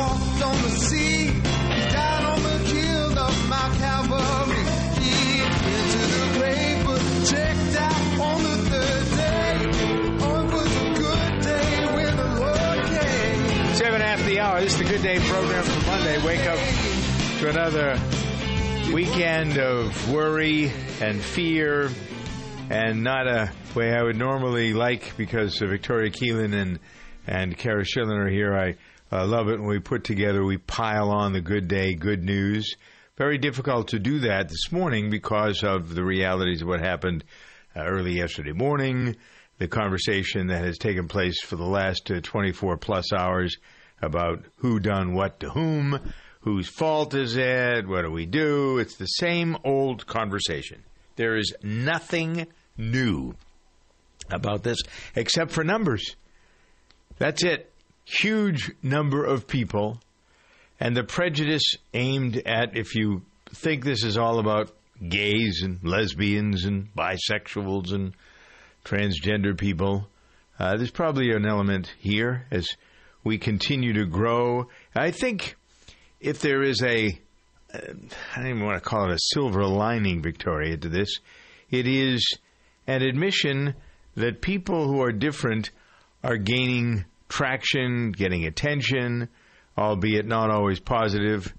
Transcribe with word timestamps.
walked 0.00 0.42
on 0.42 0.56
the 0.62 0.70
sea, 0.70 1.26
he 1.26 1.82
died 1.92 2.24
on 2.24 2.42
the 2.42 2.58
hill 2.72 3.18
of 3.18 3.48
Mount 3.48 3.74
Calvary. 3.76 4.64
He 5.00 5.40
went 5.42 5.86
to 5.94 6.02
the 6.16 6.24
grave, 6.38 6.78
but 6.86 7.02
checked 7.28 7.76
out 7.76 8.02
on 8.28 8.42
the 8.42 8.56
third 8.70 9.06
day. 9.20 9.52
It 9.60 10.52
was 10.56 10.72
a 10.76 10.88
good 11.04 11.32
day 11.42 11.70
when 11.94 12.16
the 12.16 12.28
Lord 12.40 12.80
came. 12.86 13.74
Seven 13.74 14.00
after 14.00 14.24
the 14.24 14.40
hour. 14.40 14.60
This 14.60 14.72
is 14.72 14.78
the 14.78 14.84
Good 14.84 15.02
Day 15.02 15.18
program 15.18 15.64
for 15.64 15.86
Monday. 15.86 16.16
Wake 16.24 16.46
up 16.46 16.58
to 17.40 17.48
another 17.50 17.98
weekend 18.94 19.58
of 19.58 20.10
worry 20.10 20.72
and 21.02 21.20
fear, 21.20 21.90
and 22.70 23.04
not 23.04 23.26
a 23.26 23.52
way 23.74 23.92
I 23.92 24.02
would 24.02 24.16
normally 24.16 24.72
like 24.72 25.14
because 25.18 25.58
Victoria 25.58 26.10
Keelan 26.10 26.54
and 26.54 26.78
and 27.26 27.56
Kara 27.56 27.84
Schillen 27.84 28.16
are 28.16 28.30
here. 28.30 28.56
I 28.56 28.76
uh, 29.12 29.26
love 29.26 29.48
it 29.48 29.58
when 29.58 29.68
we 29.68 29.80
put 29.80 30.04
together, 30.04 30.44
we 30.44 30.58
pile 30.58 31.10
on 31.10 31.32
the 31.32 31.40
good 31.40 31.68
day, 31.68 31.94
good 31.94 32.22
news. 32.22 32.76
Very 33.16 33.38
difficult 33.38 33.88
to 33.88 33.98
do 33.98 34.20
that 34.20 34.48
this 34.48 34.70
morning 34.70 35.10
because 35.10 35.62
of 35.62 35.94
the 35.94 36.04
realities 36.04 36.62
of 36.62 36.68
what 36.68 36.80
happened 36.80 37.24
uh, 37.74 37.84
early 37.84 38.12
yesterday 38.12 38.52
morning, 38.52 39.16
the 39.58 39.68
conversation 39.68 40.46
that 40.46 40.64
has 40.64 40.78
taken 40.78 41.08
place 41.08 41.40
for 41.42 41.56
the 41.56 41.66
last 41.66 42.10
uh, 42.10 42.20
24 42.20 42.76
plus 42.76 43.12
hours 43.12 43.56
about 44.00 44.44
who 44.56 44.78
done 44.80 45.12
what 45.14 45.40
to 45.40 45.50
whom, 45.50 45.98
whose 46.40 46.68
fault 46.68 47.14
is 47.14 47.36
it, 47.36 47.86
what 47.86 48.02
do 48.02 48.10
we 48.10 48.26
do? 48.26 48.78
It's 48.78 48.96
the 48.96 49.06
same 49.06 49.56
old 49.64 50.06
conversation. 50.06 50.82
There 51.16 51.36
is 51.36 51.52
nothing 51.62 52.46
new 52.78 53.34
about 54.30 54.62
this 54.62 54.78
except 55.14 55.50
for 55.50 55.64
numbers. 55.64 56.16
That's 57.18 57.44
it. 57.44 57.69
Huge 58.18 58.72
number 58.82 59.24
of 59.24 59.46
people, 59.46 60.00
and 60.80 60.96
the 60.96 61.04
prejudice 61.04 61.76
aimed 61.94 62.42
at 62.44 62.76
if 62.76 62.96
you 62.96 63.22
think 63.50 63.84
this 63.84 64.02
is 64.02 64.18
all 64.18 64.40
about 64.40 64.72
gays 65.08 65.62
and 65.62 65.78
lesbians 65.84 66.64
and 66.64 66.88
bisexuals 66.96 67.92
and 67.92 68.14
transgender 68.84 69.56
people, 69.56 70.08
uh, 70.58 70.76
there's 70.76 70.90
probably 70.90 71.30
an 71.30 71.46
element 71.46 71.94
here 72.00 72.46
as 72.50 72.68
we 73.22 73.38
continue 73.38 73.92
to 73.92 74.06
grow. 74.06 74.68
I 74.96 75.12
think 75.12 75.54
if 76.18 76.40
there 76.40 76.62
is 76.62 76.82
a, 76.82 77.16
uh, 77.72 77.78
I 78.34 78.36
don't 78.36 78.46
even 78.48 78.64
want 78.64 78.82
to 78.82 78.88
call 78.88 79.08
it 79.08 79.14
a 79.14 79.18
silver 79.34 79.64
lining, 79.64 80.20
Victoria, 80.20 80.76
to 80.78 80.88
this, 80.88 81.20
it 81.70 81.86
is 81.86 82.26
an 82.88 83.02
admission 83.02 83.76
that 84.16 84.42
people 84.42 84.88
who 84.88 85.00
are 85.00 85.12
different 85.12 85.70
are 86.24 86.36
gaining 86.36 87.04
traction, 87.30 88.12
getting 88.12 88.44
attention, 88.44 89.28
albeit 89.78 90.26
not 90.26 90.50
always 90.50 90.80
positive. 90.80 91.54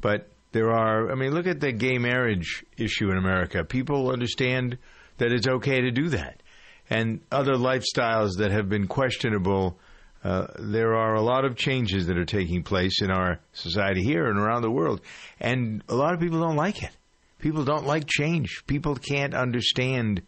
But 0.00 0.28
there 0.52 0.70
are, 0.70 1.10
I 1.10 1.14
mean, 1.16 1.32
look 1.32 1.46
at 1.46 1.60
the 1.60 1.72
gay 1.72 1.98
marriage 1.98 2.64
issue 2.78 3.10
in 3.10 3.18
America. 3.18 3.62
People 3.64 4.10
understand 4.10 4.78
that 5.18 5.32
it's 5.32 5.46
okay 5.46 5.82
to 5.82 5.90
do 5.90 6.08
that. 6.10 6.42
And 6.88 7.20
other 7.32 7.54
lifestyles 7.54 8.38
that 8.38 8.52
have 8.52 8.68
been 8.68 8.86
questionable, 8.86 9.78
uh, 10.22 10.46
there 10.58 10.94
are 10.94 11.14
a 11.14 11.22
lot 11.22 11.44
of 11.44 11.56
changes 11.56 12.06
that 12.06 12.16
are 12.16 12.24
taking 12.24 12.62
place 12.62 13.02
in 13.02 13.10
our 13.10 13.40
society 13.52 14.02
here 14.02 14.26
and 14.26 14.38
around 14.38 14.62
the 14.62 14.70
world. 14.70 15.00
And 15.40 15.82
a 15.88 15.94
lot 15.94 16.14
of 16.14 16.20
people 16.20 16.40
don't 16.40 16.56
like 16.56 16.82
it. 16.82 16.96
People 17.38 17.64
don't 17.64 17.86
like 17.86 18.06
change. 18.06 18.62
People 18.66 18.94
can't 18.94 19.34
understand 19.34 20.22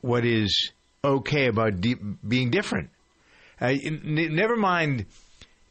what 0.00 0.24
is 0.24 0.72
okay 1.04 1.46
about 1.46 1.80
di- 1.80 1.96
being 2.26 2.50
different. 2.50 2.90
Uh, 3.62 3.76
n- 3.84 4.02
never 4.34 4.56
mind 4.56 5.06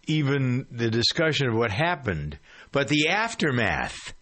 even 0.07 0.66
the 0.72 0.90
discussion 0.90 1.47
of 1.47 1.56
what 1.56 1.72
happened, 1.72 2.40
but 2.72 2.88
the 2.88 3.09
aftermath 3.09 4.13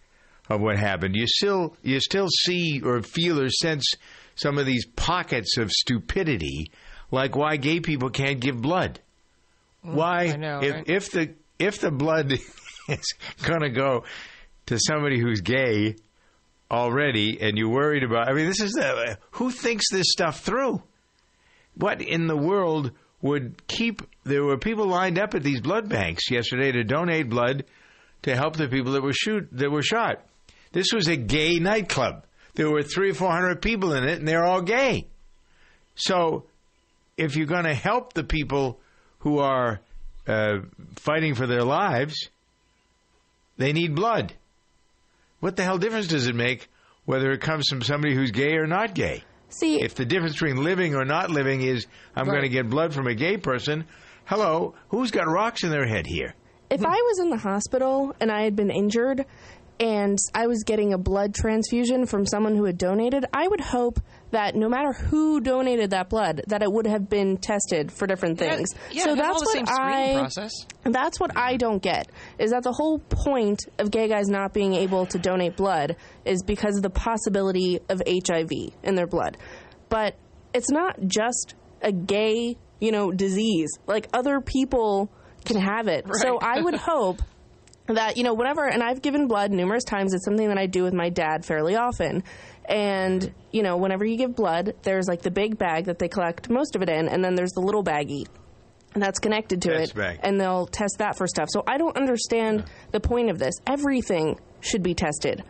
of 0.49 0.59
what 0.59 0.77
happened. 0.77 1.15
You 1.15 1.27
still 1.27 1.75
you 1.83 1.99
still 1.99 2.27
see 2.29 2.81
or 2.83 3.01
feel 3.03 3.39
or 3.39 3.49
sense 3.49 3.93
some 4.35 4.57
of 4.57 4.65
these 4.65 4.85
pockets 4.85 5.57
of 5.57 5.71
stupidity, 5.71 6.71
like 7.11 7.35
why 7.35 7.57
gay 7.57 7.79
people 7.79 8.09
can't 8.09 8.39
give 8.39 8.59
blood. 8.61 8.99
why 9.81 10.35
know, 10.35 10.61
if, 10.61 10.73
right? 10.73 10.89
if 10.89 11.11
the 11.11 11.33
if 11.59 11.79
the 11.79 11.91
blood 11.91 12.31
is 12.89 13.13
going 13.43 13.61
to 13.61 13.69
go 13.69 14.03
to 14.65 14.79
somebody 14.79 15.19
who's 15.19 15.41
gay 15.41 15.95
already, 16.71 17.39
and 17.41 17.57
you're 17.57 17.69
worried 17.69 18.03
about. 18.03 18.29
I 18.29 18.33
mean, 18.33 18.47
this 18.47 18.61
is 18.61 18.71
the 18.71 19.17
who 19.31 19.51
thinks 19.51 19.85
this 19.91 20.07
stuff 20.09 20.41
through. 20.41 20.81
What 21.75 22.01
in 22.01 22.27
the 22.27 22.37
world 22.37 22.91
would 23.21 23.67
keep? 23.67 24.01
There 24.23 24.43
were 24.43 24.57
people 24.57 24.87
lined 24.87 25.19
up 25.19 25.35
at 25.35 25.43
these 25.43 25.61
blood 25.61 25.89
banks 25.89 26.29
yesterday 26.29 26.71
to 26.71 26.83
donate 26.83 27.29
blood 27.29 27.65
to 28.23 28.35
help 28.35 28.55
the 28.55 28.67
people 28.67 28.93
that 28.93 29.03
were 29.03 29.13
shoot 29.13 29.47
that 29.53 29.69
were 29.69 29.83
shot. 29.83 30.23
This 30.71 30.93
was 30.93 31.07
a 31.07 31.15
gay 31.15 31.59
nightclub. 31.59 32.25
There 32.55 32.69
were 32.69 32.83
three 32.83 33.11
or 33.11 33.13
four 33.13 33.31
hundred 33.31 33.61
people 33.61 33.93
in 33.93 34.03
it, 34.03 34.19
and 34.19 34.27
they're 34.27 34.45
all 34.45 34.61
gay. 34.61 35.07
So, 35.95 36.45
if 37.17 37.35
you're 37.35 37.45
going 37.45 37.65
to 37.65 37.73
help 37.73 38.13
the 38.13 38.23
people 38.23 38.79
who 39.19 39.39
are 39.39 39.81
uh, 40.27 40.59
fighting 40.95 41.35
for 41.35 41.47
their 41.47 41.63
lives, 41.63 42.29
they 43.57 43.73
need 43.73 43.95
blood. 43.95 44.33
What 45.39 45.55
the 45.55 45.63
hell 45.63 45.77
difference 45.77 46.07
does 46.07 46.27
it 46.27 46.35
make 46.35 46.69
whether 47.05 47.31
it 47.31 47.41
comes 47.41 47.67
from 47.67 47.81
somebody 47.81 48.13
who's 48.13 48.31
gay 48.31 48.53
or 48.55 48.67
not 48.67 48.93
gay? 48.93 49.23
See, 49.49 49.81
If 49.81 49.95
the 49.95 50.05
difference 50.05 50.33
between 50.33 50.63
living 50.63 50.95
or 50.95 51.05
not 51.05 51.29
living 51.29 51.61
is 51.61 51.87
I'm 52.15 52.25
going 52.25 52.43
to 52.43 52.49
get 52.49 52.69
blood 52.69 52.93
from 52.93 53.07
a 53.07 53.15
gay 53.15 53.37
person, 53.37 53.85
hello, 54.25 54.75
who's 54.89 55.11
got 55.11 55.27
rocks 55.27 55.63
in 55.63 55.71
their 55.71 55.87
head 55.87 56.05
here? 56.05 56.35
if 56.69 56.81
hmm. 56.81 56.85
I 56.85 57.01
was 57.07 57.19
in 57.19 57.29
the 57.29 57.37
hospital 57.37 58.15
and 58.19 58.31
I 58.31 58.43
had 58.43 58.55
been 58.55 58.69
injured 58.69 59.25
and 59.79 60.17
I 60.35 60.47
was 60.47 60.63
getting 60.63 60.93
a 60.93 60.97
blood 60.97 61.33
transfusion 61.33 62.05
from 62.05 62.25
someone 62.25 62.55
who 62.55 62.65
had 62.65 62.77
donated, 62.77 63.25
I 63.33 63.47
would 63.47 63.61
hope 63.61 63.99
that 64.31 64.55
no 64.55 64.67
matter 64.67 64.91
who 64.91 65.39
donated 65.39 65.91
that 65.91 66.09
blood, 66.09 66.41
that 66.47 66.61
it 66.61 66.71
would 66.71 66.85
have 66.85 67.09
been 67.09 67.37
tested 67.37 67.91
for 67.91 68.05
different 68.05 68.37
things. 68.37 68.69
Yeah, 68.91 69.05
so 69.05 69.15
that's 69.15 69.27
all 69.27 69.39
the 69.39 69.45
what 69.45 69.53
same 69.53 69.65
screening 69.65 70.17
I 70.17 70.19
process. 70.19 70.51
that's 70.83 71.19
what 71.19 71.35
I 71.35 71.55
don't 71.57 71.81
get. 71.81 72.09
Is 72.37 72.51
that 72.51 72.63
the 72.63 72.73
whole 72.73 72.99
point 72.99 73.61
of 73.79 73.89
gay 73.89 74.07
guys 74.07 74.27
not 74.27 74.53
being 74.53 74.73
able 74.75 75.05
to 75.07 75.17
donate 75.17 75.55
blood 75.55 75.95
is 76.25 76.43
because 76.43 76.75
of 76.75 76.83
the 76.83 76.89
possibility 76.89 77.79
of 77.89 78.01
HIV 78.05 78.51
in 78.83 78.95
their 78.95 79.07
blood. 79.07 79.37
But 79.87 80.15
it's 80.53 80.69
not 80.69 80.97
just 81.07 81.55
a 81.81 81.91
gay, 81.91 82.57
you 82.79 82.91
know, 82.91 83.11
disease. 83.11 83.69
Like 83.87 84.07
other 84.13 84.41
people 84.41 85.09
can 85.45 85.57
have 85.57 85.87
it. 85.87 86.05
So 86.21 86.37
I 86.37 86.61
would 86.61 86.75
hope 86.89 87.21
that 87.93 88.17
you 88.17 88.23
know 88.23 88.33
whenever 88.33 88.67
and 88.67 88.81
I've 88.83 89.01
given 89.01 89.27
blood 89.27 89.51
numerous 89.51 89.83
times. 89.83 90.13
It's 90.13 90.25
something 90.25 90.47
that 90.49 90.57
I 90.57 90.65
do 90.67 90.83
with 90.83 90.93
my 90.93 91.09
dad 91.09 91.45
fairly 91.45 91.75
often. 91.75 92.23
And 92.65 93.33
you 93.51 93.63
know 93.63 93.77
whenever 93.77 94.05
you 94.05 94.17
give 94.17 94.35
blood 94.35 94.73
there's 94.83 95.07
like 95.07 95.21
the 95.21 95.31
big 95.31 95.57
bag 95.57 95.85
that 95.85 95.99
they 95.99 96.07
collect 96.07 96.49
most 96.49 96.75
of 96.75 96.81
it 96.81 96.89
in 96.89 97.07
and 97.09 97.23
then 97.23 97.35
there's 97.35 97.51
the 97.53 97.61
little 97.61 97.83
baggie 97.83 98.25
And 98.93 99.01
that's 99.01 99.19
connected 99.19 99.61
to 99.63 99.69
Test 99.69 99.91
it 99.91 99.95
bag. 99.97 100.19
and 100.23 100.39
they'll 100.39 100.67
test 100.67 100.97
that 100.99 101.17
for 101.17 101.27
stuff. 101.27 101.47
So 101.51 101.63
I 101.67 101.77
don't 101.77 101.97
understand 101.97 102.65
the 102.91 102.99
point 102.99 103.29
of 103.29 103.39
this. 103.39 103.55
Everything 103.65 104.39
should 104.61 104.83
be 104.83 104.93
tested 104.93 105.43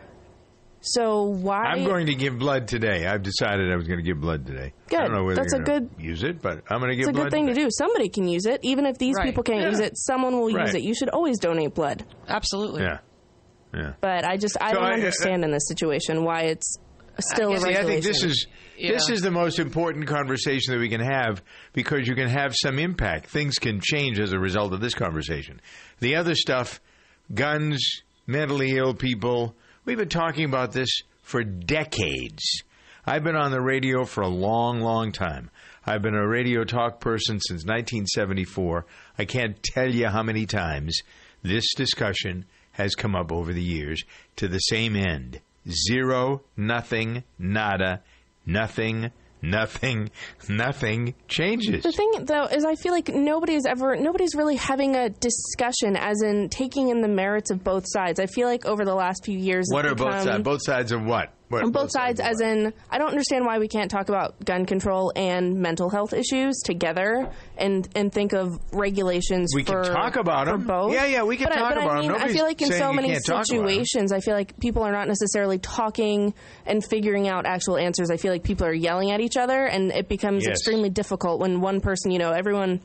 so 0.82 1.24
why 1.24 1.64
I'm 1.64 1.84
going 1.84 2.06
to 2.06 2.14
give 2.14 2.38
blood 2.38 2.68
today. 2.68 3.06
I've 3.06 3.22
decided 3.22 3.70
I 3.70 3.76
was 3.76 3.86
going 3.86 3.98
to 3.98 4.04
give 4.04 4.20
blood 4.20 4.46
today. 4.46 4.72
I 4.86 4.88
Good. 4.88 4.96
don't 4.98 5.12
know 5.12 5.24
whether 5.24 5.42
That's 5.42 5.52
you're 5.52 5.62
a 5.62 5.64
good- 5.64 5.90
use 5.98 6.22
it, 6.22 6.40
but 6.40 6.62
I'm 6.70 6.78
going 6.78 6.90
to 6.90 6.96
give 6.96 7.00
it's 7.00 7.08
a 7.10 7.12
blood 7.12 7.24
good 7.24 7.32
thing 7.32 7.46
to 7.48 7.54
do 7.54 7.68
somebody 7.70 8.08
can 8.08 8.26
use 8.26 8.46
it 8.46 8.60
even 8.62 8.86
if 8.86 8.96
these 8.98 9.16
Right. 9.16 9.26
people 9.26 9.42
can't 9.42 9.60
Yeah. 9.62 9.68
use 9.70 9.80
it 9.80 9.92
someone 9.98 10.34
will 10.38 10.52
Right. 10.52 10.66
use 10.66 10.74
it 10.74 10.82
you 10.82 10.94
should 10.94 11.10
always 11.10 11.38
donate 11.38 11.74
blood 11.74 12.04
Absolutely. 12.28 12.82
Yeah. 12.82 12.98
Yeah. 13.74 13.92
but 14.00 14.24
I 14.24 14.36
just 14.36 14.56
I 14.60 14.70
So 14.70 14.76
don't 14.76 14.84
I- 14.84 14.90
uh, 14.90 14.94
understand 14.94 15.44
in 15.44 15.50
this 15.50 15.68
situation 15.68 16.24
why 16.24 16.42
it's 16.44 16.76
still 17.20 17.52
a 17.52 17.58
See, 17.58 17.76
I 17.76 17.84
think 17.84 18.02
this 18.02 18.24
is 18.24 18.46
this 18.80 19.10
is 19.10 19.20
the 19.20 19.30
most 19.30 19.58
important 19.58 20.06
conversation 20.06 20.72
that 20.72 20.80
we 20.80 20.88
can 20.88 21.02
have 21.02 21.42
because 21.74 22.08
you 22.08 22.14
can 22.14 22.28
have 22.28 22.54
some 22.56 22.78
impact. 22.78 23.26
Things 23.28 23.58
can 23.58 23.78
change 23.82 24.18
as 24.18 24.32
a 24.32 24.38
result 24.38 24.72
of 24.72 24.80
this 24.80 24.94
conversation. 24.94 25.60
The 25.98 26.16
other 26.16 26.34
stuff, 26.34 26.80
guns, 27.34 28.02
mentally 28.26 28.76
ill 28.76 28.94
people, 28.94 29.54
we've 29.84 29.98
been 29.98 30.08
talking 30.08 30.44
about 30.44 30.72
this 30.72 31.02
for 31.22 31.42
decades. 31.42 32.62
I've 33.06 33.24
been 33.24 33.36
on 33.36 33.50
the 33.50 33.60
radio 33.60 34.04
for 34.04 34.22
a 34.22 34.28
long, 34.28 34.80
long 34.80 35.12
time. 35.12 35.50
I've 35.86 36.02
been 36.02 36.14
a 36.14 36.26
radio 36.26 36.64
talk 36.64 37.00
person 37.00 37.40
since 37.40 37.64
1974. 37.64 38.86
I 39.18 39.24
can't 39.24 39.62
tell 39.62 39.92
you 39.92 40.08
how 40.08 40.22
many 40.22 40.46
times 40.46 41.00
this 41.42 41.74
discussion 41.74 42.44
has 42.72 42.94
come 42.94 43.14
up 43.14 43.32
over 43.32 43.52
the 43.52 43.62
years 43.62 44.04
to 44.36 44.48
the 44.48 44.58
same 44.58 44.96
end. 44.96 45.40
Zero, 45.88 46.42
nothing, 46.56 47.24
nada, 47.38 48.02
nothing, 48.44 49.10
nothing, 49.42 50.10
nothing 50.48 51.14
changes. 51.28 51.82
The 51.82 51.92
thing, 51.92 52.24
though, 52.24 52.44
is 52.44 52.64
I 52.64 52.74
feel 52.74 52.92
like 52.92 53.08
nobody's 53.08 53.66
ever, 53.66 53.96
nobody's 53.96 54.34
really 54.34 54.56
having 54.56 54.96
a 54.96 55.10
discussion, 55.10 55.96
as 55.96 56.22
in 56.22 56.48
taking 56.48 56.88
in 56.88 57.00
the 57.00 57.08
merits 57.08 57.50
of 57.50 57.64
both 57.64 57.84
sides. 57.86 58.20
I 58.20 58.26
feel 58.26 58.46
like 58.48 58.66
over 58.66 58.84
the 58.84 58.94
last 58.94 59.24
few 59.24 59.38
years, 59.38 59.66
What 59.70 59.86
are 59.86 59.94
both 59.94 60.22
sides? 60.22 60.42
Both 60.42 60.62
sides 60.64 60.92
of 60.92 61.02
what? 61.04 61.32
What 61.50 61.64
On 61.64 61.72
both 61.72 61.90
sides, 61.90 62.20
of 62.20 62.26
as 62.26 62.40
in, 62.40 62.72
I 62.90 62.98
don't 62.98 63.08
understand 63.10 63.44
why 63.44 63.58
we 63.58 63.66
can't 63.66 63.90
talk 63.90 64.08
about 64.08 64.42
gun 64.44 64.66
control 64.66 65.12
and 65.16 65.56
mental 65.60 65.90
health 65.90 66.12
issues 66.12 66.56
together, 66.64 67.28
and 67.58 67.88
and 67.96 68.12
think 68.12 68.32
of 68.32 68.60
regulations. 68.72 69.50
We 69.54 69.64
can 69.64 69.82
talk 69.82 70.14
about 70.14 70.46
for 70.46 70.54
'em. 70.54 70.62
both. 70.62 70.92
Yeah, 70.92 71.06
yeah, 71.06 71.24
we 71.24 71.36
can 71.36 71.48
but 71.48 71.56
I, 71.56 71.60
talk 71.60 71.74
but 71.74 71.82
about 71.82 71.90
I 71.90 71.98
'em. 71.98 72.00
mean, 72.02 72.10
I 72.12 72.14
Nobody's 72.14 72.36
feel 72.36 72.44
like 72.44 72.62
in 72.62 72.70
so 72.72 72.92
many 72.92 73.08
can't 73.08 73.24
talk 73.26 73.34
about 73.34 73.40
'em. 73.40 73.46
situations, 73.68 74.12
I 74.12 74.20
feel 74.20 74.34
like 74.34 74.58
people 74.60 74.84
are 74.84 74.92
not 74.92 75.08
necessarily 75.08 75.58
talking 75.58 76.32
and 76.66 76.84
figuring 76.84 77.28
out 77.28 77.46
actual 77.46 77.76
answers. 77.76 78.10
I 78.12 78.16
feel 78.16 78.30
like 78.30 78.44
people 78.44 78.64
are 78.66 78.72
yelling 78.72 79.10
at 79.10 79.20
each 79.20 79.36
other, 79.36 79.64
and 79.66 79.90
it 79.90 80.08
becomes 80.08 80.44
Yes. 80.46 80.52
extremely 80.52 80.88
difficult 80.88 81.40
when 81.40 81.60
one 81.60 81.80
person, 81.80 82.12
you 82.12 82.20
know, 82.20 82.30
everyone 82.30 82.78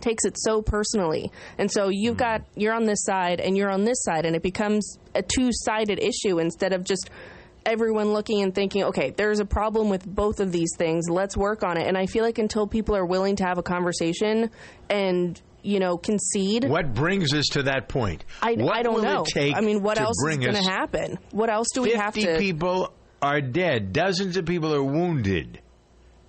takes 0.00 0.24
it 0.26 0.36
so 0.38 0.62
personally. 0.62 1.32
And 1.58 1.72
so 1.72 1.88
you've 1.88 2.14
Hmm. 2.16 2.18
got 2.18 2.42
you're 2.54 2.74
on 2.74 2.84
this 2.84 3.02
side 3.02 3.40
and 3.40 3.56
you're 3.56 3.70
on 3.70 3.84
this 3.84 4.00
side 4.02 4.26
and 4.26 4.36
it 4.36 4.42
becomes 4.42 4.98
a 5.14 5.22
two-sided 5.22 5.98
issue 5.98 6.38
instead 6.38 6.74
of 6.74 6.84
just 6.84 7.08
everyone 7.66 8.12
looking 8.12 8.42
and 8.42 8.54
thinking, 8.54 8.84
okay, 8.84 9.10
there's 9.10 9.40
a 9.40 9.44
problem 9.44 9.90
with 9.90 10.06
both 10.06 10.40
of 10.40 10.52
these 10.52 10.70
things. 10.78 11.10
Let's 11.10 11.36
work 11.36 11.62
on 11.62 11.76
it. 11.76 11.86
And 11.86 11.98
I 11.98 12.06
feel 12.06 12.24
like 12.24 12.38
until 12.38 12.66
people 12.66 12.96
are 12.96 13.04
willing 13.04 13.36
to 13.36 13.44
have 13.44 13.58
a 13.58 13.62
conversation 13.62 14.50
and 14.88 15.40
you 15.62 15.80
know 15.80 15.98
concede, 15.98 16.64
What 16.64 16.94
brings 16.94 17.34
us 17.34 17.46
to 17.52 17.64
that 17.64 17.88
point? 17.88 18.24
I, 18.40 18.56
I 18.72 18.82
don't 18.82 19.02
know. 19.02 19.24
I 19.36 19.60
mean, 19.60 19.82
what 19.82 20.00
else 20.00 20.16
is 20.28 20.36
going 20.38 20.54
to 20.54 20.62
happen? 20.62 21.18
What 21.32 21.50
else 21.50 21.68
do 21.74 21.82
we 21.82 21.92
have 21.92 22.14
50 22.14 22.34
to? 22.34 22.38
people 22.38 22.92
are 23.20 23.40
dead. 23.40 23.92
Dozens 23.92 24.36
of 24.36 24.46
people 24.46 24.72
are 24.72 24.82
wounded. 24.82 25.60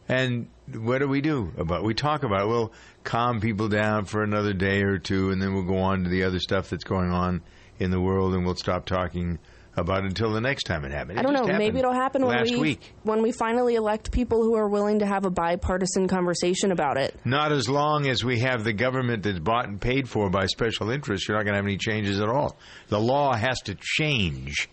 And 0.09 0.47
what 0.73 0.99
do 0.99 1.07
we 1.07 1.21
do 1.21 1.51
about? 1.57 1.83
We 1.83 1.93
talk 1.93 2.23
about. 2.23 2.41
It. 2.41 2.47
We'll 2.47 2.73
calm 3.03 3.39
people 3.39 3.67
down 3.67 4.05
for 4.05 4.23
another 4.23 4.53
day 4.53 4.81
or 4.81 4.97
two, 4.97 5.29
and 5.31 5.41
then 5.41 5.53
we'll 5.53 5.63
go 5.63 5.77
on 5.77 6.03
to 6.03 6.09
the 6.09 6.23
other 6.23 6.39
stuff 6.39 6.69
that's 6.69 6.83
going 6.83 7.11
on 7.11 7.41
in 7.79 7.91
the 7.91 8.01
world, 8.01 8.33
and 8.33 8.45
we'll 8.45 8.55
stop 8.55 8.85
talking 8.85 9.37
about 9.77 10.03
until 10.03 10.31
the 10.31 10.41
next 10.41 10.63
time 10.63 10.83
it 10.83 10.91
happens. 10.91 11.19
I 11.19 11.21
don't 11.21 11.33
know. 11.33 11.45
Maybe 11.57 11.79
it'll 11.79 11.93
happen 11.93 12.25
when 12.25 12.35
last 12.35 12.51
we 12.51 12.59
week. 12.59 12.93
when 13.03 13.21
we 13.21 13.31
finally 13.31 13.75
elect 13.75 14.11
people 14.11 14.43
who 14.43 14.55
are 14.55 14.67
willing 14.67 14.99
to 14.99 15.05
have 15.05 15.25
a 15.25 15.29
bipartisan 15.29 16.07
conversation 16.07 16.71
about 16.71 16.97
it. 16.97 17.17
Not 17.23 17.51
as 17.51 17.69
long 17.69 18.07
as 18.07 18.23
we 18.23 18.39
have 18.39 18.63
the 18.63 18.73
government 18.73 19.23
that's 19.23 19.39
bought 19.39 19.67
and 19.67 19.79
paid 19.79 20.09
for 20.09 20.29
by 20.29 20.47
special 20.47 20.89
interests, 20.89 21.27
you're 21.27 21.37
not 21.37 21.43
going 21.43 21.53
to 21.53 21.57
have 21.57 21.65
any 21.65 21.77
changes 21.77 22.19
at 22.19 22.27
all. 22.27 22.57
The 22.87 22.99
law 22.99 23.33
has 23.33 23.61
to 23.61 23.75
change 23.79 24.67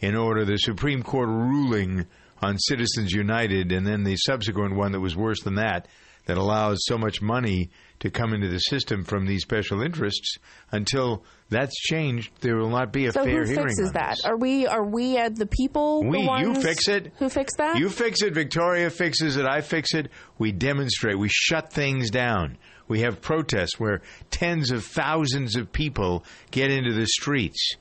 in 0.00 0.16
order 0.16 0.44
the 0.44 0.56
Supreme 0.56 1.02
Court 1.02 1.28
ruling 1.28 2.06
on 2.42 2.58
Citizens 2.58 3.12
United 3.12 3.70
and 3.70 3.86
then 3.86 4.02
the 4.02 4.16
subsequent 4.16 4.74
one 4.74 4.92
that 4.92 5.00
was 5.00 5.14
worse 5.16 5.42
than 5.42 5.56
that 5.56 5.86
that 6.26 6.38
allows 6.38 6.78
so 6.86 6.96
much 6.98 7.20
money 7.20 7.70
to 8.00 8.10
come 8.10 8.32
into 8.32 8.48
the 8.48 8.58
system 8.58 9.04
from 9.04 9.26
these 9.26 9.42
special 9.42 9.82
interests 9.82 10.38
until 10.72 11.22
that's 11.48 11.74
changed 11.80 12.32
there 12.40 12.56
will 12.56 12.70
not 12.70 12.92
be 12.92 13.06
a 13.06 13.12
So 13.12 13.24
fair 13.24 13.44
who 13.44 13.54
fixes 13.54 13.92
that? 13.92 14.16
this. 14.16 14.24
Are 14.24 14.36
we 14.36 14.66
are 14.66 14.84
we 14.84 15.16
at 15.16 15.36
the 15.36 15.46
people? 15.46 16.02
the 16.02 16.08
We, 16.08 16.20
you 16.40 16.54
fix 16.60 16.88
it. 16.88 17.12
Who 17.18 17.28
fix 17.28 17.54
that? 17.56 17.76
You 17.78 17.88
fix 17.88 18.22
it. 18.22 18.34
Victoria 18.34 18.90
fixes 18.90 19.36
it. 19.36 19.46
I 19.46 19.60
fix 19.60 19.94
it. 19.94 20.08
We 20.38 20.52
demonstrate. 20.52 21.18
We 21.18 21.28
shut 21.30 21.72
things 21.72 22.10
down. 22.10 22.58
We 22.88 23.00
have 23.00 23.20
protests 23.20 23.78
where 23.78 24.02
tens 24.30 24.72
of 24.72 24.84
thousands 24.84 25.56
of 25.56 25.70
people 25.70 26.24
get 26.50 26.70
into 26.72 26.92
the 26.92 27.06
streets, 27.06 27.76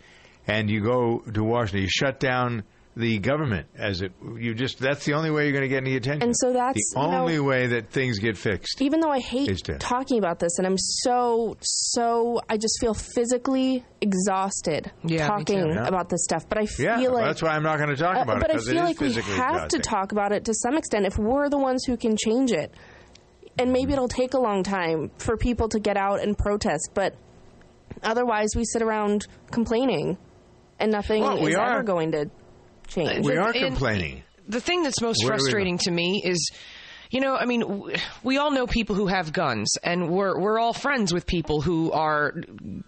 and 0.45 0.69
you 0.69 0.81
go 0.83 1.19
to 1.33 1.43
Washington. 1.43 1.81
You 1.81 1.89
shut 1.89 2.19
down 2.19 2.63
the 2.97 3.19
government 3.19 3.67
as 3.77 4.01
it. 4.01 4.11
You 4.37 4.53
just. 4.53 4.79
That's 4.79 5.05
the 5.05 5.13
only 5.13 5.31
way 5.31 5.43
you're 5.43 5.53
going 5.53 5.63
to 5.63 5.69
get 5.69 5.83
any 5.83 5.95
attention. 5.95 6.23
And 6.23 6.35
so 6.37 6.51
that's, 6.51 6.73
the 6.93 6.99
you 7.01 7.07
know- 7.07 7.19
only 7.21 7.39
way 7.39 7.67
that 7.67 7.91
things 7.91 8.19
get 8.19 8.37
fixed. 8.37 8.81
Even 8.81 8.99
though 8.99 9.11
I 9.11 9.19
hate 9.19 9.61
talking 9.79 10.17
about 10.17 10.39
this, 10.39 10.57
and 10.57 10.67
I'm 10.67 10.77
so 10.77 11.55
so, 11.61 12.41
I 12.49 12.57
just 12.57 12.77
feel 12.81 12.93
physically 12.93 13.85
exhausted 14.01 14.91
Yeah, 15.03 15.27
talking. 15.27 15.69
Yeah. 15.69 15.87
about 15.87 16.09
this 16.09 16.23
stuff. 16.23 16.49
But 16.49 16.57
I 16.57 16.65
feel 16.65 16.99
Yeah, 17.01 17.09
like 17.09 17.25
that's 17.25 17.41
why 17.41 17.49
I'm 17.49 17.63
not 17.63 17.77
going 17.77 17.89
to 17.89 17.95
talk 17.95 18.17
Uh, 18.17 18.21
about 18.21 18.37
it 18.37 18.41
but 18.47 18.51
I 18.55 18.57
feel 18.59 18.83
like 18.83 18.99
we 18.99 19.13
have 19.13 19.17
exhausting. 19.17 19.81
to 19.81 19.89
talk 19.89 20.11
about 20.11 20.31
it 20.31 20.45
to 20.45 20.53
some 20.53 20.75
extent 20.75 21.05
if 21.05 21.17
we're 21.17 21.47
the 21.49 21.57
ones 21.59 21.85
who 21.85 21.95
can 21.95 22.17
change 22.17 22.51
it. 22.51 22.73
And 23.57 23.71
maybe 23.73 23.93
it'll 23.93 24.07
take 24.07 24.33
a 24.33 24.39
long 24.39 24.63
time 24.63 25.11
for 25.17 25.35
people 25.37 25.67
to 25.69 25.79
get 25.79 25.95
out 25.97 26.21
and 26.21 26.37
protest, 26.37 26.89
but 26.93 27.13
otherwise 28.03 28.49
we 28.55 28.63
sit 28.65 28.81
around 28.81 29.27
complaining 29.51 30.17
and 30.79 30.91
nothing 30.91 31.21
Well, 31.23 31.41
we 31.41 31.51
is 31.51 31.55
are- 31.57 31.73
ever 31.75 31.83
going 31.83 32.11
to 32.13 32.29
change. 32.89 33.25
We 33.25 33.31
And- 33.33 33.39
are 33.41 33.51
and- 33.51 33.65
complaining. 33.67 34.23
the 34.47 34.59
thing 34.61 34.83
that's 34.83 35.01
most 35.01 35.23
Where 35.23 35.31
do 35.31 35.33
we 35.33 35.37
go? 35.37 35.43
frustrating 35.43 35.77
to 35.79 35.91
me 35.91 36.21
is 36.25 36.49
you 37.09 37.19
know, 37.21 37.35
I 37.35 37.45
mean, 37.45 37.91
we 38.23 38.37
all 38.37 38.51
know 38.51 38.67
people 38.67 38.95
who 38.95 39.07
have 39.07 39.33
guns, 39.33 39.73
and 39.83 40.09
we're 40.09 40.39
we're 40.39 40.59
all 40.59 40.73
friends 40.73 41.13
with 41.13 41.25
people 41.25 41.61
who 41.61 41.91
are, 41.91 42.33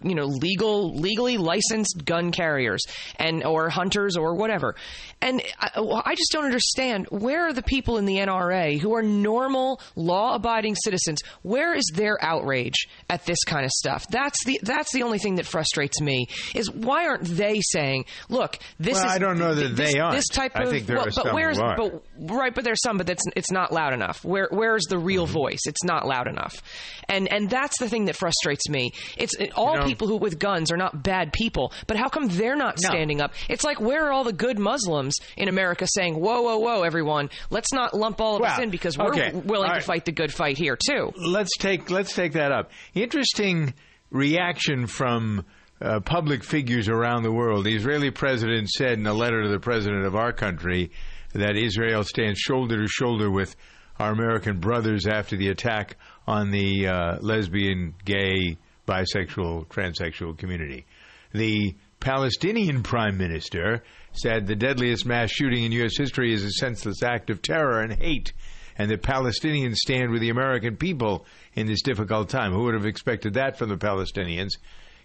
you 0.02 0.14
know, 0.14 0.26
legal, 0.26 0.94
legally 0.94 1.36
licensed 1.38 2.04
gun 2.04 2.30
carriers, 2.30 2.82
and 3.16 3.44
or 3.44 3.68
hunters 3.68 4.16
or 4.16 4.34
whatever. 4.36 4.76
And 5.20 5.42
I, 5.58 5.70
I 6.04 6.14
just 6.14 6.30
don't 6.32 6.44
understand 6.44 7.06
where 7.10 7.46
are 7.48 7.52
the 7.52 7.62
people 7.62 7.96
in 7.98 8.04
the 8.04 8.16
NRA 8.16 8.78
who 8.80 8.94
are 8.94 9.02
normal, 9.02 9.80
law-abiding 9.96 10.76
citizens? 10.76 11.20
Where 11.42 11.74
is 11.74 11.90
their 11.94 12.16
outrage 12.22 12.86
at 13.10 13.24
this 13.24 13.42
kind 13.44 13.64
of 13.64 13.70
stuff? 13.72 14.06
That's 14.08 14.44
the 14.44 14.60
that's 14.62 14.92
the 14.92 15.02
only 15.02 15.18
thing 15.18 15.36
that 15.36 15.46
frustrates 15.46 16.00
me 16.00 16.26
is 16.54 16.70
why 16.70 17.06
aren't 17.06 17.24
they 17.24 17.60
saying, 17.60 18.04
look, 18.28 18.58
this 18.78 18.94
Well, 18.94 19.04
is 19.06 19.10
I 19.12 19.18
don't 19.18 19.38
know 19.38 19.54
that 19.54 19.76
this, 19.76 19.92
they 19.94 19.98
aren't. 19.98 20.16
this 20.16 20.28
type 20.28 20.52
I 20.54 20.62
of 20.64 20.70
think 20.70 20.86
there 20.86 20.96
well, 20.96 21.06
are 21.08 21.10
but 21.24 21.34
where's 21.34 21.58
are. 21.58 21.76
but 21.76 22.02
right 22.22 22.54
but 22.54 22.64
there's 22.64 22.80
some 22.82 22.96
but 22.98 23.06
that's 23.06 23.22
it's 23.36 23.50
not 23.50 23.72
loud 23.72 23.92
enough 23.92 24.24
where 24.24 24.48
where's 24.50 24.84
the 24.88 24.98
real 24.98 25.24
Mm-hmm. 25.24 25.32
voice 25.32 25.60
it's 25.66 25.84
not 25.84 26.06
loud 26.06 26.26
enough 26.28 26.62
and 27.08 27.32
and 27.32 27.48
that's 27.50 27.78
the 27.78 27.88
thing 27.88 28.04
that 28.06 28.16
frustrates 28.16 28.68
me 28.68 28.90
it's 29.16 29.34
it, 29.36 29.52
all 29.56 29.76
know- 29.76 29.84
people 29.86 30.08
who 30.08 30.16
with 30.16 30.38
guns 30.38 30.70
are 30.72 30.76
not 30.76 31.02
bad 31.02 31.32
people 31.32 31.72
but 31.86 31.96
how 31.96 32.08
come 32.08 32.28
they're 32.28 32.56
not 32.56 32.76
No. 32.82 32.88
standing 32.88 33.20
up 33.20 33.32
it's 33.48 33.64
like 33.64 33.80
where 33.80 34.06
are 34.06 34.12
all 34.12 34.24
the 34.24 34.32
good 34.32 34.58
muslims 34.58 35.14
in 35.36 35.48
america 35.48 35.86
saying 35.88 36.14
whoa 36.14 36.42
whoa 36.42 36.58
whoa 36.58 36.82
everyone 36.82 37.30
let's 37.50 37.72
not 37.72 37.94
lump 37.94 38.20
all 38.20 38.36
of 38.36 38.42
us 38.42 38.58
in 38.60 38.70
because 38.70 38.96
we're 38.98 39.08
okay. 39.10 39.32
willing 39.32 39.70
All 39.70 39.76
to 39.76 39.80
fight 39.82 40.04
the 40.04 40.12
good 40.12 40.32
fight 40.32 40.58
here 40.58 40.76
too 40.76 41.12
let's 41.16 41.56
take 41.58 41.90
let's 41.90 42.14
take 42.14 42.32
that 42.32 42.52
up. 42.52 42.70
Interesting 42.94 43.74
reaction 44.10 44.86
from 44.86 45.44
uh, 45.80 46.00
public 46.00 46.44
figures 46.44 46.88
around 46.88 47.22
the 47.24 47.32
world. 47.32 47.64
The 47.64 47.74
Israeli 47.74 48.10
president 48.10 48.68
said 48.68 48.98
in 48.98 49.06
a 49.06 49.12
letter 49.14 49.42
to 49.42 49.48
the 49.48 49.58
president 49.58 50.04
of 50.04 50.14
our 50.14 50.32
country 50.32 50.92
that 51.32 51.56
Israel 51.56 52.04
stands 52.04 52.38
shoulder 52.38 52.78
to 52.78 52.88
shoulder 52.88 53.30
with 53.30 53.56
our 53.98 54.12
American 54.12 54.58
brothers 54.58 55.06
after 55.06 55.36
the 55.36 55.48
attack 55.48 55.96
on 56.26 56.50
the 56.50 56.86
uh, 56.86 57.18
lesbian, 57.20 57.94
gay, 58.04 58.56
bisexual, 58.86 59.66
transsexual 59.68 60.36
community. 60.36 60.86
The 61.32 61.74
Palestinian 62.00 62.82
prime 62.82 63.16
minister 63.16 63.82
said 64.12 64.46
the 64.46 64.56
deadliest 64.56 65.06
mass 65.06 65.30
shooting 65.30 65.64
in 65.64 65.72
U.S. 65.72 65.96
history 65.96 66.34
is 66.34 66.44
a 66.44 66.50
senseless 66.50 67.02
act 67.02 67.30
of 67.30 67.42
terror 67.42 67.80
and 67.80 67.92
hate, 67.92 68.32
and 68.76 68.90
the 68.90 68.98
Palestinians 68.98 69.76
stand 69.76 70.10
with 70.10 70.20
the 70.20 70.30
American 70.30 70.76
people 70.76 71.26
in 71.54 71.66
this 71.66 71.82
difficult 71.82 72.28
time. 72.28 72.52
Who 72.52 72.64
would 72.64 72.74
have 72.74 72.86
expected 72.86 73.34
that 73.34 73.56
from 73.56 73.68
the 73.68 73.76
Palestinians? 73.76 74.50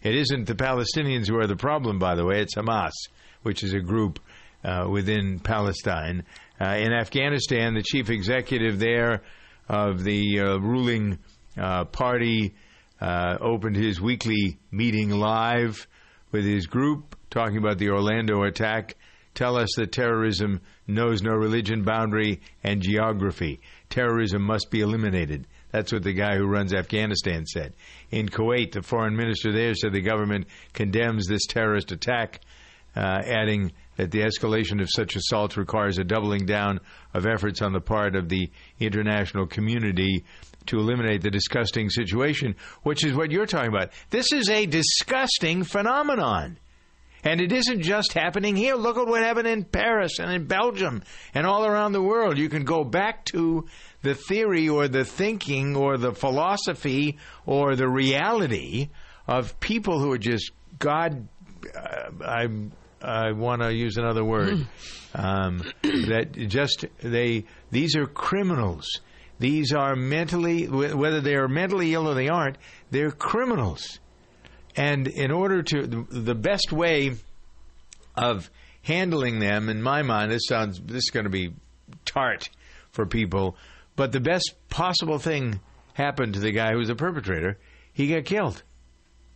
It 0.02 0.16
isn't 0.16 0.46
the 0.46 0.56
Palestinians 0.56 1.28
who 1.28 1.38
are 1.38 1.48
the 1.48 1.56
problem, 1.56 2.00
by 2.00 2.16
the 2.16 2.26
way, 2.26 2.42
it's 2.42 2.56
Hamas, 2.56 2.94
which 3.44 3.64
is 3.64 3.74
a 3.74 3.80
group 3.80 4.20
within 4.90 5.40
Palestine. 5.40 6.24
Uh, 6.60 6.76
in 6.78 6.92
Afghanistan, 6.92 7.76
the 7.76 7.84
chief 7.84 8.10
executive 8.10 8.80
there 8.80 9.22
of 9.70 10.04
the 10.04 10.40
uh, 10.40 10.58
ruling 10.58 11.20
uh, 11.58 11.86
party 11.86 12.56
uh, 13.00 13.38
opened 13.40 13.76
his 13.76 14.02
weekly 14.02 14.58
meeting 14.72 15.12
live 15.12 15.88
with 16.32 16.46
his 16.46 16.66
group, 16.66 17.16
talking 17.30 17.58
about 17.58 17.78
the 17.78 17.90
Orlando 17.90 18.44
attack. 18.44 18.96
Tell 19.36 19.56
us 19.56 19.70
that 19.76 19.92
terrorism 19.92 20.62
knows 20.88 21.22
no 21.22 21.34
religion, 21.34 21.84
boundary, 21.84 22.42
and 22.64 22.82
geography. 22.82 23.62
Terrorism 23.90 24.42
must 24.42 24.72
be 24.72 24.82
eliminated. 24.82 25.46
That's 25.72 25.94
what 25.94 26.02
the 26.02 26.14
guy 26.14 26.38
who 26.38 26.48
runs 26.48 26.74
Afghanistan 26.74 27.46
said. 27.46 27.74
In 28.10 28.30
Kuwait, 28.30 28.72
the 28.72 28.82
foreign 28.82 29.16
minister 29.16 29.52
there 29.52 29.76
said 29.76 29.94
the 29.94 30.02
government 30.02 30.48
condemns 30.74 31.28
this 31.28 31.46
terrorist 31.46 31.92
attack, 31.92 32.42
uh, 32.96 33.22
adding, 33.26 33.74
that 33.98 34.12
the 34.12 34.22
escalation 34.22 34.82
of 34.82 34.90
such 34.90 35.16
assaults 35.16 35.58
requires 35.58 35.98
a 35.98 36.04
doubling 36.04 36.46
down 36.46 36.80
of 37.14 37.26
efforts 37.26 37.62
on 37.62 37.74
the 37.74 37.82
part 37.82 38.16
of 38.16 38.30
the 38.30 38.50
international 38.80 39.46
community 39.46 40.24
to 40.68 40.78
eliminate 40.78 41.22
the 41.22 41.32
disgusting 41.32 41.90
situation, 41.90 42.56
which 42.84 43.04
is 43.06 43.14
what 43.14 43.32
you're 43.32 43.46
talking 43.46 43.70
about. 43.70 43.92
This 44.10 44.32
is 44.32 44.50
a 44.50 44.66
disgusting 44.66 45.64
phenomenon. 45.64 46.58
And 47.24 47.42
it 47.42 47.52
isn't 47.52 47.82
just 47.82 48.14
happening 48.14 48.56
here. 48.56 48.76
Look 48.76 48.98
at 48.98 49.08
what 49.08 49.24
happened 49.24 49.48
in 49.48 49.66
Paris 49.66 50.20
and 50.20 50.32
in 50.32 50.46
Belgium 50.46 51.04
and 51.34 51.48
all 51.48 51.66
around 51.66 51.92
the 51.92 52.02
world. 52.02 52.38
You 52.38 52.48
can 52.48 52.64
go 52.64 52.84
back 52.84 53.26
to 53.34 53.66
the 54.04 54.14
theory 54.14 54.70
or 54.70 54.88
the 54.88 55.04
thinking 55.04 55.76
or 55.76 55.98
the 55.98 56.14
philosophy 56.14 57.18
or 57.46 57.76
the 57.76 57.90
reality 57.90 58.90
of 59.28 59.60
people 59.60 60.00
who 60.00 60.12
are 60.14 60.18
just 60.18 60.52
God. 60.80 61.28
Uh, 61.76 62.12
I 62.24 62.48
I 63.02 63.32
want 63.32 63.62
to 63.62 63.74
use 63.74 63.98
another 63.98 64.24
word. 64.24 64.68
Um, 65.14 65.64
that 65.82 66.34
just 66.48 66.86
they 67.02 67.46
these 67.72 67.96
are 67.96 68.06
criminals. 68.06 69.02
These 69.40 69.74
are 69.74 69.96
mentally 69.96 70.68
whether 70.68 71.22
they 71.22 71.36
are 71.36 71.48
mentally 71.48 71.94
ill 71.94 72.08
or 72.08 72.14
they 72.14 72.30
aren't. 72.30 72.58
They're 72.92 73.12
criminals. 73.12 74.00
And 74.76 75.08
in 75.08 75.32
order 75.32 75.64
to, 75.64 75.88
the, 75.88 76.06
the 76.10 76.36
best 76.36 76.72
way 76.72 77.16
of 78.16 78.50
handling 78.84 79.40
them, 79.40 79.70
in 79.70 79.82
my 79.82 80.04
mind, 80.04 80.32
this 80.32 80.46
sounds, 80.48 80.80
this 80.80 81.04
is 81.04 81.10
going 81.12 81.24
to 81.24 81.32
be 81.32 81.54
tart 82.06 82.50
for 82.92 83.08
people, 83.08 83.58
but 83.96 84.12
the 84.12 84.20
best 84.20 84.54
possible 84.70 85.18
thing 85.18 85.60
happened 85.94 86.36
to 86.36 86.40
the 86.40 86.52
guy 86.52 86.72
who 86.72 86.78
was 86.78 86.90
the 86.90 86.96
perpetrator. 86.96 87.58
He 87.92 88.08
got 88.08 88.26
killed. 88.26 88.62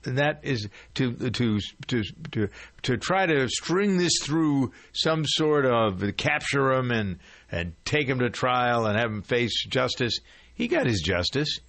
And 0.06 0.18
that 0.18 0.40
is 0.44 0.68
to 0.96 1.14
to 1.14 1.60
to 1.88 2.04
to 2.32 2.48
to 2.84 2.98
try 2.98 3.26
to 3.26 3.48
string 3.48 3.98
this 3.98 4.14
through 4.24 4.72
some 4.94 5.26
sort 5.26 5.66
of 5.66 6.04
capture 6.18 6.74
him 6.74 6.92
and 6.92 7.20
and 7.52 7.74
take 7.86 8.08
him 8.08 8.20
to 8.20 8.30
trial 8.30 8.86
and 8.86 8.98
have 8.98 9.12
him 9.12 9.22
face 9.22 9.66
justice. 9.68 10.20
He 10.56 10.68
got 10.68 10.86
his 10.86 11.02
justice. 11.02 11.60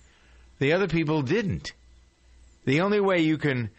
The 0.59 0.73
other 0.73 0.89
people 0.89 1.23
didn't. 1.23 1.73
The 2.65 2.83
only 2.83 3.01
way 3.01 3.21
you 3.21 3.39
can, 3.39 3.71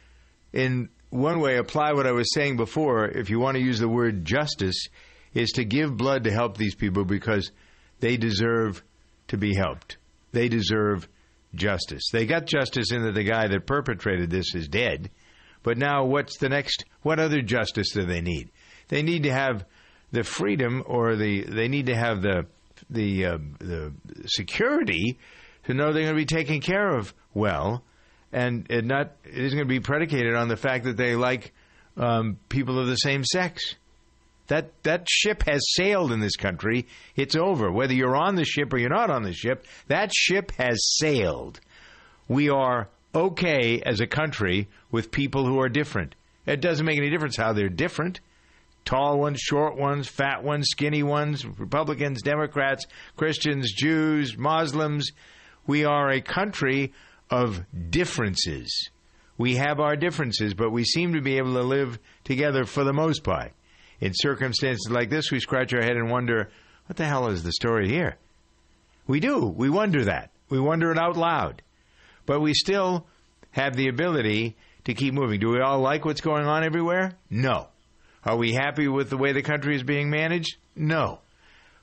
in 0.51 0.89
one 1.09 1.39
way, 1.39 1.57
apply 1.57 1.93
what 1.93 2.07
I 2.07 2.11
was 2.11 2.33
saying 2.33 2.57
before, 2.57 3.05
if 3.05 3.29
you 3.29 3.39
want 3.39 3.55
to 3.55 3.63
use 3.63 3.79
the 3.79 3.87
word 3.87 4.25
justice, 4.25 4.87
is 5.33 5.51
to 5.51 5.63
give 5.63 5.95
blood 5.95 6.25
to 6.25 6.31
help 6.31 6.57
these 6.57 6.75
people 6.75 7.05
because 7.05 7.51
they 8.01 8.17
deserve 8.17 8.83
to 9.29 9.37
be 9.37 9.55
helped. 9.55 9.97
They 10.31 10.49
deserve 10.49 11.07
justice. 11.55 12.09
They 12.11 12.25
got 12.25 12.45
justice 12.45 12.91
in 12.91 13.03
that 13.03 13.13
the 13.13 13.23
guy 13.23 13.47
that 13.47 13.65
perpetrated 13.65 14.29
this 14.29 14.55
is 14.55 14.67
dead. 14.67 15.11
But 15.61 15.77
now, 15.77 16.05
what's 16.05 16.37
the 16.37 16.49
next? 16.49 16.85
What 17.01 17.19
other 17.19 17.41
justice 17.41 17.91
do 17.91 18.05
they 18.05 18.21
need? 18.21 18.51
They 18.89 19.01
need 19.01 19.23
to 19.23 19.31
have 19.31 19.65
the 20.11 20.23
freedom, 20.23 20.83
or 20.85 21.15
the 21.15 21.43
they 21.43 21.67
need 21.67 21.87
to 21.87 21.95
have 21.95 22.21
the 22.21 22.45
the 22.89 23.25
uh, 23.25 23.37
the 23.59 23.93
security 24.25 25.17
to 25.65 25.73
know 25.73 25.93
they're 25.93 26.03
going 26.03 26.15
to 26.15 26.21
be 26.21 26.25
taken 26.25 26.59
care 26.59 26.95
of 26.95 27.13
well, 27.33 27.83
and 28.31 28.67
it 28.69 28.85
not 28.85 29.13
it 29.23 29.37
isn't 29.37 29.57
going 29.57 29.67
to 29.67 29.73
be 29.73 29.79
predicated 29.79 30.35
on 30.35 30.49
the 30.49 30.57
fact 30.57 30.83
that 30.83 30.97
they 30.97 31.15
like 31.15 31.53
um, 31.97 32.37
people 32.49 32.79
of 32.79 32.87
the 32.87 32.95
same 32.95 33.23
sex. 33.23 33.75
That 34.53 34.83
that 34.83 35.07
ship 35.09 35.41
has 35.47 35.63
sailed 35.73 36.11
in 36.11 36.19
this 36.19 36.35
country. 36.35 36.85
It's 37.15 37.35
over. 37.35 37.71
Whether 37.71 37.95
you're 37.95 38.15
on 38.15 38.35
the 38.35 38.45
ship 38.45 38.71
or 38.71 38.77
you're 38.77 38.87
not 38.87 39.09
on 39.09 39.23
the 39.23 39.33
ship, 39.33 39.65
that 39.87 40.13
ship 40.13 40.51
has 40.59 40.77
sailed. 40.99 41.59
We 42.27 42.49
are 42.49 42.87
okay 43.15 43.81
as 43.83 43.99
a 43.99 44.05
country 44.05 44.69
with 44.91 45.09
people 45.09 45.47
who 45.47 45.59
are 45.59 45.69
different. 45.69 46.13
It 46.45 46.61
doesn't 46.61 46.85
make 46.85 46.99
any 46.99 47.09
difference 47.09 47.35
how 47.35 47.53
they're 47.53 47.67
different. 47.67 48.19
Tall 48.85 49.19
ones, 49.19 49.39
short 49.39 49.75
ones, 49.75 50.07
fat 50.07 50.43
ones, 50.43 50.67
skinny 50.69 51.01
ones, 51.01 51.43
Republicans, 51.47 52.21
Democrats, 52.21 52.85
Christians, 53.17 53.73
Jews, 53.73 54.37
Muslims. 54.37 55.13
We 55.65 55.83
are 55.83 56.11
a 56.11 56.21
country 56.21 56.93
of 57.27 57.65
differences. 57.89 58.91
We 59.35 59.55
have 59.55 59.79
our 59.79 59.95
differences, 59.95 60.53
but 60.53 60.69
we 60.69 60.83
seem 60.83 61.13
to 61.13 61.21
be 61.21 61.39
able 61.39 61.53
to 61.53 61.63
live 61.63 61.97
together 62.23 62.65
for 62.65 62.83
the 62.83 62.93
most 62.93 63.23
part. 63.23 63.53
In 64.03 64.11
circumstances 64.13 64.91
like 64.91 65.09
this, 65.09 65.31
we 65.31 65.39
scratch 65.39 65.73
our 65.73 65.81
head 65.81 65.95
and 65.95 66.11
wonder, 66.11 66.49
what 66.87 66.97
the 66.97 67.05
hell 67.05 67.29
is 67.29 67.41
the 67.41 67.53
story 67.53 67.87
here? 67.87 68.17
We 69.07 69.21
do. 69.21 69.45
We 69.45 69.69
wonder 69.69 70.03
that. 70.03 70.31
We 70.49 70.59
wonder 70.59 70.91
it 70.91 70.97
out 70.97 71.15
loud. 71.15 71.61
But 72.25 72.41
we 72.41 72.53
still 72.53 73.07
have 73.51 73.77
the 73.77 73.87
ability 73.87 74.57
to 74.83 74.93
keep 74.93 75.13
moving. 75.13 75.39
Do 75.39 75.51
we 75.51 75.61
all 75.61 75.79
like 75.79 76.03
what's 76.03 76.19
going 76.19 76.45
on 76.45 76.65
everywhere? 76.65 77.13
No. 77.29 77.69
Are 78.25 78.35
we 78.35 78.51
happy 78.51 78.89
with 78.89 79.09
the 79.09 79.15
way 79.15 79.31
the 79.31 79.41
country 79.41 79.73
is 79.73 79.83
being 79.83 80.09
managed? 80.09 80.57
No. 80.75 81.21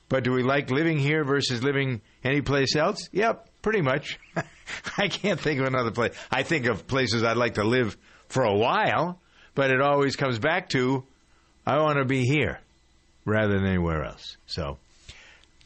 But 0.07 0.23
do 0.23 0.31
we 0.31 0.43
like 0.43 0.69
living 0.69 0.99
here 0.99 1.23
versus 1.23 1.63
living 1.63 2.01
anyplace 2.23 2.75
else? 2.75 3.09
Yep, 3.11 3.49
pretty 3.63 3.81
much. 3.81 4.19
I 4.95 5.07
can't 5.07 5.39
think 5.39 5.59
of 5.59 5.65
another 5.65 5.89
place. 5.89 6.13
I 6.29 6.43
think 6.43 6.67
of 6.67 6.85
places 6.85 7.23
I'd 7.23 7.35
like 7.35 7.55
to 7.55 7.63
live 7.63 7.97
for 8.27 8.43
a 8.43 8.55
while, 8.55 9.19
but 9.55 9.71
it 9.71 9.81
always 9.81 10.15
comes 10.15 10.37
back 10.37 10.69
to 10.69 11.03
I 11.65 11.77
want 11.79 11.99
to 11.99 12.05
be 12.05 12.23
here 12.23 12.59
rather 13.25 13.53
than 13.53 13.65
anywhere 13.65 14.03
else. 14.03 14.37
So, 14.47 14.77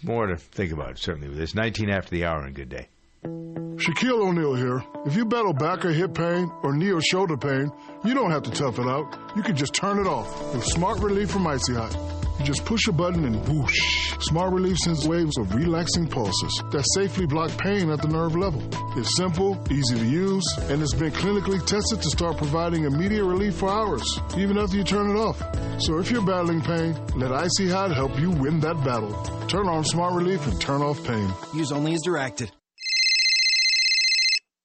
more 0.03 0.27
to 0.27 0.37
think 0.37 0.71
about, 0.71 0.97
certainly, 0.97 1.29
with 1.29 1.37
this. 1.37 1.55
19 1.55 1.89
after 1.89 2.11
the 2.11 2.25
hour 2.25 2.39
and 2.39 2.49
a 2.49 2.51
good 2.51 2.69
day. 2.69 2.87
Shaquille 3.23 4.27
O'Neal 4.27 4.55
here. 4.55 4.83
If 5.05 5.15
you 5.15 5.25
battle 5.25 5.53
back 5.53 5.83
or 5.83 5.91
hip 5.91 6.13
pain 6.13 6.51
or 6.63 6.75
knee 6.75 6.91
or 6.91 7.01
shoulder 7.01 7.37
pain, 7.37 7.71
you 8.03 8.13
don't 8.13 8.31
have 8.31 8.43
to 8.43 8.51
tough 8.51 8.79
it 8.79 8.87
out. 8.87 9.17
You 9.35 9.41
can 9.41 9.55
just 9.55 9.73
turn 9.73 9.99
it 9.99 10.07
off 10.07 10.53
with 10.53 10.63
Smart 10.63 10.99
Relief 10.99 11.31
from 11.31 11.47
Icy 11.47 11.73
Hot. 11.73 12.25
You 12.39 12.45
just 12.45 12.65
push 12.65 12.87
a 12.87 12.91
button 12.91 13.25
and 13.25 13.47
whoosh. 13.47 14.13
Smart 14.19 14.53
Relief 14.53 14.77
sends 14.77 15.07
waves 15.07 15.37
of 15.37 15.53
relaxing 15.53 16.07
pulses 16.07 16.63
that 16.71 16.83
safely 16.93 17.25
block 17.25 17.51
pain 17.57 17.89
at 17.89 18.01
the 18.01 18.07
nerve 18.07 18.35
level. 18.35 18.61
It's 18.97 19.15
simple, 19.15 19.61
easy 19.71 19.95
to 19.95 20.05
use, 20.05 20.43
and 20.69 20.81
it's 20.81 20.93
been 20.93 21.11
clinically 21.11 21.65
tested 21.65 22.01
to 22.01 22.09
start 22.09 22.37
providing 22.37 22.83
immediate 22.85 23.23
relief 23.23 23.55
for 23.55 23.69
hours, 23.69 24.19
even 24.37 24.57
after 24.57 24.77
you 24.77 24.83
turn 24.83 25.09
it 25.11 25.19
off. 25.19 25.39
So 25.81 25.99
if 25.99 26.11
you're 26.11 26.25
battling 26.25 26.61
pain, 26.61 26.95
let 27.15 27.31
Icy 27.31 27.69
Hot 27.69 27.93
help 27.93 28.19
you 28.19 28.31
win 28.31 28.59
that 28.61 28.83
battle. 28.83 29.13
Turn 29.47 29.67
on 29.67 29.83
Smart 29.83 30.13
Relief 30.13 30.45
and 30.47 30.59
turn 30.59 30.81
off 30.81 31.03
pain. 31.03 31.29
Use 31.53 31.71
only 31.71 31.93
as 31.93 32.01
directed. 32.01 32.51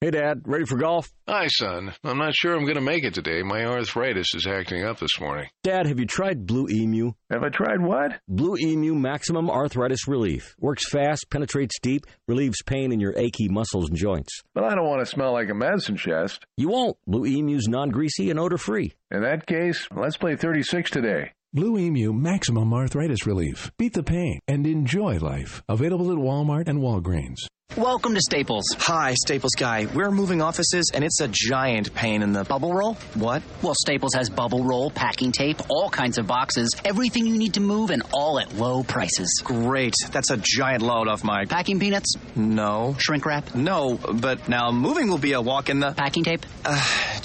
Hey, 0.03 0.13
Dad, 0.13 0.45
ready 0.47 0.65
for 0.65 0.79
golf? 0.79 1.13
Hi, 1.29 1.47
son. 1.49 1.93
I'm 2.03 2.17
not 2.17 2.33
sure 2.35 2.55
I'm 2.55 2.63
going 2.65 2.77
to 2.77 2.81
make 2.81 3.05
it 3.05 3.13
today. 3.13 3.43
My 3.43 3.67
arthritis 3.67 4.35
is 4.35 4.47
acting 4.47 4.83
up 4.83 4.99
this 4.99 5.21
morning. 5.21 5.51
Dad, 5.63 5.85
have 5.87 5.99
you 6.01 6.07
tried 6.07 6.47
Blue 6.47 6.67
Emu? 6.71 7.13
Have 7.31 7.43
I 7.43 7.51
tried 7.51 7.83
what? 7.83 8.19
Blue 8.27 8.57
Emu 8.57 8.95
Maximum 8.95 9.51
Arthritis 9.51 10.09
Relief. 10.09 10.57
Works 10.59 10.89
fast, 10.89 11.29
penetrates 11.29 11.79
deep, 11.83 12.07
relieves 12.27 12.63
pain 12.63 12.93
in 12.93 13.01
your 13.01 13.13
achy 13.15 13.51
muscles 13.51 13.91
and 13.91 13.99
joints. 13.99 14.41
But 14.55 14.65
I 14.65 14.75
don't 14.75 14.89
want 14.89 15.01
to 15.01 15.05
smell 15.07 15.35
like 15.35 15.51
a 15.51 15.55
medicine 15.55 15.99
chest. 15.99 16.47
You 16.57 16.71
won't. 16.71 16.97
Blue 17.07 17.27
Emu's 17.27 17.69
non 17.69 17.91
greasy 17.91 18.31
and 18.31 18.41
odor 18.41 18.57
free. 18.57 18.95
In 19.11 19.21
that 19.21 19.45
case, 19.47 19.87
let's 19.95 20.17
play 20.17 20.35
36 20.35 20.91
today. 20.91 21.33
Blue 21.53 21.77
Emu 21.77 22.15
Maximum 22.15 22.73
Arthritis 22.73 23.27
Relief. 23.27 23.71
Beat 23.77 23.93
the 23.93 24.03
pain 24.03 24.39
and 24.49 24.67
enjoy 24.67 25.19
life. 25.19 25.63
Available 25.69 26.11
at 26.11 26.17
Walmart 26.17 26.69
and 26.69 26.79
Walgreens. 26.79 27.41
Welcome 27.77 28.15
to 28.15 28.21
Staples. 28.21 28.65
Hi, 28.79 29.15
Staples 29.15 29.53
guy. 29.57 29.87
We're 29.95 30.11
moving 30.11 30.43
offices 30.43 30.91
and 30.93 31.05
it's 31.05 31.21
a 31.21 31.29
giant 31.29 31.95
pain 31.95 32.21
in 32.21 32.33
the 32.33 32.43
Bubble 32.43 32.75
roll? 32.75 32.95
What? 33.15 33.45
Well, 33.63 33.75
Staples 33.77 34.13
has 34.15 34.29
bubble 34.29 34.65
roll, 34.65 34.91
packing 34.91 35.31
tape, 35.31 35.59
all 35.71 35.89
kinds 35.89 36.19
of 36.19 36.27
boxes, 36.27 36.69
everything 36.85 37.27
you 37.27 37.39
need 37.39 37.55
to 37.55 37.61
move, 37.61 37.91
and 37.91 38.03
all 38.13 38.41
at 38.41 38.53
low 38.57 38.83
prices. 38.83 39.41
Great. 39.45 39.95
That's 40.11 40.31
a 40.33 40.37
giant 40.37 40.83
load 40.83 41.07
off 41.07 41.23
my. 41.23 41.45
Packing 41.45 41.79
peanuts? 41.79 42.13
No. 42.35 42.97
Shrink 42.99 43.25
wrap? 43.25 43.55
No, 43.55 43.95
but 44.15 44.49
now 44.49 44.73
moving 44.73 45.09
will 45.09 45.19
be 45.19 45.35
a 45.35 45.41
walk 45.41 45.71
in 45.71 45.79
the. 45.79 45.93
Packing 45.93 46.25
tape? 46.25 46.45
Uh, 46.65 46.77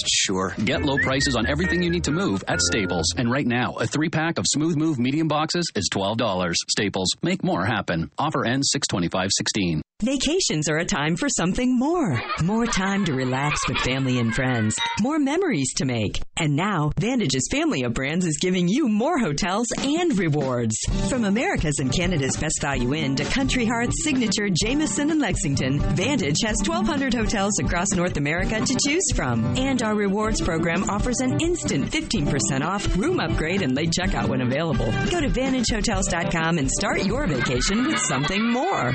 sure. 0.07 0.53
Get 0.63 0.83
low 0.83 0.99
prices 0.99 1.35
on 1.35 1.47
everything 1.47 1.81
you 1.81 1.89
need 1.89 2.03
to 2.03 2.11
move 2.11 2.43
at 2.47 2.61
Staples. 2.61 3.15
And 3.17 3.31
right 3.31 3.47
now, 3.47 3.73
a 3.73 3.87
three 3.87 4.09
pack 4.09 4.37
of 4.37 4.45
Smooth 4.47 4.77
Move 4.77 4.99
medium 4.99 5.27
boxes 5.27 5.71
is 5.75 5.89
$12. 5.91 6.53
Staples. 6.69 7.09
Make 7.23 7.43
more 7.43 7.65
happen. 7.65 8.11
Offer 8.19 8.45
ends 8.45 8.69
62516. 8.71 9.81
Vacations 10.03 10.67
are 10.67 10.79
a 10.79 10.83
time 10.85 11.15
for 11.15 11.29
something 11.29 11.79
more. 11.79 12.21
More 12.43 12.65
time 12.65 13.05
to 13.05 13.13
relax 13.13 13.65
with 13.65 13.77
family 13.77 14.19
and 14.19 14.35
friends. 14.35 14.75
More 14.99 15.17
memories 15.19 15.73
to 15.77 15.85
make. 15.85 16.19
And 16.35 16.53
now, 16.53 16.91
Vantage's 16.99 17.47
family 17.49 17.83
of 17.83 17.93
brands 17.93 18.25
is 18.25 18.37
giving 18.41 18.67
you 18.67 18.89
more 18.89 19.17
hotels 19.17 19.67
and 19.77 20.19
rewards. 20.19 20.75
From 21.07 21.23
America's 21.23 21.79
and 21.79 21.93
Canada's 21.93 22.35
Best 22.35 22.59
Value 22.59 22.93
Inn 22.93 23.15
to 23.15 23.23
Country 23.23 23.65
Hearth, 23.65 23.91
Signature, 24.03 24.49
Jameson, 24.49 25.11
and 25.11 25.21
Lexington, 25.21 25.79
Vantage 25.79 26.41
has 26.43 26.57
1,200 26.67 27.13
hotels 27.13 27.57
across 27.59 27.87
North 27.93 28.17
America 28.17 28.59
to 28.59 28.77
choose 28.85 29.13
from. 29.15 29.45
And 29.55 29.81
our 29.81 29.95
rewards 29.95 30.41
program 30.41 30.89
offers 30.89 31.21
an 31.21 31.39
instant 31.39 31.85
15% 31.85 32.65
off, 32.65 32.97
room 32.97 33.21
upgrade, 33.21 33.61
and 33.61 33.73
late 33.73 33.93
checkout 33.97 34.27
when 34.27 34.41
available. 34.41 34.91
Go 35.09 35.21
to 35.21 35.29
VantageHotels.com 35.29 36.57
and 36.57 36.69
start 36.69 37.05
your 37.05 37.27
vacation 37.27 37.87
with 37.87 37.99
something 37.99 38.51
more. 38.51 38.91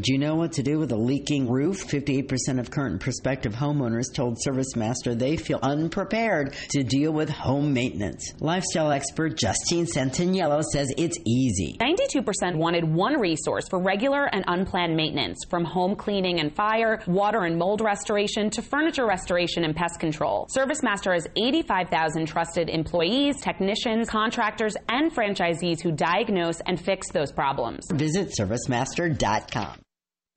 Would 0.00 0.08
you 0.08 0.16
know 0.16 0.34
what 0.34 0.52
to 0.52 0.62
do 0.62 0.78
with 0.78 0.92
a 0.92 0.96
leaking 0.96 1.46
roof? 1.46 1.86
58% 1.86 2.58
of 2.58 2.70
current 2.70 2.92
and 2.92 3.00
prospective 3.02 3.52
homeowners 3.52 4.06
told 4.14 4.38
ServiceMaster 4.38 5.14
they 5.14 5.36
feel 5.36 5.58
unprepared 5.62 6.54
to 6.70 6.82
deal 6.82 7.12
with 7.12 7.28
home 7.28 7.74
maintenance. 7.74 8.32
Lifestyle 8.40 8.92
expert 8.92 9.36
Justine 9.36 9.84
Santaniello 9.84 10.62
says 10.72 10.90
it's 10.96 11.18
easy. 11.26 11.76
92% 11.82 12.56
wanted 12.56 12.82
one 12.82 13.20
resource 13.20 13.68
for 13.68 13.78
regular 13.78 14.24
and 14.24 14.42
unplanned 14.46 14.96
maintenance, 14.96 15.44
from 15.50 15.66
home 15.66 15.94
cleaning 15.94 16.40
and 16.40 16.56
fire, 16.56 17.02
water 17.06 17.42
and 17.42 17.58
mold 17.58 17.82
restoration, 17.82 18.48
to 18.48 18.62
furniture 18.62 19.04
restoration 19.06 19.64
and 19.64 19.76
pest 19.76 20.00
control. 20.00 20.46
ServiceMaster 20.56 21.12
has 21.12 21.26
85,000 21.36 22.24
trusted 22.24 22.70
employees, 22.70 23.38
technicians, 23.42 24.08
contractors, 24.08 24.74
and 24.88 25.14
franchisees 25.14 25.82
who 25.82 25.92
diagnose 25.92 26.58
and 26.60 26.80
fix 26.80 27.12
those 27.12 27.30
problems. 27.30 27.86
Visit 27.92 28.32
ServiceMaster.com. 28.40 29.82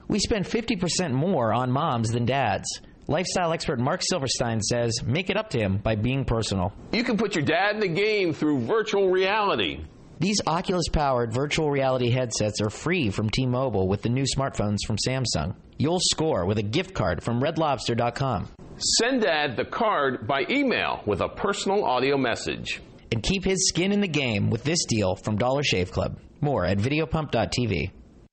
We 0.07 0.19
spend 0.19 0.45
50% 0.45 1.11
more 1.11 1.53
on 1.53 1.71
moms 1.71 2.11
than 2.11 2.25
dads. 2.25 2.67
Lifestyle 3.07 3.51
expert 3.51 3.79
Mark 3.79 4.01
Silverstein 4.01 4.61
says 4.61 5.03
make 5.03 5.29
it 5.29 5.37
up 5.37 5.49
to 5.51 5.59
him 5.59 5.77
by 5.77 5.95
being 5.95 6.23
personal. 6.23 6.73
You 6.91 7.03
can 7.03 7.17
put 7.17 7.35
your 7.35 7.43
dad 7.43 7.75
in 7.75 7.81
the 7.81 7.87
game 7.87 8.33
through 8.33 8.61
virtual 8.61 9.09
reality. 9.09 9.83
These 10.19 10.41
Oculus 10.47 10.87
powered 10.87 11.33
virtual 11.33 11.69
reality 11.69 12.09
headsets 12.09 12.61
are 12.61 12.69
free 12.69 13.09
from 13.09 13.29
T 13.29 13.45
Mobile 13.45 13.87
with 13.89 14.03
the 14.03 14.09
new 14.09 14.23
smartphones 14.23 14.77
from 14.87 14.95
Samsung. 15.05 15.55
You'll 15.77 15.99
score 15.99 16.45
with 16.45 16.59
a 16.59 16.63
gift 16.63 16.93
card 16.93 17.21
from 17.21 17.41
redlobster.com. 17.41 18.49
Send 18.77 19.21
dad 19.21 19.57
the 19.57 19.65
card 19.65 20.25
by 20.25 20.45
email 20.49 21.01
with 21.05 21.19
a 21.21 21.27
personal 21.27 21.83
audio 21.83 22.17
message. 22.17 22.81
And 23.11 23.21
keep 23.21 23.43
his 23.43 23.67
skin 23.67 23.91
in 23.91 23.99
the 24.01 24.07
game 24.07 24.49
with 24.49 24.63
this 24.63 24.85
deal 24.85 25.15
from 25.15 25.35
Dollar 25.37 25.61
Shave 25.63 25.91
Club. 25.91 26.19
More 26.41 26.65
at 26.65 26.77
videopump.tv. 26.77 27.91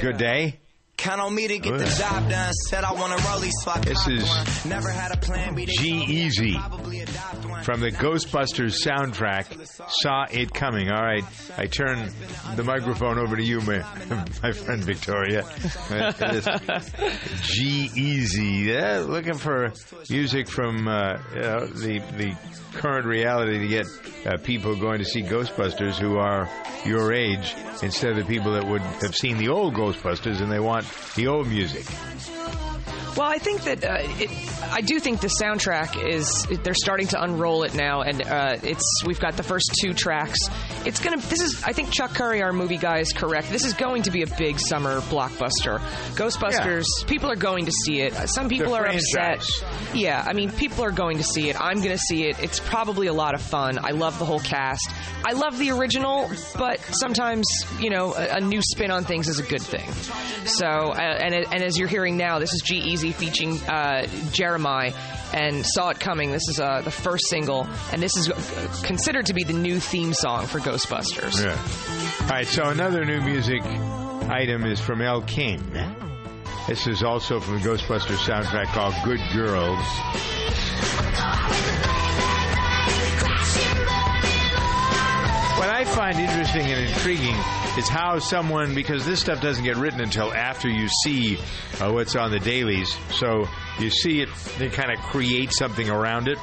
Good 0.00 0.16
Day. 0.16 0.60
Count 0.96 1.20
on 1.20 1.34
me 1.34 1.48
to 1.48 1.58
get 1.58 1.76
the 1.78 1.84
job 1.84 2.28
done. 2.28 2.52
Said 2.52 2.84
I 2.84 2.92
want 2.92 3.16
to 3.18 3.24
rollie, 3.24 3.50
so 3.62 3.70
I 3.70 3.80
This 3.80 4.06
is 4.06 4.22
one. 4.22 4.46
Never 4.68 4.90
had 4.90 5.12
a 5.12 5.16
plan. 5.16 5.56
G 5.56 5.98
told 5.98 6.08
Easy 6.10 6.54
probably 6.54 7.00
adopt 7.00 7.34
one. 7.34 7.37
From 7.62 7.80
the 7.80 7.90
Ghostbusters 7.90 8.84
soundtrack. 8.84 9.46
Saw 10.02 10.26
it 10.30 10.52
coming. 10.52 10.90
All 10.90 11.02
right, 11.02 11.24
I 11.56 11.66
turn 11.66 12.10
the 12.56 12.64
microphone 12.64 13.18
over 13.18 13.36
to 13.36 13.42
you, 13.42 13.60
my, 13.60 13.78
my 14.42 14.52
friend 14.52 14.82
Victoria. 14.82 15.42
G-Eazy. 17.42 18.64
Yeah, 18.64 19.04
looking 19.06 19.34
for 19.34 19.72
music 20.08 20.48
from 20.48 20.88
uh, 20.88 21.18
you 21.34 21.40
know, 21.40 21.66
the 21.66 21.98
the 22.16 22.36
current 22.74 23.06
reality 23.06 23.58
to 23.58 23.68
get 23.68 23.86
uh, 24.26 24.36
people 24.38 24.76
going 24.76 24.98
to 24.98 25.04
see 25.04 25.22
Ghostbusters 25.22 25.98
who 25.98 26.16
are 26.16 26.48
your 26.84 27.12
age 27.12 27.54
instead 27.82 28.12
of 28.12 28.18
the 28.18 28.24
people 28.24 28.52
that 28.52 28.66
would 28.66 28.82
have 28.82 29.14
seen 29.14 29.38
the 29.38 29.48
old 29.48 29.74
Ghostbusters 29.74 30.40
and 30.40 30.50
they 30.50 30.60
want 30.60 30.86
the 31.14 31.26
old 31.26 31.48
music. 31.48 31.86
Well, 33.18 33.26
I 33.28 33.38
think 33.38 33.64
that 33.64 33.84
uh, 33.84 33.96
it, 34.20 34.30
I 34.72 34.80
do 34.80 35.00
think 35.00 35.20
the 35.20 35.26
soundtrack 35.42 36.00
is 36.08 36.46
they're 36.62 36.72
starting 36.72 37.08
to 37.08 37.20
unroll 37.20 37.64
it 37.64 37.74
now, 37.74 38.02
and 38.02 38.22
uh, 38.22 38.58
it's 38.62 39.02
we've 39.04 39.18
got 39.18 39.36
the 39.36 39.42
first 39.42 39.74
two 39.82 39.92
tracks. 39.92 40.38
It's 40.86 41.00
gonna. 41.00 41.16
This 41.16 41.40
is 41.40 41.64
I 41.64 41.72
think 41.72 41.90
Chuck 41.90 42.14
Curry, 42.14 42.42
our 42.42 42.52
movie 42.52 42.76
guy, 42.76 42.98
is 43.00 43.12
correct. 43.12 43.50
This 43.50 43.64
is 43.64 43.74
going 43.74 44.02
to 44.02 44.12
be 44.12 44.22
a 44.22 44.26
big 44.38 44.60
summer 44.60 45.00
blockbuster. 45.00 45.80
Ghostbusters. 46.14 46.84
People 47.08 47.30
are 47.30 47.36
going 47.36 47.64
to 47.66 47.72
see 47.72 48.02
it. 48.02 48.14
Uh, 48.14 48.26
Some 48.26 48.48
people 48.48 48.70
The 48.72 48.78
are 48.78 48.82
franchise. 48.84 49.02
upset. 49.62 49.96
Yeah, 49.96 50.24
I 50.24 50.32
mean, 50.32 50.52
people 50.52 50.84
are 50.84 50.92
going 50.92 51.18
to 51.18 51.24
see 51.24 51.48
it. 51.50 51.60
I'm 51.60 51.78
going 51.78 51.90
to 51.90 51.98
see 51.98 52.24
it. 52.28 52.38
It's 52.40 52.60
probably 52.60 53.08
a 53.08 53.12
lot 53.12 53.34
of 53.34 53.42
fun. 53.42 53.78
I 53.82 53.90
love 53.90 54.18
the 54.20 54.24
whole 54.26 54.40
cast. 54.40 54.88
I 55.24 55.32
love 55.32 55.58
the 55.58 55.72
original, 55.72 56.30
but 56.56 56.78
sometimes 56.92 57.46
you 57.80 57.90
know 57.90 58.14
a, 58.14 58.36
a 58.36 58.40
new 58.40 58.62
spin 58.62 58.92
on 58.92 59.04
things 59.04 59.26
is 59.28 59.40
a 59.40 59.42
good 59.42 59.62
thing. 59.62 59.90
So, 60.46 60.66
uh, 60.66 60.94
and 61.00 61.34
and 61.34 61.62
as 61.64 61.76
you're 61.78 61.88
hearing 61.88 62.16
now, 62.16 62.38
this 62.38 62.52
is 62.52 62.62
G-Eazy 62.64 63.07
featuring 63.12 63.58
uh, 63.68 64.06
Jeremih. 64.32 64.94
And 65.30 65.66
saw 65.66 65.90
it 65.90 66.00
coming. 66.00 66.32
This 66.32 66.48
is 66.48 66.58
uh, 66.58 66.80
the 66.80 66.90
first 66.90 67.28
single, 67.28 67.68
and 67.92 68.02
this 68.02 68.16
is 68.16 68.30
uh, 68.30 68.80
considered 68.82 69.26
to 69.26 69.34
be 69.34 69.44
the 69.44 69.52
new 69.52 69.78
theme 69.78 70.14
song 70.14 70.46
for 70.46 70.58
Ghostbusters. 70.58 71.44
Yeah. 71.44 72.22
All 72.22 72.28
right, 72.30 72.46
so 72.46 72.70
another 72.70 73.04
new 73.04 73.20
music 73.20 73.62
item 74.30 74.64
is 74.64 74.80
from 74.80 75.02
Elle 75.02 75.20
King. 75.20 75.62
This 76.66 76.86
is 76.86 77.02
also 77.02 77.40
from 77.40 77.60
the 77.60 77.68
Ghostbusters 77.68 78.26
soundtrack 78.26 78.66
called 78.68 78.94
Good 79.04 79.20
Girls. 79.34 79.84
Find 86.12 86.20
interesting 86.20 86.62
and 86.62 86.88
intriguing 86.88 87.34
is 87.76 87.86
how 87.86 88.18
someone, 88.18 88.74
because 88.74 89.04
this 89.04 89.20
stuff 89.20 89.42
doesn't 89.42 89.64
get 89.64 89.76
written 89.76 90.00
until 90.00 90.32
after 90.32 90.66
you 90.66 90.88
see 91.04 91.36
uh, 91.80 91.90
what's 91.90 92.16
on 92.16 92.30
the 92.30 92.38
dailies, 92.38 92.96
so 93.10 93.46
you 93.78 93.90
see 93.90 94.22
it, 94.22 94.28
they 94.56 94.70
kind 94.70 94.90
of 94.90 94.98
create 95.04 95.52
something 95.52 95.90
around 95.90 96.28
it. 96.28 96.38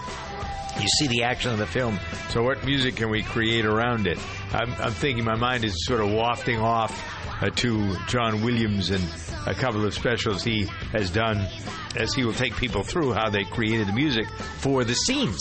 You 0.79 0.87
see 0.99 1.07
the 1.07 1.23
action 1.23 1.51
of 1.51 1.57
the 1.57 1.65
film. 1.65 1.99
So, 2.29 2.43
what 2.43 2.63
music 2.63 2.97
can 2.97 3.09
we 3.09 3.23
create 3.23 3.65
around 3.65 4.05
it? 4.05 4.19
I'm, 4.51 4.71
I'm 4.73 4.91
thinking 4.91 5.23
my 5.23 5.35
mind 5.35 5.63
is 5.63 5.73
sort 5.87 6.01
of 6.01 6.11
wafting 6.11 6.59
off 6.59 6.93
uh, 7.41 7.49
to 7.49 7.95
John 8.07 8.43
Williams 8.43 8.91
and 8.91 9.03
a 9.47 9.55
couple 9.55 9.83
of 9.83 9.95
specials 9.95 10.43
he 10.43 10.65
has 10.91 11.09
done 11.09 11.47
as 11.95 12.13
he 12.13 12.23
will 12.23 12.33
take 12.33 12.55
people 12.55 12.83
through 12.83 13.13
how 13.13 13.31
they 13.31 13.45
created 13.45 13.87
the 13.87 13.93
music 13.93 14.27
for 14.57 14.83
the 14.83 14.93
scenes. 14.93 15.39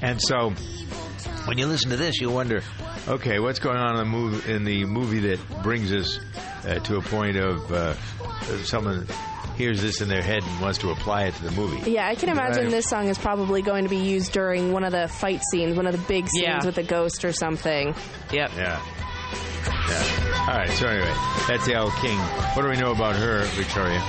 And 0.00 0.22
so, 0.22 0.54
when 1.46 1.58
you 1.58 1.66
listen 1.66 1.90
to 1.90 1.96
this, 1.96 2.20
you 2.20 2.30
wonder, 2.30 2.62
okay, 3.08 3.38
what's 3.38 3.58
going 3.58 3.76
on 3.78 3.92
in 3.92 3.96
the 3.98 4.04
movie, 4.04 4.52
in 4.52 4.64
the 4.64 4.84
movie 4.84 5.20
that 5.20 5.62
brings 5.62 5.92
us 5.92 6.18
uh, 6.66 6.74
to 6.80 6.96
a 6.96 7.02
point 7.02 7.36
of 7.36 7.70
uh, 7.72 7.94
someone 8.64 9.06
hears 9.56 9.80
this 9.80 10.00
in 10.00 10.08
their 10.08 10.22
head 10.22 10.42
and 10.42 10.60
wants 10.60 10.78
to 10.78 10.90
apply 10.90 11.24
it 11.24 11.34
to 11.34 11.44
the 11.44 11.50
movie? 11.52 11.90
Yeah, 11.90 12.06
I 12.08 12.14
can 12.14 12.28
imagine 12.28 12.64
Right. 12.64 12.70
this 12.70 12.86
song 12.86 13.08
is 13.08 13.18
probably 13.18 13.62
going 13.62 13.84
to 13.84 13.90
be 13.90 13.98
used 13.98 14.32
during 14.32 14.72
one 14.72 14.84
of 14.84 14.92
the 14.92 15.06
fight 15.08 15.42
scenes, 15.52 15.76
one 15.76 15.86
of 15.86 15.92
the 15.92 16.06
big 16.08 16.26
scenes 16.28 16.44
Yeah. 16.44 16.64
with 16.64 16.78
a 16.78 16.82
ghost 16.82 17.24
or 17.24 17.32
something. 17.32 17.94
Yep. 18.32 18.50
Yeah. 18.56 18.80
Yeah. 19.88 20.46
All 20.48 20.56
right. 20.58 20.70
So 20.70 20.86
anyway, 20.88 21.12
that's 21.46 21.68
Elle 21.68 21.90
King. 22.00 22.18
What 22.18 22.62
do 22.62 22.68
we 22.68 22.76
know 22.76 22.92
about 22.92 23.16
her, 23.16 23.44
Victoria? 23.54 24.02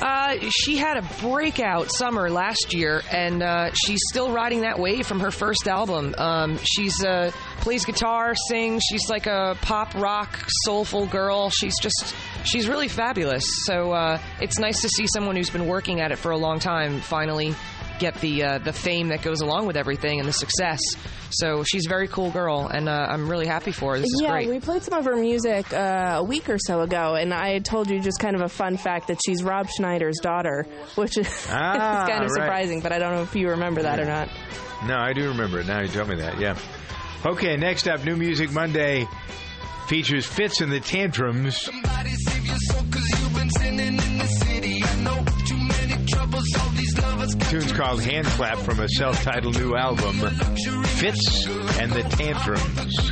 Uh, 0.00 0.36
she 0.48 0.76
had 0.78 0.96
a 0.96 1.02
breakout 1.20 1.92
summer 1.92 2.30
last 2.30 2.72
year, 2.72 3.02
and 3.10 3.42
uh, 3.42 3.70
she's 3.74 4.00
still 4.08 4.32
riding 4.32 4.62
that 4.62 4.78
wave 4.78 5.06
from 5.06 5.20
her 5.20 5.30
first 5.30 5.68
album. 5.68 6.14
Um, 6.16 6.58
she's 6.62 7.04
uh, 7.04 7.30
plays 7.58 7.84
guitar, 7.84 8.34
sings. 8.48 8.82
She's 8.88 9.08
like 9.10 9.26
a 9.26 9.58
pop 9.60 9.94
rock 9.94 10.38
soulful 10.64 11.06
girl. 11.06 11.50
She's 11.50 11.78
just 11.78 12.14
she's 12.44 12.66
really 12.66 12.88
fabulous. 12.88 13.44
So 13.66 13.92
uh, 13.92 14.18
it's 14.40 14.58
nice 14.58 14.80
to 14.82 14.88
see 14.88 15.06
someone 15.12 15.36
who's 15.36 15.50
been 15.50 15.66
working 15.66 16.00
at 16.00 16.12
it 16.12 16.16
for 16.16 16.30
a 16.30 16.38
long 16.38 16.60
time 16.60 17.00
finally 17.00 17.54
get 18.00 18.14
the 18.16 18.42
uh, 18.42 18.58
the 18.58 18.72
fame 18.72 19.08
that 19.08 19.22
goes 19.22 19.40
along 19.40 19.66
with 19.66 19.76
everything 19.76 20.18
and 20.18 20.28
the 20.28 20.32
success. 20.32 20.80
So 21.30 21.62
she's 21.62 21.86
a 21.86 21.88
very 21.88 22.08
cool 22.08 22.30
girl, 22.32 22.66
and 22.66 22.88
uh, 22.88 22.92
I'm 22.92 23.28
really 23.30 23.46
happy 23.46 23.70
for 23.70 23.92
her. 23.92 23.98
This 23.98 24.06
is 24.06 24.20
yeah, 24.22 24.32
great. 24.32 24.48
we 24.48 24.58
played 24.58 24.82
some 24.82 24.98
of 24.98 25.04
her 25.04 25.14
music 25.16 25.72
uh, 25.72 26.16
a 26.18 26.24
week 26.24 26.48
or 26.48 26.56
so 26.58 26.80
ago, 26.80 27.14
and 27.14 27.32
I 27.32 27.50
had 27.50 27.64
told 27.64 27.88
you 27.88 28.00
just 28.00 28.18
kind 28.18 28.34
of 28.34 28.42
a 28.42 28.48
fun 28.48 28.76
fact 28.76 29.06
that 29.08 29.20
she's 29.24 29.44
Rob 29.44 29.68
Schneider's 29.68 30.18
daughter, 30.20 30.66
which 30.96 31.16
is, 31.16 31.28
Ah, 31.50 32.06
kind 32.08 32.24
of 32.24 32.30
right. 32.32 32.42
surprising, 32.42 32.80
but 32.80 32.90
I 32.90 32.98
don't 32.98 33.14
know 33.14 33.22
if 33.22 33.36
you 33.36 33.50
remember 33.50 33.82
that 33.82 34.00
or 34.00 34.06
not. 34.06 34.28
No, 34.86 34.96
I 34.96 35.12
do 35.12 35.28
remember 35.28 35.60
it. 35.60 35.66
Now 35.66 35.80
you 35.82 35.88
tell 35.88 36.06
me 36.06 36.16
that. 36.16 36.40
Yeah. 36.40 36.58
Okay, 37.24 37.56
next 37.56 37.86
up, 37.86 38.02
New 38.04 38.16
Music 38.16 38.50
Monday 38.50 39.06
features 39.86 40.24
Fitz 40.26 40.60
and 40.62 40.72
the 40.72 40.80
Tantrums. 40.80 41.68
Tune's 47.34 47.72
called 47.72 48.02
Hand 48.02 48.26
Clap 48.26 48.58
from 48.58 48.80
a 48.80 48.88
self-titled 48.88 49.58
new 49.58 49.74
album, 49.76 50.14
Fitz 50.84 51.46
and 51.78 51.92
the 51.92 52.02
Tantrums. 52.02 53.10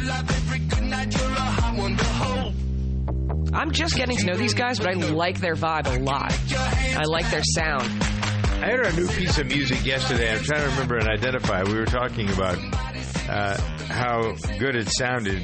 I'm 3.53 3.73
just 3.73 3.97
getting 3.97 4.17
to 4.17 4.27
know 4.27 4.37
these 4.37 4.55
guys, 4.55 4.79
but 4.79 4.89
I 4.89 4.93
like 4.93 5.41
their 5.41 5.55
vibe 5.55 5.87
a 5.87 6.01
lot. 6.03 6.33
I 6.97 7.05
like 7.07 7.31
their 7.31 7.43
sound. 7.45 7.85
I 8.63 8.71
heard 8.71 8.87
a 8.87 8.93
new 8.93 9.09
piece 9.09 9.39
of 9.39 9.47
music 9.47 9.85
yesterday. 9.87 10.33
I'm 10.33 10.43
trying 10.43 10.63
to 10.63 10.69
remember 10.71 10.97
and 10.97 11.09
identify. 11.09 11.63
We 11.63 11.75
were 11.75 11.87
talking 11.87 12.29
about 12.31 12.59
uh, 13.29 13.57
how 13.89 14.33
good 14.59 14.77
it 14.77 14.89
sounded. 14.89 15.43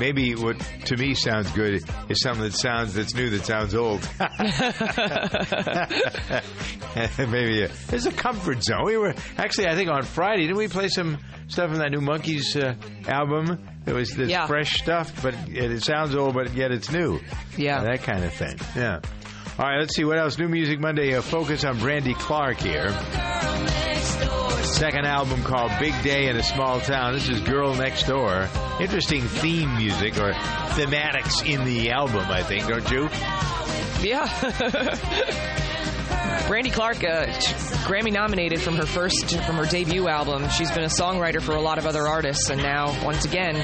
Maybe 0.00 0.34
what 0.34 0.58
to 0.86 0.96
me 0.96 1.14
sounds 1.14 1.50
good 1.52 1.82
is 2.08 2.20
something 2.22 2.42
that 2.42 2.54
sounds 2.54 2.94
that's 2.94 3.14
new 3.14 3.28
that 3.30 3.44
sounds 3.44 3.74
old. 3.74 4.00
Maybe 7.30 7.64
uh, 7.64 7.68
there's 7.88 8.06
a 8.06 8.12
comfort 8.12 8.62
zone. 8.64 8.84
We 8.86 8.96
were 8.96 9.14
actually, 9.36 9.68
I 9.68 9.74
think 9.74 9.90
on 9.90 10.02
Friday, 10.02 10.42
didn't 10.42 10.56
we 10.56 10.68
play 10.68 10.88
some 10.88 11.18
stuff 11.48 11.68
from 11.70 11.78
that 11.80 11.90
new 11.92 12.00
Monkees 12.00 12.56
uh, 12.56 12.74
album? 13.10 13.58
It 13.86 13.92
was 13.92 14.14
this 14.16 14.30
Yeah. 14.30 14.46
fresh 14.46 14.78
stuff, 14.80 15.22
but 15.22 15.34
it, 15.48 15.70
it 15.70 15.82
sounds 15.82 16.14
old, 16.14 16.34
but 16.34 16.54
yet 16.54 16.72
it's 16.72 16.90
new. 16.90 17.20
Yeah, 17.56 17.82
that 17.84 18.02
kind 18.02 18.24
of 18.24 18.32
thing. 18.32 18.58
Yeah. 18.74 19.00
All 19.58 19.66
right, 19.66 19.80
let's 19.80 19.94
see 19.94 20.04
what 20.04 20.18
else. 20.18 20.38
New 20.38 20.48
Music 20.48 20.80
Monday. 20.80 21.14
Uh, 21.14 21.20
focus 21.20 21.64
on 21.64 21.78
Brandy 21.78 22.14
Clark 22.14 22.56
here. 22.58 22.90
Second 24.70 25.04
album 25.04 25.42
called 25.42 25.72
Big 25.78 26.00
Day 26.02 26.28
in 26.28 26.36
a 26.36 26.42
Small 26.42 26.80
Town. 26.80 27.12
This 27.12 27.28
is 27.28 27.40
Girl 27.40 27.74
Next 27.74 28.04
Door. 28.04 28.48
Interesting 28.80 29.22
theme 29.22 29.76
music 29.76 30.16
or 30.16 30.32
thematics 30.32 31.44
in 31.46 31.64
the 31.64 31.90
album, 31.90 32.24
I 32.30 32.42
think, 32.42 32.66
don't 32.66 32.90
you? 32.90 33.10
Yeah. 34.00 34.26
Brandy 36.48 36.70
Clark, 36.70 37.04
uh, 37.04 37.26
Grammy 37.86 38.12
nominated 38.12 38.60
from 38.60 38.76
her 38.76 38.86
first, 38.86 39.36
from 39.44 39.56
her 39.56 39.66
debut 39.66 40.08
album. 40.08 40.48
She's 40.48 40.70
been 40.70 40.84
a 40.84 40.86
songwriter 40.86 41.42
for 41.42 41.56
a 41.56 41.60
lot 41.60 41.76
of 41.78 41.84
other 41.84 42.08
artists, 42.08 42.48
and 42.48 42.62
now, 42.62 43.04
once 43.04 43.26
again, 43.26 43.54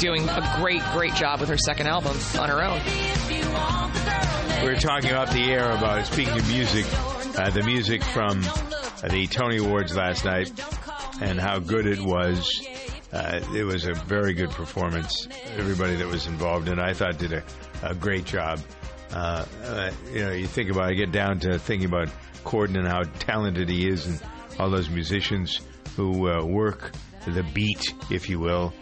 doing 0.00 0.26
a 0.28 0.56
great, 0.60 0.82
great 0.92 1.14
job 1.14 1.40
with 1.40 1.50
her 1.50 1.58
second 1.58 1.88
album 1.88 2.16
on 2.40 2.48
her 2.48 2.62
own. 2.62 2.80
We're 4.64 4.76
talking 4.76 5.12
off 5.12 5.32
the 5.32 5.44
air 5.44 5.70
about, 5.70 6.06
speaking 6.06 6.38
of 6.38 6.48
music, 6.48 6.86
uh, 7.38 7.50
the 7.50 7.62
music 7.62 8.02
from 8.02 8.42
uh, 8.44 9.08
the 9.08 9.28
Tony 9.28 9.58
Awards 9.58 9.94
last 9.94 10.24
night 10.24 10.50
and 11.20 11.38
how 11.38 11.60
good 11.60 11.86
it 11.86 12.00
was. 12.00 12.66
Uh, 13.12 13.40
it 13.54 13.62
was 13.62 13.86
a 13.86 13.94
very 13.94 14.34
good 14.34 14.50
performance. 14.50 15.28
Everybody 15.56 15.94
that 15.96 16.08
was 16.08 16.26
involved 16.26 16.66
in 16.66 16.80
it, 16.80 16.82
I 16.82 16.94
thought, 16.94 17.16
did 17.16 17.32
a, 17.32 17.44
a 17.84 17.94
great 17.94 18.24
job. 18.24 18.58
Uh, 19.12 19.44
uh, 19.62 19.90
you 20.12 20.20
know, 20.20 20.32
you 20.32 20.48
think 20.48 20.68
about 20.68 20.90
it, 20.90 20.96
get 20.96 21.12
down 21.12 21.38
to 21.40 21.60
thinking 21.60 21.88
about 21.88 22.08
Corden 22.44 22.76
and 22.76 22.88
how 22.88 23.04
talented 23.20 23.68
he 23.68 23.88
is 23.88 24.06
and 24.06 24.20
all 24.58 24.68
those 24.68 24.90
musicians 24.90 25.60
who 25.94 26.28
uh, 26.28 26.44
work 26.44 26.90
the 27.24 27.44
beat, 27.54 27.94
if 28.10 28.28
you 28.28 28.40
will, 28.40 28.74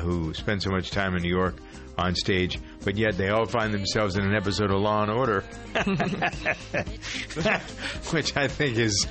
who 0.00 0.34
spend 0.34 0.62
so 0.62 0.70
much 0.70 0.90
time 0.90 1.16
in 1.16 1.22
New 1.22 1.34
York 1.34 1.56
on 1.96 2.14
stage, 2.14 2.58
but 2.84 2.96
yet 2.96 3.16
they 3.16 3.28
all 3.28 3.46
find 3.46 3.72
themselves 3.72 4.16
in 4.16 4.24
an 4.24 4.34
episode 4.34 4.70
of 4.70 4.80
Law 4.80 5.02
and 5.02 5.10
Order, 5.10 5.40
which 8.10 8.36
I 8.36 8.48
think 8.48 8.76
is 8.76 9.06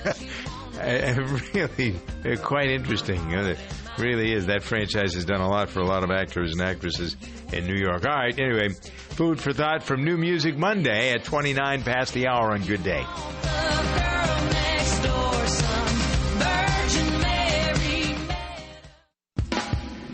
uh, 0.80 1.38
really 1.54 1.96
uh, 2.26 2.36
quite 2.42 2.70
interesting. 2.70 3.32
It 3.32 3.58
really 3.98 4.34
is. 4.34 4.48
That 4.48 4.64
franchise 4.64 5.14
has 5.14 5.26
done 5.26 5.42
a 5.42 5.50
lot 5.50 5.70
for 5.70 5.80
a 5.80 5.86
lot 5.86 6.04
of 6.04 6.12
actors 6.12 6.54
and 6.54 6.62
actresses 6.62 7.16
in 7.54 7.66
New 7.66 7.76
York. 7.76 8.06
All 8.06 8.16
right, 8.16 8.38
anyway, 8.38 8.70
food 8.70 9.40
for 9.40 9.54
thought 9.54 9.84
from 9.84 10.04
New 10.04 10.18
Music 10.18 10.58
Monday 10.58 11.14
at 11.14 11.24
29 11.24 11.84
past 11.84 12.14
the 12.14 12.28
hour 12.28 12.52
on 12.52 12.64
Good 12.64 12.84
Day. 12.84 13.06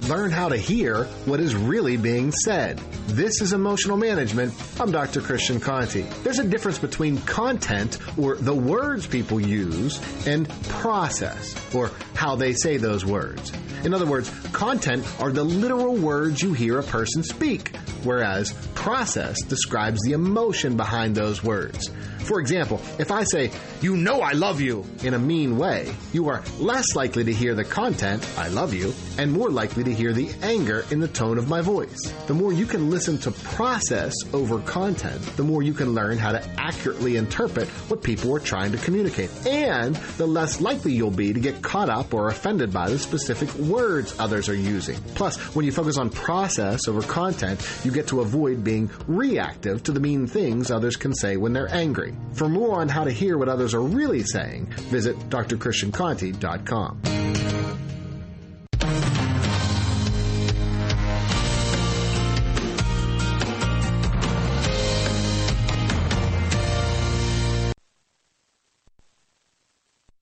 Learn 0.07 0.31
how 0.31 0.47
to 0.47 0.55
hear 0.55 1.03
what 1.25 1.41
is 1.41 1.53
really 1.53 1.97
being 1.97 2.31
said. 2.31 2.79
This 3.07 3.41
is 3.41 3.51
emotional 3.51 3.97
management. 3.97 4.53
I'm 4.79 4.89
Dr. 4.89 5.19
Christian 5.19 5.59
Conte. 5.59 6.03
There's 6.23 6.39
a 6.39 6.45
difference 6.45 6.79
between 6.79 7.17
content, 7.23 7.97
or 8.17 8.35
the 8.37 8.53
words 8.53 9.05
people 9.05 9.41
use, 9.41 9.99
and 10.25 10.47
process, 10.69 11.53
or 11.75 11.91
how 12.13 12.37
they 12.37 12.53
say 12.53 12.77
those 12.77 13.05
words. 13.05 13.51
In 13.83 13.93
other 13.93 14.05
words, 14.05 14.29
content 14.53 15.05
are 15.19 15.31
the 15.31 15.43
literal 15.43 15.97
words 15.97 16.41
you 16.41 16.53
hear 16.53 16.79
a 16.79 16.83
person 16.83 17.21
speak, 17.21 17.75
whereas 18.03 18.53
process 18.75 19.41
describes 19.43 19.99
the 20.03 20.13
emotion 20.13 20.77
behind 20.77 21.15
those 21.15 21.43
words. 21.43 21.91
For 22.27 22.41
example, 22.41 22.81
if 22.99 23.09
I 23.09 23.23
say, 23.23 23.51
You 23.79 23.95
know 23.95 24.19
I 24.19 24.33
love 24.33 24.59
you, 24.59 24.83
in 25.03 25.13
a 25.13 25.19
mean 25.19 25.57
way, 25.57 25.95
you 26.11 26.27
are 26.27 26.43
less 26.59 26.93
likely 26.93 27.23
to 27.23 27.31
hear 27.31 27.55
the 27.55 27.63
content, 27.63 28.27
I 28.37 28.49
love 28.49 28.73
you, 28.73 28.93
and 29.17 29.31
more 29.31 29.49
likely 29.49 29.85
to 29.85 29.93
hear 29.93 30.11
the 30.11 30.29
anger 30.41 30.83
in 30.91 30.99
the 30.99 31.07
tone 31.07 31.37
of 31.37 31.47
my 31.47 31.61
voice. 31.61 32.11
The 32.27 32.33
more 32.33 32.51
you 32.51 32.65
can 32.65 32.89
listen 32.89 33.17
to 33.19 33.31
process 33.31 34.13
over 34.33 34.59
content, 34.59 35.21
the 35.37 35.43
more 35.43 35.63
you 35.63 35.73
can 35.73 35.93
learn 35.93 36.17
how 36.17 36.33
to 36.33 36.43
accurately 36.59 37.15
interpret 37.15 37.69
what 37.89 38.03
people 38.03 38.35
are 38.35 38.39
trying 38.39 38.73
to 38.73 38.77
communicate. 38.79 39.29
And 39.47 39.95
the 40.17 40.27
less 40.27 40.59
likely 40.59 40.91
you'll 40.91 41.11
be 41.11 41.31
to 41.31 41.39
get 41.39 41.61
caught 41.61 41.89
up 41.89 42.13
or 42.13 42.27
offended 42.27 42.73
by 42.73 42.89
the 42.89 42.99
specific 42.99 43.53
words 43.55 44.13
others 44.19 44.49
are 44.49 44.55
using. 44.55 44.97
Plus, 45.15 45.37
when 45.55 45.65
you 45.65 45.71
focus 45.71 45.97
on 45.97 46.09
process 46.09 46.89
over 46.89 47.01
content, 47.03 47.65
you 47.85 47.91
get 47.91 48.07
to 48.07 48.19
avoid 48.19 48.65
being 48.65 48.89
reactive 49.07 49.81
to 49.83 49.93
the 49.93 50.01
mean 50.01 50.27
things 50.27 50.71
others 50.71 50.97
can 50.97 51.13
say 51.13 51.37
when 51.37 51.53
they're 51.53 51.73
angry. 51.73 52.16
For 52.33 52.47
more 52.47 52.81
on 52.81 52.89
how 52.89 53.03
to 53.03 53.11
hear 53.11 53.37
what 53.37 53.49
others 53.49 53.73
are 53.73 53.81
really 53.81 54.23
saying, 54.23 54.67
visit 54.89 55.17
drchristianconte.com. 55.29 57.01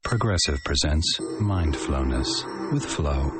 Progressive 0.03 0.63
presents 0.63 1.19
Mindflowness 1.41 2.71
with 2.71 2.85
Flo. 2.85 3.31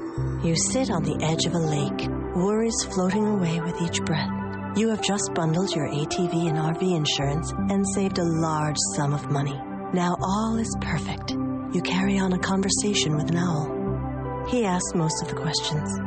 You 0.44 0.56
sit 0.56 0.90
on 0.90 1.04
the 1.04 1.18
edge 1.24 1.46
of 1.46 1.54
a 1.54 1.58
lake, 1.58 2.10
worries 2.36 2.84
floating 2.92 3.26
away 3.26 3.62
with 3.62 3.82
each 3.82 4.02
breath. 4.04 4.45
You 4.76 4.90
have 4.90 5.02
just 5.02 5.32
bundled 5.34 5.74
your 5.74 5.88
ATV 5.88 6.50
and 6.50 6.58
RV 6.58 6.98
insurance 6.98 7.50
and 7.70 7.88
saved 7.96 8.18
a 8.18 8.24
large 8.26 8.76
sum 8.96 9.14
of 9.14 9.32
money. 9.32 9.58
Now 9.94 10.18
all 10.22 10.58
is 10.58 10.76
perfect. 10.82 11.32
You 11.32 11.82
carry 11.82 12.18
on 12.20 12.34
a 12.34 12.40
conversation 12.40 13.16
with 13.16 13.30
an 13.30 13.38
owl. 13.38 14.46
He 14.50 14.66
asks 14.66 14.94
most 14.94 15.24
of 15.24 15.30
the 15.30 15.36
questions. 15.36 15.98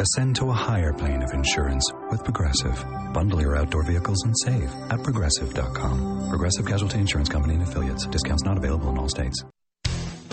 Ascend 0.00 0.34
to 0.36 0.50
a 0.50 0.52
higher 0.52 0.92
plane 0.92 1.22
of 1.22 1.32
insurance 1.34 1.88
with 2.10 2.24
Progressive. 2.24 2.84
Bundle 3.12 3.40
your 3.40 3.56
outdoor 3.56 3.84
vehicles 3.84 4.20
and 4.24 4.34
save 4.44 4.74
at 4.90 5.04
progressive.com. 5.04 6.28
Progressive 6.28 6.66
Casualty 6.66 6.98
Insurance 6.98 7.28
Company 7.28 7.54
and 7.54 7.62
affiliates. 7.62 8.06
Discounts 8.06 8.42
not 8.42 8.58
available 8.58 8.90
in 8.90 8.98
all 8.98 9.08
states. 9.08 9.44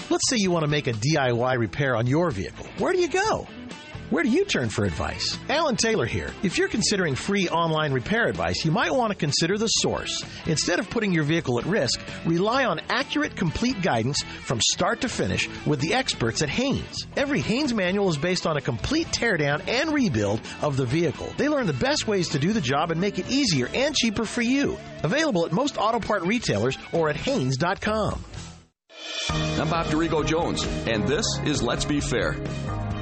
Let's 0.10 0.29
say 0.29 0.38
you 0.38 0.51
want 0.51 0.63
to 0.63 0.69
make 0.69 0.88
a 0.88 0.93
DIY 0.93 1.60
repair 1.60 1.95
on 1.95 2.08
your 2.08 2.32
vehicle. 2.32 2.65
Where 2.79 2.91
do 2.91 2.99
you 2.99 3.08
go? 3.08 3.47
Where 4.13 4.21
do 4.21 4.30
you 4.30 4.45
turn 4.45 4.69
for 4.69 4.86
advice? 4.86 5.39
Alan 5.49 5.76
Taylor 5.76 6.06
here. 6.06 6.30
If 6.43 6.60
you're 6.60 6.67
considering 6.67 7.15
free 7.15 7.49
online 7.49 7.91
repair 7.91 8.28
advice, 8.28 8.63
you 8.63 8.69
might 8.69 8.93
want 8.93 9.10
to 9.10 9.17
consider 9.17 9.58
The 9.58 9.65
Source. 9.65 10.23
Instead 10.45 10.78
of 10.78 10.88
putting 10.88 11.12
your 11.13 11.23
vehicle 11.23 11.58
at 11.58 11.65
risk, 11.65 11.99
rely 12.23 12.65
on 12.65 12.80
accurate, 12.89 13.36
complete 13.36 13.82
guidance 13.82 14.21
from 14.21 14.62
start 14.62 15.02
to 15.02 15.10
finish 15.10 15.49
with 15.65 15.80
the 15.80 15.95
experts 15.95 16.43
at 16.43 16.49
Haynes. 16.49 17.08
Every 17.17 17.39
Haynes 17.39 17.73
manual 17.73 18.08
is 18.08 18.19
based 18.19 18.45
on 18.45 18.56
a 18.56 18.62
complete 18.62 19.08
teardown 19.08 19.67
and 19.67 19.91
rebuild 19.91 20.41
of 20.62 20.78
the 20.78 20.86
vehicle. 20.86 21.34
They 21.38 21.49
learn 21.49 21.65
the 21.65 21.73
best 21.73 22.08
ways 22.08 22.30
to 22.30 22.39
do 22.39 22.54
the 22.54 22.62
job 22.62 22.91
and 22.91 23.02
make 23.02 23.17
it 23.17 23.32
easier 23.32 23.67
and 23.73 23.95
cheaper 23.95 24.26
for 24.26 24.43
you. 24.43 24.78
Available 25.02 25.47
at 25.47 25.52
most 25.52 25.80
auto 25.80 25.99
part 25.99 26.21
retailers 26.21 26.78
or 26.91 27.10
at 27.10 27.15
Haynes.com. 27.15 28.23
I'm 29.32 29.69
Bob 29.71 29.88
Dorigo 29.88 30.23
Jones, 30.23 30.63
and 30.86 31.08
this 31.08 31.26
is 31.45 31.63
Let's 31.63 31.86
Be 31.86 31.99
Fair. 31.99 32.38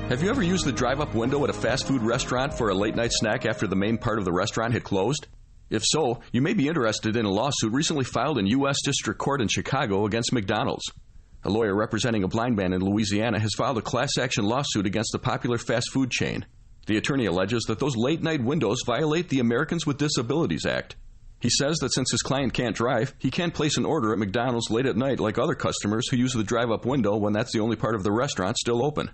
Have 0.09 0.21
you 0.21 0.29
ever 0.29 0.43
used 0.43 0.65
the 0.65 0.73
drive 0.73 0.99
up 0.99 1.15
window 1.15 1.41
at 1.45 1.49
a 1.49 1.53
fast 1.53 1.87
food 1.87 2.01
restaurant 2.01 2.53
for 2.53 2.69
a 2.69 2.75
late 2.75 2.95
night 2.95 3.11
snack 3.13 3.45
after 3.45 3.65
the 3.65 3.77
main 3.77 3.97
part 3.97 4.19
of 4.19 4.25
the 4.25 4.33
restaurant 4.33 4.73
had 4.73 4.83
closed? 4.83 5.27
If 5.69 5.83
so, 5.85 6.19
you 6.33 6.41
may 6.41 6.53
be 6.53 6.67
interested 6.67 7.15
in 7.15 7.25
a 7.25 7.31
lawsuit 7.31 7.71
recently 7.71 8.03
filed 8.03 8.37
in 8.37 8.45
U.S. 8.47 8.81
District 8.83 9.17
Court 9.17 9.41
in 9.41 9.47
Chicago 9.47 10.05
against 10.05 10.33
McDonald's. 10.33 10.83
A 11.43 11.49
lawyer 11.49 11.73
representing 11.73 12.23
a 12.23 12.27
blind 12.27 12.57
man 12.57 12.73
in 12.73 12.81
Louisiana 12.81 13.39
has 13.39 13.53
filed 13.57 13.77
a 13.77 13.81
class 13.81 14.17
action 14.19 14.43
lawsuit 14.43 14.85
against 14.85 15.13
the 15.13 15.19
popular 15.19 15.57
fast 15.57 15.91
food 15.93 16.11
chain. 16.11 16.45
The 16.87 16.97
attorney 16.97 17.25
alleges 17.25 17.63
that 17.63 17.79
those 17.79 17.95
late 17.95 18.21
night 18.21 18.43
windows 18.43 18.83
violate 18.85 19.29
the 19.29 19.39
Americans 19.39 19.87
with 19.87 19.97
Disabilities 19.97 20.65
Act. 20.65 20.97
He 21.39 21.49
says 21.49 21.77
that 21.77 21.93
since 21.93 22.11
his 22.11 22.21
client 22.21 22.53
can't 22.53 22.75
drive, 22.75 23.15
he 23.17 23.31
can't 23.31 23.53
place 23.53 23.77
an 23.77 23.85
order 23.85 24.11
at 24.11 24.19
McDonald's 24.19 24.69
late 24.69 24.85
at 24.85 24.97
night 24.97 25.21
like 25.21 25.37
other 25.37 25.55
customers 25.55 26.09
who 26.09 26.17
use 26.17 26.33
the 26.33 26.43
drive 26.43 26.69
up 26.69 26.85
window 26.85 27.15
when 27.15 27.31
that's 27.31 27.53
the 27.53 27.61
only 27.61 27.77
part 27.77 27.95
of 27.95 28.03
the 28.03 28.11
restaurant 28.11 28.57
still 28.57 28.85
open. 28.85 29.09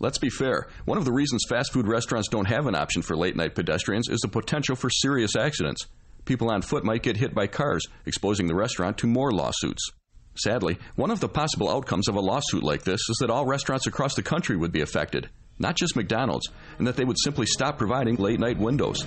Let's 0.00 0.18
be 0.18 0.30
fair. 0.30 0.66
One 0.86 0.96
of 0.96 1.04
the 1.04 1.12
reasons 1.12 1.44
fast 1.46 1.72
food 1.72 1.86
restaurants 1.86 2.28
don't 2.28 2.48
have 2.48 2.66
an 2.66 2.74
option 2.74 3.02
for 3.02 3.14
late 3.16 3.36
night 3.36 3.54
pedestrians 3.54 4.08
is 4.08 4.20
the 4.20 4.28
potential 4.28 4.74
for 4.74 4.88
serious 4.88 5.36
accidents. 5.36 5.86
People 6.24 6.50
on 6.50 6.62
foot 6.62 6.84
might 6.84 7.02
get 7.02 7.18
hit 7.18 7.34
by 7.34 7.46
cars, 7.46 7.86
exposing 8.06 8.46
the 8.46 8.54
restaurant 8.54 8.96
to 8.98 9.06
more 9.06 9.30
lawsuits. 9.30 9.90
Sadly, 10.36 10.78
one 10.96 11.10
of 11.10 11.20
the 11.20 11.28
possible 11.28 11.68
outcomes 11.68 12.08
of 12.08 12.14
a 12.14 12.20
lawsuit 12.20 12.62
like 12.62 12.82
this 12.82 13.00
is 13.10 13.18
that 13.20 13.28
all 13.30 13.44
restaurants 13.44 13.86
across 13.86 14.14
the 14.14 14.22
country 14.22 14.56
would 14.56 14.72
be 14.72 14.80
affected, 14.80 15.28
not 15.58 15.76
just 15.76 15.96
McDonald's, 15.96 16.48
and 16.78 16.86
that 16.86 16.96
they 16.96 17.04
would 17.04 17.18
simply 17.22 17.44
stop 17.46 17.76
providing 17.76 18.16
late 18.16 18.40
night 18.40 18.58
windows. 18.58 19.04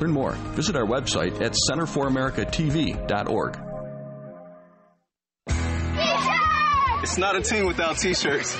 Learn 0.00 0.10
more. 0.10 0.32
Visit 0.52 0.76
our 0.76 0.84
website 0.84 1.40
at 1.40 1.54
centerforamericatv.org. 1.70 3.58
It's 7.02 7.18
not 7.18 7.36
a 7.36 7.40
team 7.40 7.66
without 7.66 7.96
t-shirts. 7.96 8.56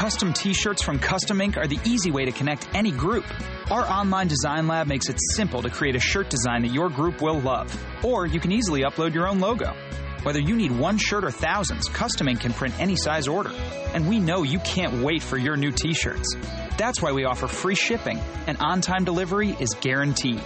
Custom 0.00 0.32
t-shirts 0.32 0.82
from 0.82 0.98
Custom 0.98 1.42
Ink 1.42 1.58
are 1.58 1.66
the 1.66 1.78
easy 1.84 2.10
way 2.10 2.24
to 2.24 2.32
connect 2.32 2.66
any 2.74 2.90
group. 2.90 3.26
Our 3.70 3.86
online 3.86 4.28
design 4.28 4.66
lab 4.66 4.86
makes 4.86 5.10
it 5.10 5.18
simple 5.34 5.60
to 5.60 5.68
create 5.68 5.94
a 5.94 6.00
shirt 6.00 6.30
design 6.30 6.62
that 6.62 6.72
your 6.72 6.88
group 6.88 7.20
will 7.20 7.38
love. 7.38 7.68
Or 8.02 8.24
you 8.24 8.40
can 8.40 8.50
easily 8.50 8.80
upload 8.80 9.12
your 9.12 9.28
own 9.28 9.40
logo. 9.40 9.74
Whether 10.22 10.40
you 10.40 10.56
need 10.56 10.72
one 10.72 10.96
shirt 10.96 11.22
or 11.22 11.30
thousands, 11.30 11.86
Custom 11.90 12.28
Ink 12.28 12.40
can 12.40 12.54
print 12.54 12.80
any 12.80 12.96
size 12.96 13.28
order. 13.28 13.52
And 13.92 14.08
we 14.08 14.20
know 14.20 14.42
you 14.42 14.60
can't 14.60 15.04
wait 15.04 15.22
for 15.22 15.36
your 15.36 15.58
new 15.58 15.70
t-shirts. 15.70 16.34
That's 16.78 17.02
why 17.02 17.12
we 17.12 17.26
offer 17.26 17.46
free 17.46 17.74
shipping, 17.74 18.20
and 18.46 18.56
on-time 18.56 19.04
delivery 19.04 19.54
is 19.60 19.74
guaranteed. 19.82 20.40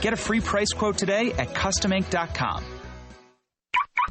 Get 0.00 0.14
a 0.14 0.16
free 0.16 0.40
price 0.40 0.72
quote 0.74 0.98
today 0.98 1.30
at 1.30 1.54
customink.com. 1.54 2.75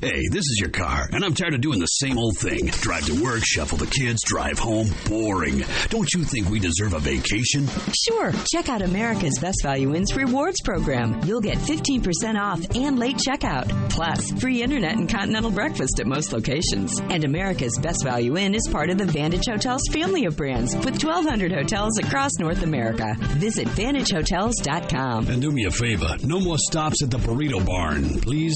Hey, 0.01 0.27
this 0.29 0.41
is 0.41 0.57
your 0.59 0.71
car, 0.71 1.07
and 1.13 1.23
I'm 1.23 1.33
tired 1.33 1.53
of 1.53 1.61
doing 1.61 1.79
the 1.79 1.85
same 1.85 2.17
old 2.17 2.37
thing. 2.37 2.65
Drive 2.65 3.05
to 3.05 3.23
work, 3.23 3.45
shuffle 3.45 3.77
the 3.77 3.87
kids, 3.87 4.19
drive 4.25 4.59
home. 4.59 4.89
Boring. 5.07 5.63
Don't 5.87 6.13
you 6.13 6.25
think 6.25 6.49
we 6.49 6.59
deserve 6.59 6.93
a 6.93 6.99
vacation? 6.99 7.65
Sure. 8.05 8.33
Check 8.51 8.67
out 8.67 8.81
America's 8.81 9.39
Best 9.39 9.59
Value 9.63 9.95
Inns 9.95 10.13
Rewards 10.13 10.59
Program. 10.65 11.21
You'll 11.23 11.39
get 11.39 11.57
15% 11.59 12.37
off 12.37 12.59
and 12.75 12.99
late 12.99 13.15
checkout. 13.15 13.69
Plus, 13.89 14.33
free 14.33 14.61
internet 14.61 14.97
and 14.97 15.07
continental 15.07 15.49
breakfast 15.49 16.01
at 16.01 16.07
most 16.07 16.33
locations. 16.33 16.99
And 16.99 17.23
America's 17.23 17.79
Best 17.81 18.03
Value 18.03 18.37
Inn 18.37 18.53
is 18.53 18.67
part 18.69 18.89
of 18.89 18.97
the 18.97 19.05
Vantage 19.05 19.45
Hotels 19.47 19.83
family 19.93 20.25
of 20.25 20.35
brands 20.35 20.75
with 20.75 21.01
1,200 21.01 21.53
hotels 21.53 21.97
across 21.99 22.31
North 22.37 22.63
America. 22.63 23.15
Visit 23.37 23.67
VantageHotels.com. 23.69 25.29
And 25.29 25.41
do 25.41 25.51
me 25.53 25.63
a 25.63 25.71
favor, 25.71 26.17
no 26.23 26.41
more 26.41 26.57
stops 26.57 27.01
at 27.01 27.11
the 27.11 27.17
Burrito 27.17 27.65
Barn, 27.65 28.19
please. 28.19 28.55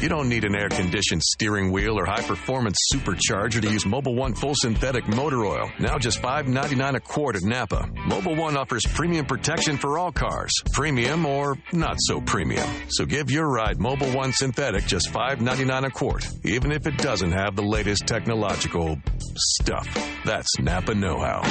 You 0.00 0.08
don't 0.08 0.28
need 0.28 0.44
an 0.44 0.54
air 0.54 0.68
conditioned 0.68 1.24
steering 1.24 1.72
wheel 1.72 1.98
or 1.98 2.06
high 2.06 2.22
performance 2.22 2.78
supercharger 2.94 3.60
to 3.60 3.68
use 3.68 3.82
Mobil 3.82 4.14
1 4.14 4.34
full 4.34 4.54
synthetic 4.54 5.08
motor 5.08 5.44
oil, 5.44 5.72
now 5.80 5.98
just 5.98 6.22
$5.99 6.22 6.94
a 6.94 7.00
quart 7.00 7.34
at 7.34 7.42
Napa. 7.42 7.90
Mobil 8.06 8.36
1 8.36 8.56
offers 8.56 8.86
premium 8.86 9.26
protection 9.26 9.76
for 9.76 9.98
all 9.98 10.12
cars, 10.12 10.52
premium 10.72 11.26
or 11.26 11.58
not 11.72 11.96
so 11.98 12.20
premium. 12.20 12.68
So 12.90 13.06
give 13.06 13.32
your 13.32 13.48
ride 13.48 13.78
Mobil 13.78 14.14
1 14.14 14.32
synthetic 14.34 14.86
just 14.86 15.08
$5.99 15.08 15.86
a 15.86 15.90
quart, 15.90 16.28
even 16.44 16.70
if 16.70 16.86
it 16.86 16.96
doesn't 16.98 17.32
have 17.32 17.56
the 17.56 17.64
latest 17.64 18.06
technological 18.06 19.00
stuff. 19.34 19.88
That's 20.24 20.60
Napa 20.60 20.94
Know 20.94 21.18
How. 21.18 21.42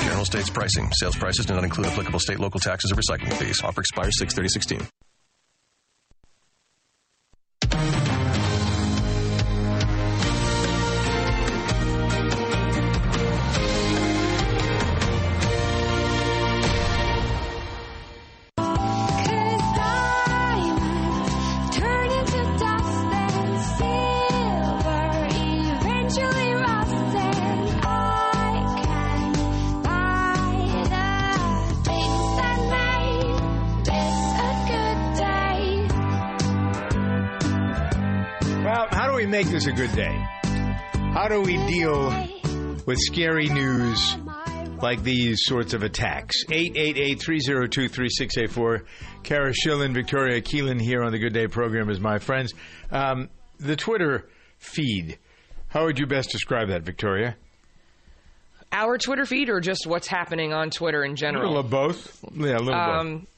General 0.00 0.24
States 0.24 0.48
pricing. 0.48 0.90
Sales 0.92 1.16
prices 1.16 1.44
do 1.44 1.54
not 1.54 1.64
include 1.64 1.88
applicable 1.88 2.20
state, 2.20 2.40
local 2.40 2.60
taxes, 2.60 2.90
or 2.92 2.94
recycling 2.94 3.34
fees. 3.34 3.60
Offer 3.62 3.82
expires 3.82 4.18
6 4.18 4.34
30 4.34 4.48
16. 4.48 4.88
Make 39.36 39.48
this 39.48 39.66
a 39.66 39.72
good 39.72 39.92
day? 39.92 40.16
How 41.12 41.28
do 41.28 41.42
we 41.42 41.58
deal 41.66 42.08
with 42.86 42.98
scary 42.98 43.50
news 43.50 44.16
like 44.80 45.02
these 45.02 45.40
sorts 45.42 45.74
of 45.74 45.82
attacks? 45.82 46.42
888-302-3684. 46.46 48.86
Kara 49.24 49.52
Schillen, 49.52 49.92
Victoria 49.92 50.40
Keelan 50.40 50.80
here 50.80 51.02
on 51.02 51.12
the 51.12 51.18
Good 51.18 51.34
Day 51.34 51.48
program 51.48 51.90
as 51.90 52.00
my 52.00 52.18
friends. 52.18 52.54
Um, 52.90 53.28
the 53.58 53.76
Twitter 53.76 54.26
feed. 54.58 55.18
How 55.68 55.84
would 55.84 55.98
you 55.98 56.06
best 56.06 56.30
describe 56.30 56.68
that, 56.68 56.84
Victoria? 56.84 57.36
Our 58.72 58.96
Twitter 58.96 59.26
feed 59.26 59.50
or 59.50 59.60
just 59.60 59.86
what's 59.86 60.06
happening 60.06 60.54
on 60.54 60.70
Twitter 60.70 61.04
in 61.04 61.14
general? 61.14 61.44
A 61.44 61.46
little 61.46 61.62
of 61.62 61.68
both. 61.68 62.24
Yeah, 62.32 62.56
a 62.56 62.60
little 62.60 62.72
of 62.72 63.04
both. 63.04 63.28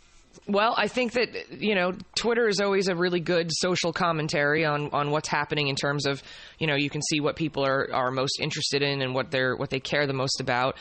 Well, 0.49 0.75
I 0.77 0.89
think 0.89 1.13
that 1.13 1.61
you 1.61 1.75
know 1.75 1.93
Twitter 2.15 2.49
is 2.49 2.59
always 2.61 2.89
a 2.89 2.97
really 2.97 3.21
good 3.21 3.51
social 3.53 3.93
commentary 3.93 4.65
on, 4.65 4.89
on 4.93 5.11
what's 5.11 5.29
happening 5.29 5.69
in 5.69 5.77
terms 5.77 6.07
of 6.07 6.23
you 6.59 6.67
know 6.67 6.75
you 6.75 6.89
can 6.89 7.03
see 7.03 7.21
what 7.21 7.37
people 7.37 7.65
are, 7.67 7.89
are 7.93 8.11
most 8.11 8.41
interested 8.41 8.83
in 8.83 9.03
and 9.03 9.15
what 9.15 9.31
they're 9.31 9.55
what 9.57 9.69
they 9.71 9.81
care 9.81 10.07
the 10.07 10.15
most 10.15 10.41
about. 10.41 10.77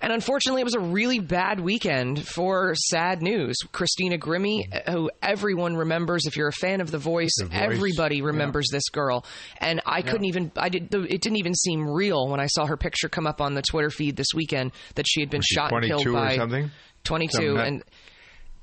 And 0.00 0.12
unfortunately, 0.12 0.62
it 0.62 0.64
was 0.64 0.74
a 0.74 0.80
really 0.80 1.20
bad 1.20 1.60
weekend 1.60 2.26
for 2.26 2.74
sad 2.74 3.22
news. 3.22 3.54
Christina 3.70 4.18
Grimmie, 4.18 4.66
who 4.90 5.08
everyone 5.22 5.76
remembers, 5.76 6.26
if 6.26 6.36
you're 6.36 6.48
a 6.48 6.52
fan 6.52 6.80
of 6.80 6.90
The 6.90 6.98
Voice, 6.98 7.30
Voice, 7.40 7.50
everybody 7.52 8.20
remembers 8.20 8.66
this 8.72 8.88
girl. 8.88 9.24
And 9.60 9.80
I 9.86 9.98
Yeah. 9.98 10.10
couldn't 10.10 10.24
even, 10.26 10.50
I 10.56 10.70
did, 10.70 10.92
it 10.92 11.20
didn't 11.22 11.36
even 11.36 11.54
seem 11.54 11.86
real 11.88 12.26
when 12.28 12.40
I 12.40 12.46
saw 12.46 12.66
her 12.66 12.76
picture 12.76 13.08
come 13.08 13.28
up 13.28 13.40
on 13.40 13.54
the 13.54 13.62
Twitter 13.62 13.90
feed 13.90 14.16
this 14.16 14.26
weekend 14.34 14.72
that 14.96 15.06
she 15.06 15.20
had 15.20 15.30
been 15.30 15.38
Was 15.38 15.46
shot 15.46 15.70
and 15.72 15.86
22 15.86 15.94
killed 16.02 16.06
or 16.08 16.12
by 16.20 16.36
something? 16.36 16.70
22, 17.04 17.32
Some 17.36 17.54
nut 17.54 17.66
and 17.68 17.84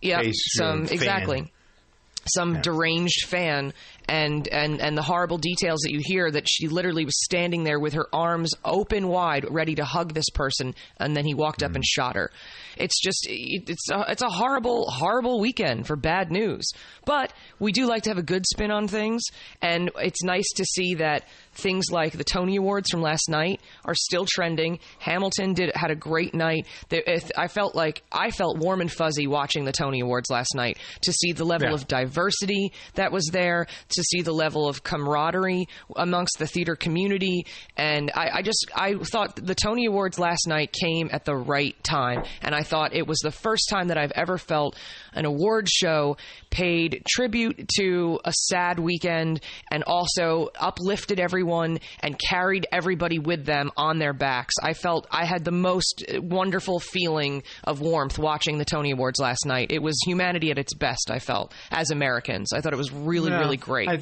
yeah, 0.01 0.21
some 0.33 0.85
fan. 0.85 0.93
exactly. 0.93 1.51
some 2.25 2.61
deranged 2.61 3.25
fan 3.27 3.73
and 4.09 4.47
and 4.47 4.81
and 4.81 4.97
the 4.97 5.03
horrible 5.03 5.37
details 5.37 5.81
that 5.81 5.91
you 5.91 5.99
hear 6.03 6.31
that 6.31 6.49
she 6.49 6.67
literally 6.67 7.05
was 7.05 7.23
standing 7.23 7.63
there 7.63 7.79
with 7.79 7.93
her 7.93 8.07
arms 8.11 8.51
open 8.65 9.07
wide 9.07 9.45
ready 9.49 9.75
to 9.75 9.85
hug 9.85 10.13
this 10.13 10.29
person 10.31 10.73
and 10.97 11.15
then 11.15 11.25
he 11.25 11.35
walked 11.35 11.61
up 11.61 11.75
and 11.75 11.83
mm-hmm. 11.83 12.01
shot 12.01 12.15
her. 12.15 12.31
It's 12.75 12.99
just 12.99 13.27
it's 13.29 13.89
a, 13.91 14.05
it's 14.09 14.23
a 14.23 14.29
horrible 14.29 14.85
horrible 14.89 15.39
weekend 15.39 15.85
for 15.85 15.95
bad 15.95 16.31
news. 16.31 16.67
But 17.05 17.31
we 17.59 17.71
do 17.71 17.85
like 17.85 18.03
to 18.03 18.09
have 18.09 18.17
a 18.17 18.23
good 18.23 18.45
spin 18.47 18.71
on 18.71 18.87
things 18.87 19.21
and 19.61 19.91
it's 19.97 20.23
nice 20.23 20.47
to 20.55 20.65
see 20.65 20.95
that 20.95 21.25
things 21.53 21.91
like 21.91 22.13
the 22.13 22.23
Tony 22.23 22.55
Awards 22.55 22.89
from 22.89 23.01
last 23.01 23.29
night 23.29 23.61
are 23.85 23.95
still 23.95 24.25
trending. 24.25 24.79
Hamilton 24.99 25.53
did 25.53 25.71
had 25.75 25.91
a 25.91 25.95
great 25.95 26.33
night. 26.33 26.65
I 27.37 27.47
felt 27.47 27.75
like 27.75 28.01
I 28.11 28.31
felt 28.31 28.57
warm 28.57 28.81
and 28.81 28.91
fuzzy 28.91 29.27
watching 29.27 29.65
the 29.65 29.71
Tony 29.71 29.99
Awards 29.99 30.29
last 30.31 30.55
night 30.55 30.79
to 31.01 31.13
see 31.13 31.33
the 31.33 31.45
level 31.45 31.69
Yeah. 31.69 31.75
of 31.75 31.87
diversity 31.87 32.71
that 32.95 33.11
was 33.11 33.27
there, 33.31 33.67
to 33.89 33.98
see 34.03 34.21
the 34.21 34.31
level 34.31 34.67
of 34.67 34.83
camaraderie 34.83 35.67
amongst 35.95 36.39
the 36.39 36.47
theater 36.47 36.75
community. 36.75 37.45
And 37.77 38.11
I, 38.13 38.29
I 38.35 38.41
just 38.41 38.65
I 38.75 38.95
thought 38.95 39.35
the 39.35 39.55
Tony 39.55 39.85
Awards 39.85 40.19
last 40.19 40.47
night 40.47 40.71
came 40.71 41.09
at 41.11 41.25
the 41.25 41.35
right 41.35 41.81
time. 41.83 42.23
And 42.41 42.53
I 42.53 42.63
thought 42.63 42.93
it 42.93 43.07
was 43.07 43.19
the 43.19 43.31
first 43.31 43.69
time 43.69 43.87
that 43.87 43.97
I've 43.97 44.11
ever 44.11 44.37
felt 44.37 44.77
an 45.13 45.25
award 45.25 45.67
show 45.69 46.17
paid 46.49 47.03
tribute 47.07 47.67
to 47.77 48.19
a 48.25 48.33
sad 48.33 48.79
weekend 48.79 49.41
and 49.71 49.83
also 49.83 50.49
uplifted 50.59 51.19
everyone 51.19 51.79
and 52.01 52.19
carried 52.19 52.67
everybody 52.71 53.19
with 53.19 53.45
them 53.45 53.71
on 53.77 53.99
their 53.99 54.13
backs. 54.13 54.55
I 54.61 54.73
felt 54.73 55.07
I 55.11 55.25
had 55.25 55.45
the 55.45 55.51
most 55.51 56.03
wonderful 56.17 56.79
feeling 56.79 57.43
of 57.63 57.81
warmth 57.81 58.17
watching 58.17 58.57
the 58.57 58.65
Tony 58.65 58.91
Awards 58.91 59.19
last 59.19 59.45
night. 59.45 59.71
It 59.71 59.81
was 59.81 59.97
humanity 60.05 60.51
at 60.51 60.57
its 60.57 60.73
best, 60.73 61.09
I 61.11 61.19
felt, 61.19 61.53
as 61.71 61.91
Americans. 61.91 62.53
I 62.53 62.61
thought 62.61 62.73
it 62.73 62.77
was 62.77 62.91
really, 62.91 63.29
No, 63.29 63.39
really 63.39 63.57
great. 63.57 63.89
I, 63.89 63.99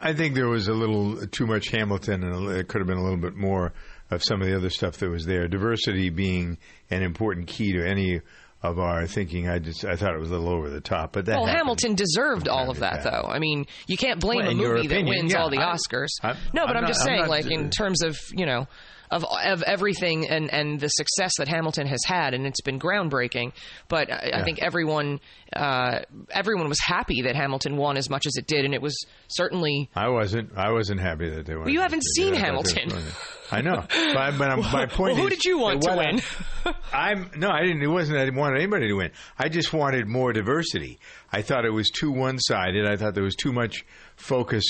I 0.00 0.14
think 0.14 0.34
there 0.34 0.48
was 0.48 0.68
a 0.68 0.72
little 0.72 1.26
too 1.26 1.46
much 1.46 1.68
Hamilton, 1.68 2.24
and 2.24 2.50
it 2.50 2.68
could 2.68 2.80
have 2.80 2.88
been 2.88 2.98
a 2.98 3.02
little 3.02 3.18
bit 3.18 3.36
more 3.36 3.72
of 4.10 4.22
some 4.24 4.40
of 4.40 4.48
the 4.48 4.56
other 4.56 4.70
stuff 4.70 4.96
that 4.98 5.10
was 5.10 5.26
there. 5.26 5.46
Diversity 5.46 6.10
being 6.10 6.58
an 6.90 7.02
important 7.02 7.46
key 7.46 7.72
to 7.72 7.86
any 7.86 8.20
of 8.62 8.78
our 8.78 9.06
thinking. 9.06 9.48
I 9.48 9.58
just 9.58 9.84
I 9.84 9.96
thought 9.96 10.14
it 10.14 10.20
was 10.20 10.30
a 10.30 10.34
little 10.34 10.48
over 10.50 10.68
the 10.68 10.80
top, 10.80 11.12
but 11.12 11.26
that 11.26 11.36
well. 11.38 11.46
Hamilton 11.46 11.94
deserved 11.94 12.48
all 12.48 12.70
of 12.70 12.80
that, 12.80 13.04
though. 13.04 13.26
I 13.28 13.38
mean, 13.38 13.66
you 13.86 13.96
can't 13.96 14.20
blame 14.20 14.40
Well, 14.40 14.50
a 14.50 14.54
movie 14.54 14.86
that 14.88 15.04
wins 15.04 15.32
yeah, 15.32 15.42
all 15.42 15.50
the 15.50 15.58
I- 15.58 15.74
Oscars. 15.76 16.08
I'm- 16.22 16.36
no, 16.52 16.66
but 16.66 16.76
I'm 16.76 16.84
I'm, 16.84 16.88
just 16.88 17.00
not- 17.00 17.08
I'm 17.08 17.16
saying, 17.16 17.20
not- 17.22 17.30
like 17.30 17.50
in 17.50 17.70
terms 17.70 18.02
of 18.02 18.18
you 18.32 18.46
know. 18.46 18.66
Of, 19.12 19.24
of 19.24 19.62
everything 19.64 20.28
and, 20.28 20.52
and 20.54 20.78
the 20.78 20.86
success 20.86 21.32
that 21.38 21.48
Hamilton 21.48 21.88
has 21.88 21.98
had, 22.06 22.32
and 22.32 22.46
it's 22.46 22.60
been 22.60 22.78
groundbreaking. 22.78 23.52
But 23.88 24.08
I, 24.08 24.30
I 24.34 24.42
think 24.44 24.62
everyone 24.62 25.18
uh, 25.52 26.02
everyone 26.30 26.68
was 26.68 26.78
happy 26.80 27.22
that 27.22 27.34
Hamilton 27.34 27.76
won 27.76 27.96
as 27.96 28.08
much 28.08 28.26
as 28.26 28.36
it 28.36 28.46
did, 28.46 28.64
and 28.64 28.72
it 28.72 28.80
was 28.80 28.96
certainly 29.26 29.90
I 29.96 30.10
wasn't. 30.10 30.56
I 30.56 30.70
wasn't 30.70 31.00
happy 31.00 31.28
that 31.28 31.44
they 31.44 31.54
won. 31.56 31.64
Well, 31.64 31.72
you 31.74 31.80
haven't 31.80 32.04
seen 32.14 32.34
I 32.36 32.38
Hamilton. 32.38 32.92
I 33.50 33.62
know, 33.62 33.84
but, 33.88 34.38
but 34.38 34.48
I'm- 34.48 34.60
my 34.60 34.86
point 34.90 35.14
Well, 35.14 35.22
who 35.22 35.26
is, 35.26 35.30
did 35.30 35.44
you 35.44 35.58
want 35.58 35.82
to 35.82 35.88
what 35.90 35.98
I- 35.98 36.12
win? 36.12 36.22
I'm 36.92 37.30
no, 37.36 37.48
I 37.50 37.62
didn't. 37.62 37.82
It 37.82 37.88
wasn't. 37.88 38.18
I 38.18 38.24
didn't 38.26 38.38
want 38.38 38.54
anybody 38.54 38.86
to 38.86 38.94
win. 38.94 39.10
I 39.36 39.48
just 39.48 39.72
wanted 39.72 40.06
more 40.06 40.32
diversity. 40.32 41.00
I 41.32 41.42
thought 41.42 41.64
it 41.64 41.72
was 41.72 41.90
too 41.90 42.12
one-sided. 42.12 42.86
I 42.86 42.94
thought 42.94 43.14
there 43.14 43.24
was 43.24 43.34
too 43.34 43.52
much 43.52 43.84
focus 44.14 44.64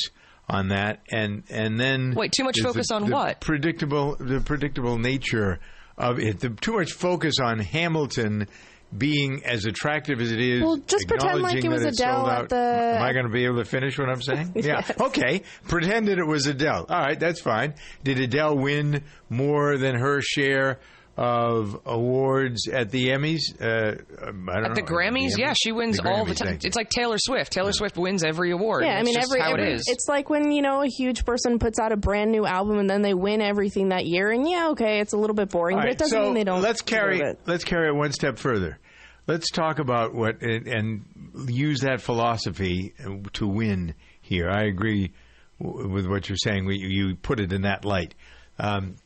on 0.50 0.68
that, 0.68 1.00
and 1.10 1.44
and 1.48 1.78
then 1.78 2.12
Wait, 2.14 2.32
too 2.32 2.44
much 2.44 2.60
focus 2.60 2.88
the- 2.88 2.94
on 2.96 3.04
the 3.08 3.14
what? 3.14 3.40
Predictable, 3.40 4.16
the 4.18 4.40
predictable 4.40 4.98
nature 4.98 5.60
of 5.96 6.18
it. 6.18 6.40
The 6.40 6.50
too 6.50 6.72
much 6.74 6.92
focus 6.92 7.36
on 7.42 7.60
Hamilton 7.60 8.48
being 8.96 9.44
as 9.44 9.66
attractive 9.66 10.20
as 10.20 10.32
it 10.32 10.40
is. 10.40 10.62
Well, 10.62 10.76
just 10.78 11.06
pretend 11.06 11.42
like 11.42 11.64
it 11.64 11.68
was 11.68 11.84
Adele 11.84 12.28
at 12.28 12.48
the- 12.48 12.56
Am 12.96 13.02
I 13.02 13.12
going 13.12 13.24
to 13.26 13.30
be 13.30 13.44
able 13.44 13.58
to 13.58 13.64
finish 13.64 13.96
what 13.96 14.08
I'm 14.08 14.20
saying? 14.20 14.50
Yeah. 14.56 14.82
Yes. 14.88 15.00
Okay. 15.00 15.42
Pretend 15.68 16.08
that 16.08 16.18
it 16.18 16.26
was 16.26 16.46
Adele. 16.48 16.86
All 16.88 17.00
right, 17.00 17.18
that's 17.18 17.40
fine. 17.40 17.74
Did 18.02 18.18
Adele 18.18 18.56
win 18.58 19.04
more 19.28 19.78
than 19.78 19.94
her 19.94 20.20
share 20.20 20.80
of 21.22 21.78
awards 21.84 22.66
at 22.66 22.90
the 22.90 23.08
Emmys? 23.08 23.40
Uh, 23.60 23.96
I 24.22 24.24
don't 24.30 24.48
at 24.48 24.74
the 24.74 24.80
know. 24.80 24.86
Grammys. 24.86 25.34
The 25.34 25.40
yeah, 25.40 25.52
she 25.54 25.70
wins 25.70 25.98
The 25.98 26.08
all 26.08 26.24
the 26.24 26.34
time. 26.34 26.58
It's 26.64 26.76
like 26.76 26.88
Taylor 26.88 27.18
Swift. 27.18 27.52
Taylor 27.52 27.72
Swift 27.72 27.98
wins 27.98 28.24
every 28.24 28.52
award. 28.52 28.84
Yeah, 28.84 28.96
I 28.96 29.02
mean, 29.02 29.14
just 29.14 29.28
every, 29.30 29.40
how 29.40 29.52
every 29.52 29.72
it 29.72 29.74
is. 29.74 29.84
it's 29.86 30.06
like 30.08 30.30
when 30.30 30.50
you 30.50 30.62
know 30.62 30.82
a 30.82 30.86
huge 30.88 31.26
person 31.26 31.58
puts 31.58 31.78
out 31.78 31.92
a 31.92 31.96
brand 31.98 32.32
new 32.32 32.46
album 32.46 32.78
and 32.78 32.88
then 32.88 33.02
they 33.02 33.12
win 33.12 33.42
everything 33.42 33.90
that 33.90 34.06
year, 34.06 34.30
and 34.30 34.48
yeah, 34.48 34.68
okay, 34.70 35.00
it's 35.00 35.12
a 35.12 35.18
little 35.18 35.36
bit 35.36 35.50
boring, 35.50 35.76
All 35.76 35.82
but 35.82 35.86
right, 35.88 35.92
it 35.94 35.98
doesn't 35.98 36.16
so 36.18 36.24
mean 36.24 36.34
they 36.34 36.44
don't. 36.44 36.62
Let's 36.62 36.80
carry 36.80 37.20
it. 37.20 37.38
let's 37.46 37.64
carry 37.64 37.88
it 37.88 37.94
one 37.94 38.12
step 38.12 38.38
further. 38.38 38.78
Let's 39.26 39.50
talk 39.50 39.78
about 39.78 40.14
what 40.14 40.40
and, 40.40 40.66
and 40.66 41.04
use 41.50 41.80
that 41.80 42.00
philosophy 42.00 42.94
to 43.34 43.46
win 43.46 43.94
here. 44.22 44.48
I 44.48 44.62
agree 44.64 45.12
w- 45.60 45.86
with 45.90 46.06
what 46.06 46.30
you're 46.30 46.38
saying. 46.42 46.64
We, 46.64 46.78
you 46.78 47.14
put 47.16 47.38
it 47.40 47.52
in 47.52 47.62
that 47.62 47.84
light. 47.84 48.14
Um, 48.58 48.96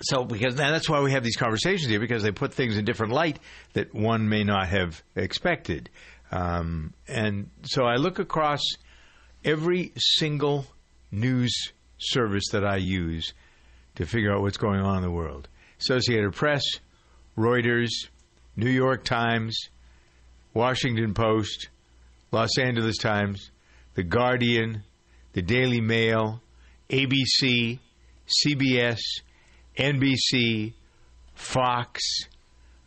so 0.00 0.24
because 0.24 0.56
that's 0.56 0.88
why 0.88 1.00
we 1.00 1.12
have 1.12 1.22
these 1.22 1.36
conversations 1.36 1.88
here 1.88 2.00
because 2.00 2.22
they 2.22 2.32
put 2.32 2.52
things 2.52 2.76
in 2.76 2.84
different 2.84 3.12
light 3.12 3.38
that 3.74 3.94
one 3.94 4.28
may 4.28 4.44
not 4.44 4.68
have 4.68 5.02
expected. 5.14 5.90
Um, 6.30 6.94
and 7.06 7.50
so 7.62 7.84
I 7.84 7.96
look 7.96 8.18
across 8.18 8.60
every 9.44 9.92
single 9.96 10.66
news 11.12 11.72
service 11.98 12.44
that 12.52 12.64
I 12.64 12.76
use 12.76 13.32
to 13.96 14.06
figure 14.06 14.34
out 14.34 14.40
what's 14.40 14.56
going 14.56 14.80
on 14.80 14.96
in 14.96 15.02
the 15.02 15.10
world. 15.10 15.48
Associated 15.80 16.32
Press, 16.32 16.64
Reuters, 17.36 17.90
New 18.56 18.70
York 18.70 19.04
Times, 19.04 19.56
Washington 20.54 21.14
Post, 21.14 21.68
Los 22.32 22.58
Angeles 22.58 22.96
Times, 22.96 23.50
The 23.94 24.02
Guardian, 24.02 24.82
The 25.34 25.42
Daily 25.42 25.80
Mail, 25.80 26.40
ABC, 26.90 27.78
CBS, 28.46 28.98
NBC, 29.76 30.72
Fox, 31.34 32.02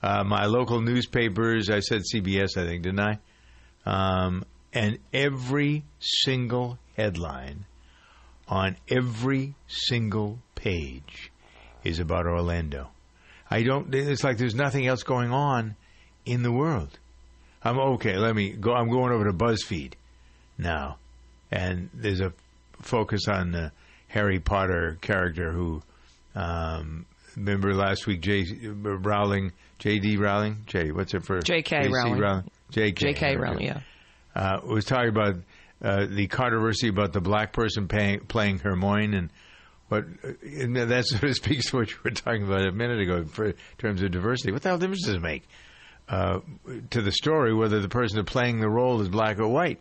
uh, 0.02 0.23
my 0.23 0.45
local 0.45 0.82
newspapers. 0.82 1.69
I 1.69 1.80
said 1.80 2.02
CBS, 2.02 2.58
I 2.58 2.65
think, 2.65 2.84
didn't 2.84 3.00
I? 3.00 3.19
Um, 3.86 4.43
and 4.73 5.00
every 5.13 5.84
single 6.00 6.78
headline 6.95 7.65
on 8.47 8.78
every 8.89 9.56
single 9.67 10.39
page 10.56 11.32
is 11.84 12.00
about 12.00 12.26
Orlando. 12.26 12.89
I 13.50 13.63
don't. 13.63 13.93
It's 13.93 14.23
like 14.23 14.38
there's 14.38 14.56
nothing 14.56 14.88
else 14.88 15.04
going 15.04 15.32
on 15.32 15.76
in 16.26 16.43
the 16.43 16.52
world. 16.52 17.00
I'm 17.63 17.80
okay. 17.80 18.17
Let 18.17 18.36
me 18.36 18.52
go. 18.52 18.73
I'm 18.73 18.89
going 18.89 19.12
over 19.13 19.26
to 19.26 19.34
BuzzFeed 19.34 19.93
now, 20.58 20.97
and 21.52 21.89
there's 21.93 22.19
a 22.19 22.34
focus 22.82 23.28
on 23.28 23.52
the 23.52 23.71
Harry 24.10 24.39
Potter 24.39 24.97
character 25.02 25.52
who. 25.52 25.82
Um, 26.38 27.06
remember 27.36 27.73
last 27.73 28.06
week, 28.06 28.21
J. 28.21 28.45
Rowling, 28.67 29.54
J.D. 29.80 30.17
Rowling, 30.17 30.63
J. 30.67 30.91
What's 30.91 31.13
it 31.13 31.23
for? 31.23 31.39
J.K. 31.41 31.84
J.C. 31.84 31.91
Rowling. 31.91 32.43
J.K. 32.69 33.13
J.K. 33.13 33.36
Rowling, 33.38 33.65
yeah. 33.65 33.80
Uh, 34.36 34.60
was 34.63 34.86
talking 34.86 35.10
about 35.10 35.36
uh, 35.82 36.06
the 36.08 36.28
controversy 36.28 36.89
about 36.89 37.12
the 37.12 37.21
black 37.21 37.54
person 37.54 37.88
paying, 37.88 38.19
playing 38.19 38.60
Hermione 38.60 39.17
and 39.17 39.30
what 39.88 40.06
and 40.43 40.76
that 40.76 41.06
sort 41.06 41.23
of 41.23 41.36
speaks 41.36 41.71
to 41.71 41.78
what 41.78 41.89
you 41.89 41.97
were 42.04 42.12
talking 42.12 42.43
about 42.43 42.67
a 42.67 42.71
minute 42.71 43.00
ago 43.00 43.26
for, 43.26 43.47
in 43.47 43.56
terms 43.80 44.04
of 44.04 44.12
diversity. 44.12 44.52
What 44.52 44.62
the 44.62 44.69
hell 44.69 44.78
difference 44.78 45.06
does 45.06 45.15
it 45.15 45.21
make 45.21 45.43
uh, 46.08 46.41
to 46.91 47.02
the 47.02 47.12
story 47.12 47.54
whether 47.54 47.80
the 47.80 47.89
person 47.89 48.23
playing 48.26 48.60
the 48.60 48.69
role 48.69 49.02
is 49.02 49.10
black 49.10 49.39
or 49.39 49.47
white? 49.47 49.80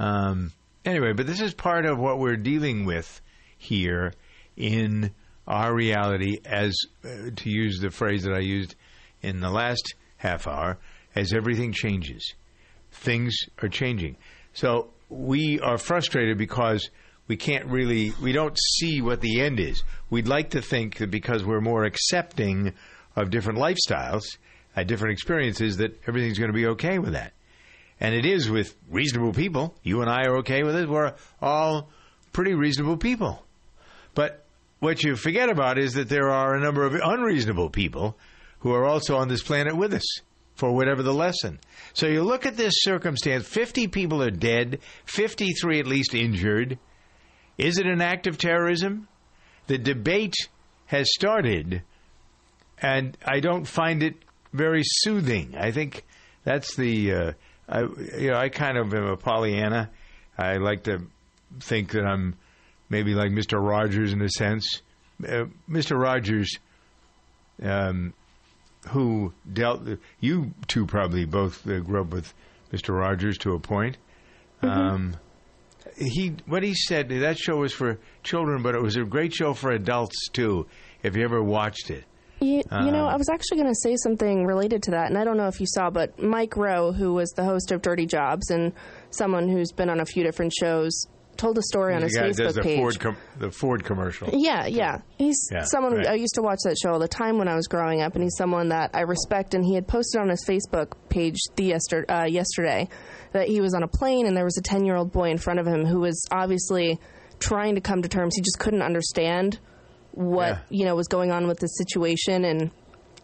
Um, 0.00 0.52
anyway, 0.84 1.12
but 1.12 1.28
this 1.28 1.40
is 1.40 1.54
part 1.54 1.86
of 1.86 1.96
what 1.98 2.18
we're 2.18 2.36
dealing 2.36 2.86
with 2.86 3.20
here 3.56 4.14
in 4.56 5.12
our 5.46 5.74
reality, 5.74 6.38
as 6.44 6.76
uh, 7.04 7.30
to 7.34 7.50
use 7.50 7.78
the 7.80 7.90
phrase 7.90 8.24
that 8.24 8.34
I 8.34 8.40
used 8.40 8.74
in 9.22 9.40
the 9.40 9.50
last 9.50 9.94
half 10.16 10.46
hour, 10.46 10.78
as 11.14 11.32
everything 11.32 11.72
changes 11.72 12.34
things 12.96 13.36
are 13.62 13.68
changing. 13.68 14.16
So 14.52 14.90
we 15.08 15.60
are 15.60 15.78
frustrated 15.78 16.38
because 16.38 16.90
we 17.28 17.36
can't 17.36 17.66
really, 17.66 18.12
we 18.22 18.32
don't 18.32 18.56
see 18.78 19.00
what 19.00 19.20
the 19.20 19.40
end 19.40 19.60
is. 19.60 19.82
We'd 20.10 20.28
like 20.28 20.50
to 20.50 20.62
think 20.62 20.98
that 20.98 21.10
because 21.10 21.44
we're 21.44 21.60
more 21.60 21.84
accepting 21.84 22.72
of 23.14 23.30
different 23.30 23.58
lifestyles, 23.58 24.24
uh, 24.76 24.84
different 24.84 25.12
experiences, 25.12 25.78
that 25.78 26.00
everything's 26.06 26.38
going 26.38 26.52
to 26.52 26.56
be 26.56 26.66
okay 26.66 26.98
with 26.98 27.12
that. 27.12 27.32
And 27.98 28.14
it 28.14 28.26
is 28.26 28.50
with 28.50 28.76
reasonable 28.90 29.32
people. 29.32 29.74
You 29.82 30.02
and 30.02 30.10
I 30.10 30.26
are 30.26 30.38
okay 30.38 30.62
with 30.62 30.76
it. 30.76 30.88
We're 30.88 31.14
all 31.40 31.88
pretty 32.32 32.54
reasonable 32.54 32.98
people. 32.98 33.42
But 34.14 34.45
what 34.86 35.02
you 35.02 35.16
forget 35.16 35.48
about 35.48 35.78
is 35.78 35.94
that 35.94 36.08
there 36.08 36.30
are 36.30 36.54
a 36.54 36.60
number 36.60 36.86
of 36.86 36.94
unreasonable 36.94 37.68
people 37.68 38.16
who 38.60 38.72
are 38.72 38.84
also 38.84 39.16
on 39.16 39.26
this 39.26 39.42
planet 39.42 39.76
with 39.76 39.92
us 39.92 40.20
for 40.54 40.72
whatever 40.72 41.02
the 41.02 41.12
lesson. 41.12 41.58
So 41.92 42.06
you 42.06 42.22
look 42.22 42.46
at 42.46 42.56
this 42.56 42.74
circumstance 42.82 43.48
50 43.48 43.88
people 43.88 44.22
are 44.22 44.30
dead, 44.30 44.78
53 45.06 45.80
at 45.80 45.88
least 45.88 46.14
injured. 46.14 46.78
Is 47.58 47.78
it 47.78 47.86
an 47.86 48.00
act 48.00 48.28
of 48.28 48.38
terrorism? 48.38 49.08
The 49.66 49.76
debate 49.76 50.36
has 50.86 51.12
started, 51.12 51.82
and 52.80 53.18
I 53.24 53.40
don't 53.40 53.66
find 53.66 54.04
it 54.04 54.14
very 54.52 54.82
soothing. 54.84 55.56
I 55.58 55.72
think 55.72 56.04
that's 56.44 56.76
the 56.76 57.12
uh, 57.12 57.32
I, 57.68 57.80
you 57.80 58.30
know, 58.30 58.36
I 58.36 58.50
kind 58.50 58.78
of 58.78 58.94
am 58.94 59.06
a 59.06 59.16
Pollyanna. 59.16 59.90
I 60.38 60.58
like 60.58 60.84
to 60.84 61.08
think 61.58 61.90
that 61.90 62.04
I'm 62.04 62.36
maybe 62.88 63.14
like 63.14 63.32
Mr. 63.32 63.60
Rogers 63.60 64.12
in 64.12 64.22
a 64.22 64.28
sense. 64.28 64.82
Uh, 65.22 65.46
Mr. 65.68 65.98
Rogers, 66.00 66.58
um, 67.62 68.12
who 68.88 69.32
dealt, 69.52 69.82
you 70.20 70.52
two 70.66 70.86
probably 70.86 71.24
both 71.24 71.66
uh, 71.66 71.80
grew 71.80 72.02
up 72.02 72.08
with 72.10 72.32
Mr. 72.72 72.98
Rogers 72.98 73.38
to 73.38 73.54
a 73.54 73.58
point. 73.58 73.96
Um, 74.62 75.16
he 75.96 76.34
what 76.46 76.62
he 76.62 76.74
said 76.74 77.08
that 77.08 77.38
show 77.38 77.56
was 77.58 77.72
for 77.72 77.98
children, 78.22 78.62
but 78.62 78.74
it 78.74 78.82
was 78.82 78.96
a 78.96 79.04
great 79.04 79.32
show 79.32 79.54
for 79.54 79.70
adults 79.70 80.28
too. 80.32 80.66
If 81.02 81.16
you 81.16 81.22
ever 81.22 81.42
watched 81.42 81.90
it, 81.90 82.04
You, 82.40 82.56
you 82.56 82.90
know, 82.90 83.06
Um, 83.06 83.14
I 83.14 83.16
was 83.16 83.28
actually 83.32 83.58
going 83.58 83.72
to 83.72 83.80
say 83.82 83.96
something 84.02 84.44
related 84.44 84.82
to 84.84 84.90
that, 84.92 85.06
and 85.08 85.16
I 85.16 85.24
don't 85.24 85.36
know 85.36 85.46
if 85.46 85.60
you 85.60 85.66
saw, 85.68 85.88
but 85.90 86.20
Mike 86.20 86.56
Rowe, 86.56 86.92
who 86.92 87.14
was 87.14 87.30
the 87.30 87.44
host 87.44 87.70
of 87.70 87.80
Dirty 87.80 88.04
Jobs 88.06 88.50
and 88.50 88.72
someone 89.10 89.48
who's 89.48 89.72
been 89.72 89.88
on 89.88 90.00
a 90.00 90.04
few 90.04 90.22
different 90.24 90.52
shows, 90.52 90.92
told 91.36 91.58
a 91.58 91.62
story 91.62 91.94
on 91.94 92.02
his 92.02 92.14
guy 92.16 92.28
that 92.28 92.36
does 92.36 92.52
Facebook 92.52 92.54
the 92.54 92.62
page. 92.62 92.78
Ford 92.78 93.00
com- 93.00 93.16
the 93.38 93.50
Ford 93.50 93.84
commercial. 93.84 94.28
Yeah, 94.32 94.66
yeah. 94.66 95.00
He's 95.18 95.48
Yeah, 95.52 95.62
someone 95.64 95.94
right. 95.94 96.06
I 96.08 96.14
used 96.14 96.34
to 96.34 96.42
watch 96.42 96.58
that 96.64 96.76
show 96.82 96.92
all 96.92 96.98
the 96.98 97.08
time 97.08 97.38
when 97.38 97.48
I 97.48 97.54
was 97.54 97.66
growing 97.66 98.02
up, 98.02 98.14
and 98.14 98.22
he's 98.22 98.36
someone 98.36 98.68
that 98.70 98.90
I 98.94 99.00
respect. 99.02 99.54
And 99.54 99.64
he 99.64 99.74
had 99.74 99.86
posted 99.86 100.20
on 100.20 100.28
his 100.28 100.44
Facebook 100.46 100.92
page 101.08 101.36
the 101.56 101.64
yester- 101.64 102.06
uh, 102.10 102.26
yesterday 102.26 102.88
that 103.32 103.48
he 103.48 103.60
was 103.60 103.74
on 103.74 103.82
a 103.82 103.88
plane 103.88 104.26
and 104.26 104.36
there 104.36 104.44
was 104.44 104.56
a 104.56 104.62
ten 104.62 104.84
year 104.84 104.96
old 104.96 105.12
boy 105.12 105.30
in 105.30 105.38
front 105.38 105.60
of 105.60 105.66
him 105.66 105.84
who 105.84 106.00
was 106.00 106.24
obviously 106.30 106.98
trying 107.38 107.74
to 107.74 107.80
come 107.80 108.02
to 108.02 108.08
terms. 108.08 108.34
He 108.34 108.40
just 108.42 108.58
couldn't 108.58 108.82
understand 108.82 109.58
what 110.12 110.60
you 110.70 110.84
know 110.86 110.94
was 110.94 111.08
going 111.08 111.30
on 111.30 111.46
with 111.46 111.58
the 111.58 111.66
situation 111.66 112.44
and 112.44 112.70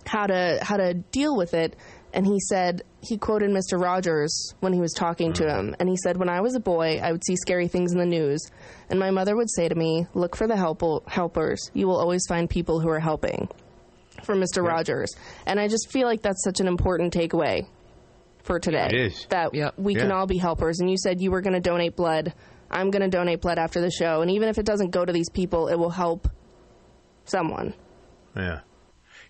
how 0.05 0.27
to 0.27 0.59
how 0.61 0.77
to 0.77 0.95
deal 0.95 1.37
with 1.37 1.55
it. 1.55 1.77
And 2.15 2.27
he 2.27 2.39
said 2.41 2.83
he 3.01 3.17
quoted 3.17 3.51
Mr. 3.51 3.81
Rogers 3.81 4.55
when 4.61 4.73
he 4.73 4.81
was 4.81 4.93
talking 4.93 5.33
to 5.35 5.45
mm-hmm. 5.45 5.69
him, 5.69 5.77
and 5.81 5.89
he 5.89 5.97
said, 5.97 6.19
"When 6.19 6.29
I 6.29 6.41
was 6.41 6.55
a 6.55 6.61
boy, 6.61 7.01
I 7.03 7.11
would 7.11 7.25
see 7.25 7.37
scary 7.37 7.69
things 7.69 7.93
in 7.93 7.99
the 7.99 8.07
news, 8.07 8.41
and 8.91 8.99
my 9.01 9.11
mother 9.11 9.35
would 9.35 9.51
say 9.51 9.69
to 9.69 9.75
me, 9.75 10.07
"Look 10.13 10.37
for 10.37 10.47
the 10.47 10.57
help- 10.57 11.09
helpers. 11.09 11.71
You 11.73 11.87
will 11.89 11.97
always 11.99 12.27
find 12.29 12.51
people 12.51 12.81
who 12.81 12.89
are 12.91 13.01
helping." 13.01 13.49
From 14.25 14.41
Mr. 14.41 14.63
Rogers, 14.65 15.11
and 15.47 15.59
I 15.59 15.69
just 15.69 15.91
feel 15.91 16.07
like 16.07 16.23
that's 16.23 16.45
such 16.45 16.61
an 16.61 16.69
important 16.69 17.13
takeaway 17.13 17.67
for 18.45 18.61
today. 18.61 18.87
It 18.91 18.95
is. 18.95 19.27
that 19.31 19.53
we 19.79 19.95
can 19.95 20.11
Yeah. 20.11 20.15
all 20.15 20.27
be 20.27 20.37
helpers. 20.37 20.81
And 20.81 20.91
you 20.91 20.97
said 20.99 21.21
you 21.21 21.31
were 21.31 21.41
going 21.41 21.55
to 21.55 21.61
donate 21.61 21.97
blood. 21.97 22.35
I'm 22.71 22.91
going 22.91 23.03
to 23.03 23.09
donate 23.09 23.41
blood 23.41 23.59
after 23.59 23.81
the 23.81 23.91
show, 23.91 24.21
and 24.21 24.31
even 24.31 24.49
if 24.49 24.59
it 24.59 24.67
doesn't 24.67 24.91
go 24.91 25.05
to 25.05 25.13
these 25.13 25.31
people, 25.31 25.69
it 25.69 25.77
will 25.77 25.91
help 25.91 26.29
someone. 27.25 27.75
Yeah. 28.37 28.61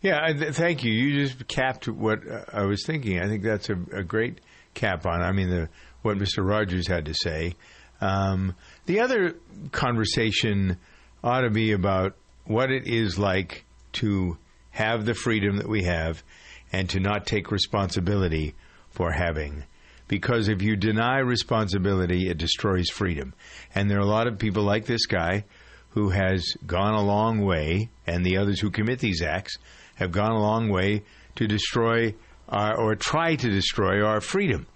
Yeah, 0.02 0.32
th- 0.32 0.54
thank 0.54 0.82
you. 0.82 0.92
You 0.92 1.24
just 1.24 1.46
capped 1.46 1.88
what 1.88 2.28
uh, 2.28 2.44
I 2.52 2.64
was 2.64 2.84
thinking. 2.84 3.20
I 3.20 3.28
think 3.28 3.44
that's 3.44 3.70
a, 3.70 3.78
a 3.92 4.02
great 4.02 4.40
cap 4.74 5.06
on. 5.06 5.22
I 5.22 5.30
mean, 5.30 5.48
the, 5.48 5.68
what 6.02 6.18
Mr. 6.18 6.46
Rogers 6.46 6.88
had 6.88 7.06
to 7.06 7.14
say. 7.14 7.54
Um, 8.00 8.56
the 8.86 9.00
other 9.00 9.36
conversation 9.70 10.76
ought 11.22 11.42
to 11.42 11.50
be 11.50 11.70
about 11.70 12.16
what 12.46 12.72
it 12.72 12.88
is 12.88 13.16
like 13.16 13.64
to 13.92 14.36
have 14.72 15.04
the 15.04 15.14
freedom 15.14 15.58
that 15.58 15.68
we 15.68 15.84
have 15.84 16.24
and 16.72 16.90
to 16.90 16.98
not 16.98 17.24
take 17.26 17.52
responsibility 17.52 18.54
for 18.90 19.12
having. 19.12 19.62
Because 20.08 20.48
if 20.48 20.62
you 20.62 20.74
deny 20.74 21.18
responsibility, 21.18 22.28
it 22.28 22.38
destroys 22.38 22.90
freedom. 22.90 23.34
And 23.72 23.88
there 23.88 23.98
are 23.98 24.02
a 24.02 24.06
lot 24.06 24.26
of 24.26 24.38
people 24.38 24.64
like 24.64 24.84
this 24.84 25.06
guy 25.06 25.44
who 25.90 26.08
has 26.08 26.44
gone 26.66 26.94
a 26.94 27.02
long 27.02 27.44
way, 27.44 27.90
and 28.06 28.24
the 28.24 28.38
others 28.38 28.58
who 28.58 28.70
commit 28.70 28.98
these 28.98 29.22
acts 29.22 29.58
have 29.96 30.12
gone 30.12 30.32
a 30.32 30.40
long 30.40 30.68
way 30.68 31.02
to 31.36 31.46
destroy 31.46 32.14
our, 32.48 32.76
or 32.76 32.94
try 32.94 33.34
to 33.34 33.50
destroy 33.50 34.04
our 34.04 34.20
freedom. 34.20 34.66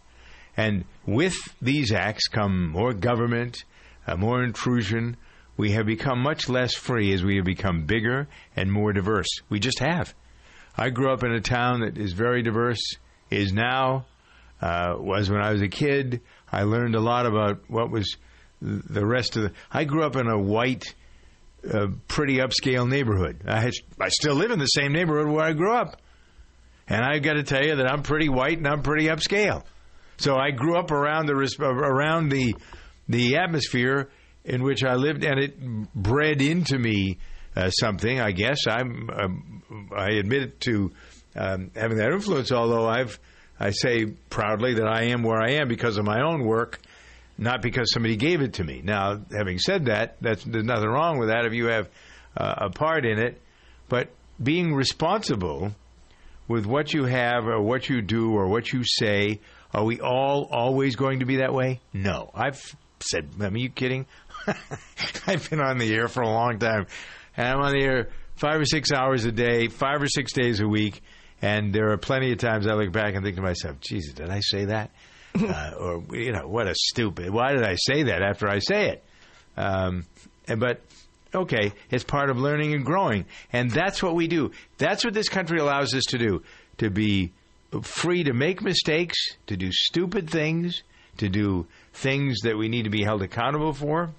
And 0.56 0.84
with 1.06 1.36
these 1.60 1.92
acts 1.92 2.28
come 2.28 2.70
more 2.70 2.94
government, 2.94 3.64
uh, 4.06 4.16
more 4.16 4.42
intrusion. 4.42 5.16
We 5.56 5.72
have 5.72 5.86
become 5.86 6.20
much 6.20 6.48
less 6.48 6.74
free 6.74 7.12
as 7.12 7.22
we 7.22 7.36
have 7.36 7.44
become 7.44 7.84
bigger 7.84 8.28
and 8.54 8.72
more 8.72 8.92
diverse. 8.92 9.28
We 9.48 9.58
just 9.58 9.78
have. 9.80 10.14
I 10.76 10.90
grew 10.90 11.12
up 11.12 11.24
in 11.24 11.32
a 11.32 11.40
town 11.40 11.80
that 11.80 11.96
is 11.96 12.12
very 12.12 12.42
diverse, 12.42 12.82
is 13.30 13.52
now, 13.52 14.06
uh, 14.60 14.96
was 14.98 15.30
when 15.30 15.40
I 15.40 15.52
was 15.52 15.62
a 15.62 15.68
kid. 15.68 16.20
I 16.50 16.62
learned 16.62 16.94
a 16.94 17.00
lot 17.00 17.26
about 17.26 17.62
what 17.68 17.90
was 17.90 18.16
the 18.60 19.04
rest 19.04 19.36
of 19.36 19.44
the. 19.44 19.52
I 19.70 19.84
grew 19.84 20.04
up 20.04 20.16
in 20.16 20.26
a 20.26 20.38
white, 20.38 20.94
uh, 21.70 21.88
pretty 22.08 22.38
upscale 22.38 22.88
neighborhood. 22.88 23.42
I, 23.46 23.60
had, 23.60 23.72
I 24.00 24.08
still 24.08 24.34
live 24.34 24.50
in 24.50 24.58
the 24.58 24.66
same 24.66 24.92
neighborhood 24.92 25.28
where 25.28 25.44
I 25.44 25.52
grew 25.52 25.74
up. 25.74 26.00
And 26.88 27.04
I've 27.04 27.22
got 27.22 27.34
to 27.34 27.42
tell 27.42 27.64
you 27.64 27.76
that 27.76 27.90
I'm 27.90 28.02
pretty 28.02 28.28
white 28.28 28.58
and 28.58 28.66
I'm 28.66 28.82
pretty 28.82 29.06
upscale. 29.06 29.64
So 30.18 30.36
I 30.36 30.50
grew 30.50 30.78
up 30.78 30.90
around 30.90 31.26
the 31.26 31.34
around 31.60 32.30
the 32.30 32.54
the 33.08 33.36
atmosphere 33.36 34.08
in 34.44 34.62
which 34.62 34.84
I 34.84 34.94
lived, 34.94 35.24
and 35.24 35.38
it 35.38 35.60
bred 35.94 36.40
into 36.40 36.78
me 36.78 37.18
uh, 37.54 37.70
something. 37.70 38.20
I 38.20 38.30
guess 38.30 38.58
I'm 38.66 39.10
um, 39.10 39.90
I 39.94 40.12
admit 40.12 40.60
to 40.62 40.92
um, 41.34 41.70
having 41.74 41.98
that 41.98 42.12
influence. 42.12 42.50
Although 42.52 42.86
I've 42.86 43.18
I 43.58 43.70
say 43.70 44.06
proudly 44.30 44.74
that 44.74 44.86
I 44.86 45.06
am 45.06 45.22
where 45.22 45.40
I 45.40 45.54
am 45.54 45.68
because 45.68 45.98
of 45.98 46.04
my 46.04 46.22
own 46.22 46.44
work, 46.44 46.80
not 47.38 47.62
because 47.62 47.92
somebody 47.92 48.16
gave 48.16 48.40
it 48.40 48.54
to 48.54 48.64
me. 48.64 48.82
Now, 48.82 49.20
having 49.36 49.58
said 49.58 49.86
that, 49.86 50.16
that's 50.20 50.44
there's 50.44 50.64
nothing 50.64 50.88
wrong 50.88 51.18
with 51.18 51.28
that 51.28 51.44
if 51.44 51.52
you 51.52 51.66
have 51.66 51.88
uh, 52.36 52.54
a 52.58 52.70
part 52.70 53.04
in 53.04 53.18
it, 53.18 53.40
but 53.88 54.10
being 54.42 54.74
responsible 54.74 55.72
with 56.48 56.66
what 56.66 56.92
you 56.92 57.04
have 57.04 57.46
or 57.46 57.60
what 57.60 57.88
you 57.88 58.02
do 58.02 58.32
or 58.32 58.46
what 58.48 58.72
you 58.72 58.82
say. 58.84 59.40
Are 59.74 59.84
we 59.84 60.00
all 60.00 60.48
always 60.50 60.96
going 60.96 61.20
to 61.20 61.26
be 61.26 61.36
that 61.36 61.52
way? 61.52 61.80
No. 61.92 62.30
I've 62.34 62.60
said, 63.00 63.38
mean, 63.38 63.56
you 63.56 63.68
kidding? 63.68 64.06
I've 65.26 65.50
been 65.50 65.60
on 65.60 65.78
the 65.78 65.92
air 65.92 66.08
for 66.08 66.22
a 66.22 66.28
long 66.28 66.58
time. 66.58 66.86
And 67.36 67.48
I'm 67.48 67.60
on 67.60 67.72
the 67.72 67.82
air 67.82 68.08
five 68.36 68.60
or 68.60 68.64
six 68.64 68.92
hours 68.92 69.24
a 69.24 69.32
day, 69.32 69.68
five 69.68 70.00
or 70.00 70.08
six 70.08 70.32
days 70.32 70.60
a 70.60 70.68
week. 70.68 71.02
And 71.42 71.74
there 71.74 71.90
are 71.90 71.98
plenty 71.98 72.32
of 72.32 72.38
times 72.38 72.66
I 72.66 72.74
look 72.74 72.92
back 72.92 73.14
and 73.14 73.24
think 73.24 73.36
to 73.36 73.42
myself, 73.42 73.80
Jesus, 73.80 74.14
did 74.14 74.30
I 74.30 74.40
say 74.40 74.66
that? 74.66 74.90
uh, 75.48 75.72
or, 75.78 76.04
you 76.16 76.32
know, 76.32 76.46
what 76.46 76.66
a 76.66 76.74
stupid. 76.74 77.30
Why 77.30 77.52
did 77.52 77.64
I 77.64 77.76
say 77.76 78.04
that 78.04 78.22
after 78.22 78.48
I 78.48 78.58
say 78.58 78.90
it? 78.90 79.04
Um, 79.56 80.04
but 80.46 80.80
okay, 81.34 81.72
it's 81.90 82.04
part 82.04 82.30
of 82.30 82.38
learning 82.38 82.74
and 82.74 82.84
growing. 82.84 83.26
And 83.52 83.70
that's 83.70 84.02
what 84.02 84.14
we 84.14 84.28
do. 84.28 84.52
That's 84.78 85.04
what 85.04 85.14
this 85.14 85.28
country 85.28 85.58
allows 85.58 85.94
us 85.94 86.04
to 86.08 86.18
do 86.18 86.42
to 86.78 86.90
be 86.90 87.32
free 87.82 88.24
to 88.24 88.32
make 88.32 88.62
mistakes, 88.62 89.16
to 89.46 89.56
do 89.56 89.70
stupid 89.72 90.30
things, 90.30 90.82
to 91.18 91.28
do 91.28 91.66
things 91.92 92.40
that 92.42 92.56
we 92.56 92.68
need 92.68 92.84
to 92.84 92.90
be 92.90 93.02
held 93.02 93.22
accountable 93.22 93.72
for. 93.72 94.10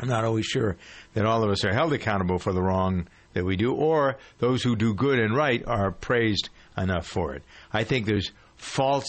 I'm 0.00 0.08
not 0.08 0.24
always 0.24 0.46
sure 0.46 0.76
that 1.14 1.24
all 1.24 1.42
of 1.42 1.50
us 1.50 1.64
are 1.64 1.72
held 1.72 1.92
accountable 1.92 2.38
for 2.38 2.52
the 2.52 2.62
wrong 2.62 3.08
that 3.34 3.44
we 3.44 3.56
do, 3.56 3.74
or 3.74 4.16
those 4.38 4.62
who 4.62 4.76
do 4.76 4.94
good 4.94 5.18
and 5.18 5.34
right 5.34 5.62
are 5.66 5.90
praised 5.90 6.48
enough 6.76 7.06
for 7.06 7.34
it. 7.34 7.42
I 7.72 7.84
think 7.84 8.06
there's 8.06 8.32
false 8.56 9.08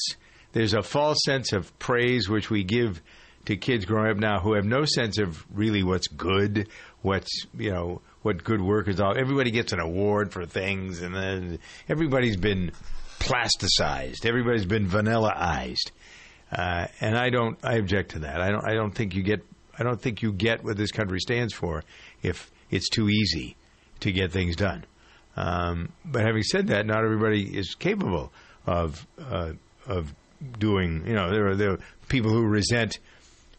there's 0.54 0.74
a 0.74 0.82
false 0.82 1.18
sense 1.26 1.54
of 1.54 1.78
praise 1.80 2.28
which 2.30 2.50
we 2.50 2.64
give 2.64 3.02
to 3.46 3.56
kids 3.58 3.86
growing 3.86 4.12
up 4.12 4.18
now 4.18 4.40
who 4.40 4.54
have 4.54 4.66
no 4.66 4.86
sense 4.86 5.18
of 5.18 5.46
really 5.54 5.84
what's 5.84 6.08
good, 6.08 6.68
what's 7.02 7.46
you 7.58 7.72
know 7.72 8.02
what 8.22 8.44
good 8.44 8.62
work 8.62 8.88
is 8.88 9.00
all. 9.00 9.18
Everybody 9.18 9.52
gets 9.52 9.74
an 9.74 9.80
award 9.80 10.32
for 10.32 10.46
things, 10.46 11.02
and 11.02 11.16
then 11.16 11.60
everybody's 11.88 12.38
been 12.38 12.72
plasticized. 13.20 14.26
Everybody's 14.26 14.66
been 14.66 14.88
vanillaized, 14.88 15.92
uh, 16.52 16.88
and 17.00 17.18
I 17.18 17.30
don't. 17.30 17.58
I 17.64 17.76
object 17.76 18.12
to 18.12 18.20
that. 18.20 18.42
I 18.42 18.50
don't. 18.50 18.66
I 18.66 18.74
don't 18.74 18.92
think 18.92 19.16
you 19.16 19.24
get. 19.24 19.46
I 19.78 19.84
don't 19.84 20.02
think 20.02 20.22
you 20.22 20.34
get 20.34 20.64
what 20.64 20.78
this 20.78 20.92
country 20.92 21.20
stands 21.20 21.54
for 21.54 21.84
if 22.22 22.52
it's 22.70 22.90
too 22.90 23.10
easy 23.10 23.56
to 24.02 24.12
get 24.12 24.32
things 24.32 24.56
done. 24.56 24.86
Um, 25.38 25.90
but 26.04 26.26
having 26.26 26.44
said 26.44 26.68
that, 26.68 26.86
not 26.86 27.04
everybody 27.04 27.44
is 27.58 27.76
capable 27.76 28.34
of 28.66 29.08
uh, 29.20 29.54
of 29.88 30.14
doing. 30.58 31.06
You 31.06 31.14
know, 31.14 31.32
there 31.32 31.50
are 31.50 31.56
there 31.56 31.72
are 31.74 31.80
people 32.08 32.32
who 32.32 32.46
resent 32.46 33.00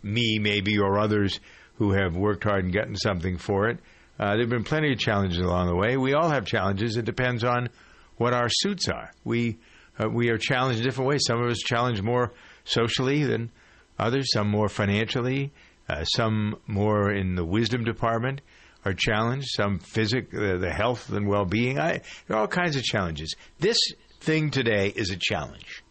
me, 0.03 0.39
maybe, 0.41 0.79
or 0.79 0.99
others 0.99 1.41
who 1.77 1.93
have 1.93 2.17
worked 2.17 2.45
hard 2.45 2.65
and 2.65 2.73
gotten 2.73 2.97
something 2.97 3.39
for 3.39 3.69
it. 3.69 3.79
Uh, 4.19 4.33
there 4.33 4.41
have 4.41 4.51
been 4.51 4.65
plenty 4.65 4.93
of 4.93 4.99
challenges 4.99 5.39
along 5.39 5.67
the 5.69 5.75
way. 5.77 5.97
We 5.97 6.13
all 6.15 6.29
have 6.29 6.45
challenges. 6.45 6.97
It 6.97 7.07
depends 7.07 7.43
on 7.43 7.71
what 8.17 8.35
our 8.35 8.49
suits 8.51 8.89
are. 8.89 9.11
We 9.25 9.59
uh, 9.99 10.09
we 10.09 10.31
are 10.31 10.39
challenged 10.39 10.81
in 10.81 10.85
different 10.85 11.09
ways. 11.09 11.23
Some 11.27 11.43
of 11.43 11.51
us 11.51 11.59
challenged 11.59 12.03
more 12.03 12.33
socially 12.65 13.25
than 13.25 13.51
others. 13.99 14.31
Some 14.33 14.49
more 14.49 14.69
financially. 14.69 15.53
Uh, 15.89 16.05
some 16.05 16.57
more 16.67 17.11
in 17.11 17.35
the 17.35 17.45
wisdom 17.45 17.83
department 17.83 18.43
are 18.85 18.95
challenged. 18.95 19.49
Some 19.51 19.79
physic, 19.79 20.31
the 20.31 20.73
health 20.73 21.11
and 21.11 21.27
well 21.27 21.45
being. 21.45 21.77
There 21.77 22.03
are 22.31 22.37
all 22.37 22.47
kinds 22.47 22.77
of 22.77 22.83
challenges. 22.83 23.35
This 23.59 23.79
thing 24.21 24.51
today 24.51 24.93
is 24.95 25.11
a 25.11 25.17
challenge, 25.19 25.83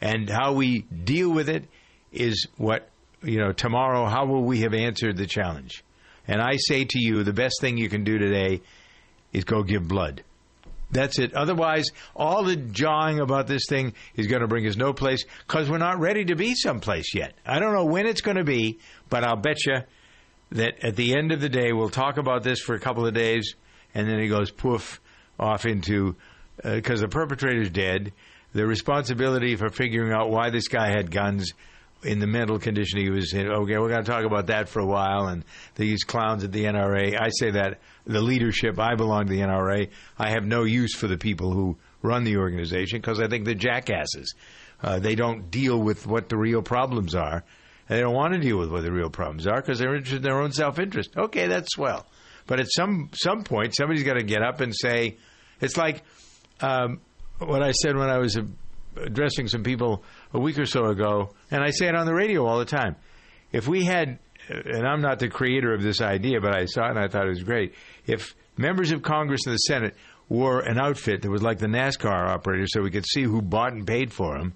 and 0.00 0.28
how 0.28 0.52
we 0.52 0.80
deal 0.82 1.30
with 1.30 1.48
it 1.48 1.64
is 2.12 2.46
what 2.56 2.88
you 3.22 3.38
know. 3.38 3.52
Tomorrow, 3.52 4.06
how 4.06 4.26
will 4.26 4.44
we 4.44 4.60
have 4.60 4.74
answered 4.74 5.16
the 5.16 5.26
challenge? 5.26 5.84
And 6.26 6.40
I 6.40 6.56
say 6.56 6.84
to 6.84 6.98
you, 6.98 7.24
the 7.24 7.32
best 7.32 7.60
thing 7.60 7.78
you 7.78 7.88
can 7.88 8.04
do 8.04 8.18
today 8.18 8.60
is 9.32 9.44
go 9.44 9.62
give 9.62 9.88
blood. 9.88 10.22
That's 10.90 11.18
it. 11.18 11.34
Otherwise, 11.34 11.90
all 12.16 12.44
the 12.44 12.56
jawing 12.56 13.20
about 13.20 13.46
this 13.46 13.66
thing 13.68 13.92
is 14.14 14.26
going 14.26 14.40
to 14.40 14.48
bring 14.48 14.66
us 14.66 14.76
no 14.76 14.92
place 14.92 15.24
because 15.46 15.68
we're 15.68 15.78
not 15.78 15.98
ready 15.98 16.24
to 16.26 16.34
be 16.34 16.54
someplace 16.54 17.14
yet. 17.14 17.34
I 17.44 17.58
don't 17.58 17.74
know 17.74 17.84
when 17.84 18.06
it's 18.06 18.22
going 18.22 18.38
to 18.38 18.44
be, 18.44 18.78
but 19.10 19.22
I'll 19.22 19.36
bet 19.36 19.66
you 19.66 19.78
that 20.52 20.82
at 20.82 20.96
the 20.96 21.14
end 21.14 21.30
of 21.30 21.40
the 21.40 21.48
day, 21.48 21.72
we'll 21.72 21.90
talk 21.90 22.16
about 22.16 22.42
this 22.42 22.60
for 22.60 22.74
a 22.74 22.80
couple 22.80 23.06
of 23.06 23.12
days, 23.12 23.54
and 23.94 24.08
then 24.08 24.18
it 24.18 24.28
goes 24.28 24.50
poof 24.50 25.00
off 25.38 25.66
into 25.66 26.16
uh, 26.64 26.74
because 26.76 27.00
the 27.00 27.08
perpetrator's 27.08 27.70
dead. 27.70 28.12
The 28.52 28.66
responsibility 28.66 29.56
for 29.56 29.68
figuring 29.68 30.12
out 30.12 30.30
why 30.30 30.50
this 30.50 30.68
guy 30.68 30.88
had 30.88 31.10
guns 31.10 31.52
in 32.02 32.18
the 32.18 32.26
mental 32.26 32.58
condition 32.58 33.00
he 33.00 33.10
was 33.10 33.32
in. 33.34 33.46
Okay, 33.48 33.76
we're 33.78 33.88
going 33.88 34.04
to 34.04 34.10
talk 34.10 34.24
about 34.24 34.46
that 34.46 34.68
for 34.68 34.80
a 34.80 34.86
while, 34.86 35.26
and 35.26 35.44
these 35.74 36.04
clowns 36.04 36.44
at 36.44 36.52
the 36.52 36.64
NRA. 36.64 37.20
I 37.20 37.28
say 37.30 37.50
that 37.50 37.80
the 38.06 38.20
leadership. 38.20 38.78
I 38.78 38.94
belong 38.94 39.26
to 39.26 39.32
the 39.32 39.40
NRA. 39.40 39.90
I 40.18 40.30
have 40.30 40.44
no 40.44 40.64
use 40.64 40.94
for 40.94 41.08
the 41.08 41.18
people 41.18 41.52
who 41.52 41.76
run 42.02 42.24
the 42.24 42.36
organization 42.36 43.00
because 43.00 43.20
I 43.20 43.28
think 43.28 43.44
they're 43.44 43.54
jackasses. 43.54 44.34
Uh, 44.80 44.98
they 44.98 45.14
don't 45.14 45.50
deal 45.50 45.78
with 45.80 46.06
what 46.06 46.28
the 46.28 46.36
real 46.36 46.62
problems 46.62 47.14
are. 47.14 47.44
They 47.88 48.00
don't 48.00 48.14
want 48.14 48.34
to 48.34 48.38
deal 48.38 48.58
with 48.58 48.70
what 48.70 48.82
the 48.82 48.92
real 48.92 49.10
problems 49.10 49.46
are 49.46 49.56
because 49.56 49.78
they're 49.78 49.94
interested 49.94 50.18
in 50.18 50.22
their 50.22 50.40
own 50.40 50.52
self 50.52 50.78
interest. 50.78 51.10
Okay, 51.16 51.48
that's 51.48 51.74
swell. 51.74 52.06
But 52.46 52.60
at 52.60 52.66
some 52.70 53.10
some 53.12 53.42
point, 53.42 53.74
somebody's 53.74 54.04
got 54.04 54.14
to 54.14 54.22
get 54.22 54.42
up 54.42 54.60
and 54.60 54.74
say, 54.74 55.16
it's 55.60 55.76
like 55.76 56.02
um, 56.60 57.00
what 57.38 57.62
I 57.62 57.72
said 57.72 57.96
when 57.96 58.08
I 58.08 58.18
was 58.18 58.38
addressing 58.96 59.48
some 59.48 59.62
people 59.62 60.02
a 60.32 60.40
week 60.40 60.58
or 60.58 60.66
so 60.66 60.86
ago, 60.86 61.34
and 61.50 61.62
I 61.62 61.70
say 61.70 61.88
it 61.88 61.94
on 61.94 62.06
the 62.06 62.14
radio 62.14 62.46
all 62.46 62.58
the 62.58 62.64
time. 62.64 62.96
If 63.52 63.68
we 63.68 63.84
had, 63.84 64.18
and 64.48 64.86
I'm 64.86 65.00
not 65.00 65.18
the 65.18 65.28
creator 65.28 65.72
of 65.72 65.82
this 65.82 66.00
idea, 66.00 66.40
but 66.40 66.54
I 66.54 66.66
saw 66.66 66.86
it 66.86 66.90
and 66.90 66.98
I 66.98 67.08
thought 67.08 67.26
it 67.26 67.30
was 67.30 67.42
great. 67.42 67.74
If 68.06 68.34
members 68.56 68.92
of 68.92 69.02
Congress 69.02 69.40
and 69.46 69.54
the 69.54 69.58
Senate 69.58 69.94
wore 70.28 70.60
an 70.60 70.78
outfit 70.78 71.22
that 71.22 71.30
was 71.30 71.42
like 71.42 71.58
the 71.58 71.66
NASCAR 71.66 72.28
operator, 72.28 72.66
so 72.66 72.82
we 72.82 72.90
could 72.90 73.06
see 73.06 73.22
who 73.22 73.40
bought 73.40 73.72
and 73.72 73.86
paid 73.86 74.12
for 74.12 74.38
them, 74.38 74.54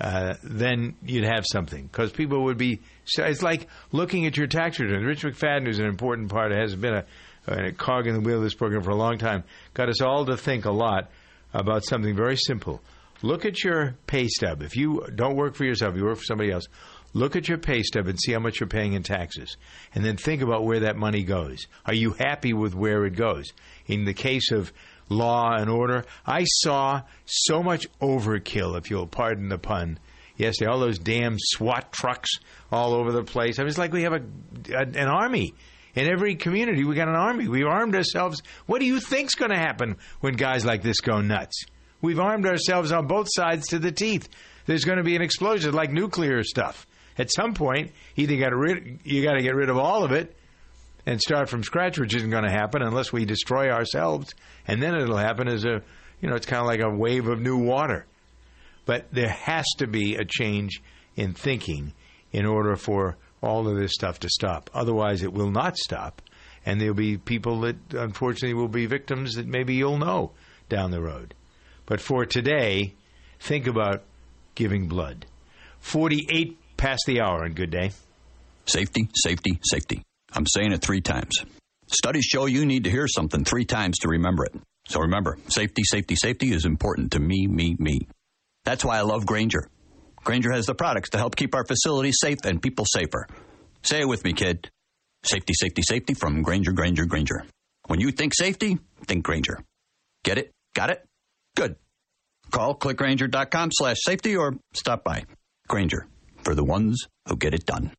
uh, 0.00 0.34
then 0.44 0.94
you'd 1.02 1.24
have 1.24 1.44
something 1.50 1.86
because 1.86 2.12
people 2.12 2.44
would 2.44 2.58
be. 2.58 2.80
It's 3.16 3.42
like 3.42 3.68
looking 3.90 4.26
at 4.26 4.36
your 4.36 4.46
tax 4.46 4.78
returns. 4.78 5.04
Rich 5.04 5.24
McFadden, 5.24 5.66
who's 5.66 5.80
an 5.80 5.86
important 5.86 6.30
part, 6.30 6.52
has 6.52 6.76
been 6.76 6.94
a, 6.94 7.04
a 7.48 7.72
cog 7.72 8.06
in 8.06 8.14
the 8.14 8.20
wheel 8.20 8.36
of 8.36 8.44
this 8.44 8.54
program 8.54 8.82
for 8.82 8.90
a 8.90 8.96
long 8.96 9.18
time, 9.18 9.42
got 9.74 9.88
us 9.88 10.00
all 10.00 10.24
to 10.26 10.36
think 10.36 10.66
a 10.66 10.70
lot 10.70 11.10
about 11.52 11.84
something 11.84 12.14
very 12.14 12.36
simple. 12.36 12.82
Look 13.22 13.44
at 13.44 13.64
your 13.64 13.96
pay 14.06 14.28
stub. 14.28 14.62
If 14.62 14.76
you 14.76 15.04
don't 15.14 15.36
work 15.36 15.54
for 15.54 15.64
yourself, 15.64 15.96
you 15.96 16.04
work 16.04 16.18
for 16.18 16.24
somebody 16.24 16.52
else. 16.52 16.66
Look 17.14 17.36
at 17.36 17.48
your 17.48 17.58
pay 17.58 17.82
stub 17.82 18.06
and 18.06 18.18
see 18.20 18.32
how 18.32 18.38
much 18.38 18.60
you're 18.60 18.68
paying 18.68 18.92
in 18.92 19.02
taxes, 19.02 19.56
and 19.94 20.04
then 20.04 20.16
think 20.16 20.42
about 20.42 20.64
where 20.64 20.80
that 20.80 20.96
money 20.96 21.24
goes. 21.24 21.66
Are 21.86 21.94
you 21.94 22.12
happy 22.12 22.52
with 22.52 22.74
where 22.74 23.06
it 23.06 23.16
goes? 23.16 23.46
In 23.86 24.04
the 24.04 24.14
case 24.14 24.52
of 24.52 24.72
law 25.08 25.54
and 25.54 25.70
order. 25.70 26.04
I 26.26 26.44
saw 26.44 27.02
so 27.24 27.62
much 27.62 27.86
overkill, 28.00 28.78
if 28.78 28.90
you'll 28.90 29.06
pardon 29.06 29.48
the 29.48 29.58
pun, 29.58 29.98
yesterday. 30.36 30.70
All 30.70 30.80
those 30.80 30.98
damn 30.98 31.36
SWAT 31.38 31.92
trucks 31.92 32.30
all 32.70 32.94
over 32.94 33.12
the 33.12 33.24
place. 33.24 33.58
I 33.58 33.64
was 33.64 33.78
like, 33.78 33.92
we 33.92 34.02
have 34.02 34.12
a, 34.12 34.22
a 34.74 34.80
an 34.80 35.08
army. 35.08 35.54
In 35.94 36.10
every 36.10 36.36
community, 36.36 36.84
we 36.84 36.94
got 36.94 37.08
an 37.08 37.14
army. 37.14 37.48
We've 37.48 37.66
armed 37.66 37.94
ourselves. 37.94 38.42
What 38.66 38.80
do 38.80 38.86
you 38.86 39.00
think's 39.00 39.34
going 39.34 39.50
to 39.50 39.58
happen 39.58 39.96
when 40.20 40.34
guys 40.34 40.64
like 40.64 40.82
this 40.82 41.00
go 41.00 41.20
nuts? 41.20 41.64
We've 42.00 42.20
armed 42.20 42.46
ourselves 42.46 42.92
on 42.92 43.06
both 43.06 43.28
sides 43.30 43.68
to 43.68 43.78
the 43.78 43.92
teeth. 43.92 44.28
There's 44.66 44.84
going 44.84 44.98
to 44.98 45.04
be 45.04 45.16
an 45.16 45.22
explosion 45.22 45.72
like 45.72 45.90
nuclear 45.90 46.44
stuff. 46.44 46.86
At 47.16 47.32
some 47.32 47.54
point, 47.54 47.92
either 48.16 48.36
got 48.36 48.54
rid, 48.54 49.00
you 49.04 49.24
got 49.24 49.34
to 49.34 49.42
get 49.42 49.56
rid 49.56 49.70
of 49.70 49.76
all 49.76 50.04
of 50.04 50.12
it 50.12 50.36
and 51.04 51.20
start 51.20 51.48
from 51.48 51.64
scratch, 51.64 51.98
which 51.98 52.14
isn't 52.14 52.30
going 52.30 52.44
to 52.44 52.50
happen 52.50 52.82
unless 52.82 53.12
we 53.12 53.24
destroy 53.24 53.70
ourselves, 53.70 54.34
and 54.66 54.82
then 54.82 54.94
it'll 54.94 55.16
happen 55.16 55.48
as 55.48 55.64
a, 55.64 55.82
you 56.20 56.28
know, 56.28 56.36
it's 56.36 56.46
kind 56.46 56.60
of 56.60 56.66
like 56.66 56.80
a 56.80 56.90
wave 56.90 57.26
of 57.26 57.40
new 57.40 57.56
water. 57.56 58.06
But 58.84 59.06
there 59.10 59.30
has 59.30 59.64
to 59.78 59.86
be 59.86 60.16
a 60.16 60.24
change 60.24 60.82
in 61.16 61.32
thinking 61.32 61.94
in 62.30 62.46
order 62.46 62.76
for 62.76 63.16
all 63.40 63.68
of 63.68 63.76
this 63.76 63.92
stuff 63.92 64.20
to 64.20 64.28
stop. 64.28 64.70
Otherwise, 64.74 65.22
it 65.22 65.32
will 65.32 65.50
not 65.50 65.76
stop, 65.76 66.22
and 66.64 66.80
there'll 66.80 66.94
be 66.94 67.16
people 67.16 67.60
that 67.60 67.76
unfortunately 67.92 68.54
will 68.54 68.68
be 68.68 68.86
victims 68.86 69.34
that 69.34 69.46
maybe 69.46 69.74
you'll 69.74 69.98
know 69.98 70.32
down 70.68 70.90
the 70.90 71.00
road. 71.00 71.34
But 71.86 72.00
for 72.00 72.26
today, 72.26 72.94
think 73.40 73.66
about 73.66 74.02
giving 74.54 74.88
blood. 74.88 75.26
48 75.80 76.58
past 76.76 77.02
the 77.06 77.20
hour 77.20 77.44
and 77.44 77.54
good 77.54 77.70
day. 77.70 77.92
Safety, 78.66 79.08
safety, 79.14 79.58
safety. 79.62 80.02
I'm 80.32 80.46
saying 80.46 80.72
it 80.72 80.82
three 80.82 81.00
times. 81.00 81.44
Studies 81.86 82.24
show 82.24 82.46
you 82.46 82.66
need 82.66 82.84
to 82.84 82.90
hear 82.90 83.08
something 83.08 83.44
three 83.44 83.64
times 83.64 83.98
to 84.00 84.08
remember 84.08 84.44
it. 84.44 84.54
So 84.88 85.00
remember, 85.00 85.38
safety, 85.48 85.82
safety, 85.84 86.16
safety 86.16 86.52
is 86.52 86.66
important 86.66 87.12
to 87.12 87.20
me, 87.20 87.46
me, 87.46 87.76
me. 87.78 88.08
That's 88.64 88.84
why 88.84 88.98
I 88.98 89.02
love 89.02 89.24
Grainger. 89.24 89.68
Grainger 90.28 90.52
has 90.52 90.66
the 90.66 90.74
products 90.74 91.08
to 91.08 91.16
help 91.16 91.36
keep 91.36 91.54
our 91.54 91.64
facilities 91.64 92.18
safe 92.20 92.36
and 92.44 92.60
people 92.60 92.84
safer. 92.84 93.26
Say 93.82 94.00
it 94.02 94.08
with 94.08 94.24
me, 94.24 94.34
kid. 94.34 94.68
Safety, 95.24 95.54
safety, 95.54 95.80
safety 95.80 96.12
from 96.12 96.42
Grainger, 96.42 96.72
Grainger, 96.72 97.06
Grainger. 97.06 97.46
When 97.86 97.98
you 97.98 98.10
think 98.10 98.34
safety, 98.34 98.76
think 99.06 99.24
Grainger. 99.24 99.64
Get 100.24 100.36
it? 100.36 100.52
Got 100.74 100.90
it? 100.90 101.02
Good. 101.56 101.76
Call 102.50 102.74
clickgrainger.com 102.74 103.70
slash 103.72 103.96
safety 104.04 104.36
or 104.36 104.56
stop 104.74 105.02
by. 105.02 105.24
Grainger, 105.66 106.06
for 106.44 106.54
the 106.54 106.62
ones 106.62 107.06
who 107.26 107.34
get 107.34 107.54
it 107.54 107.64
done. 107.64 107.92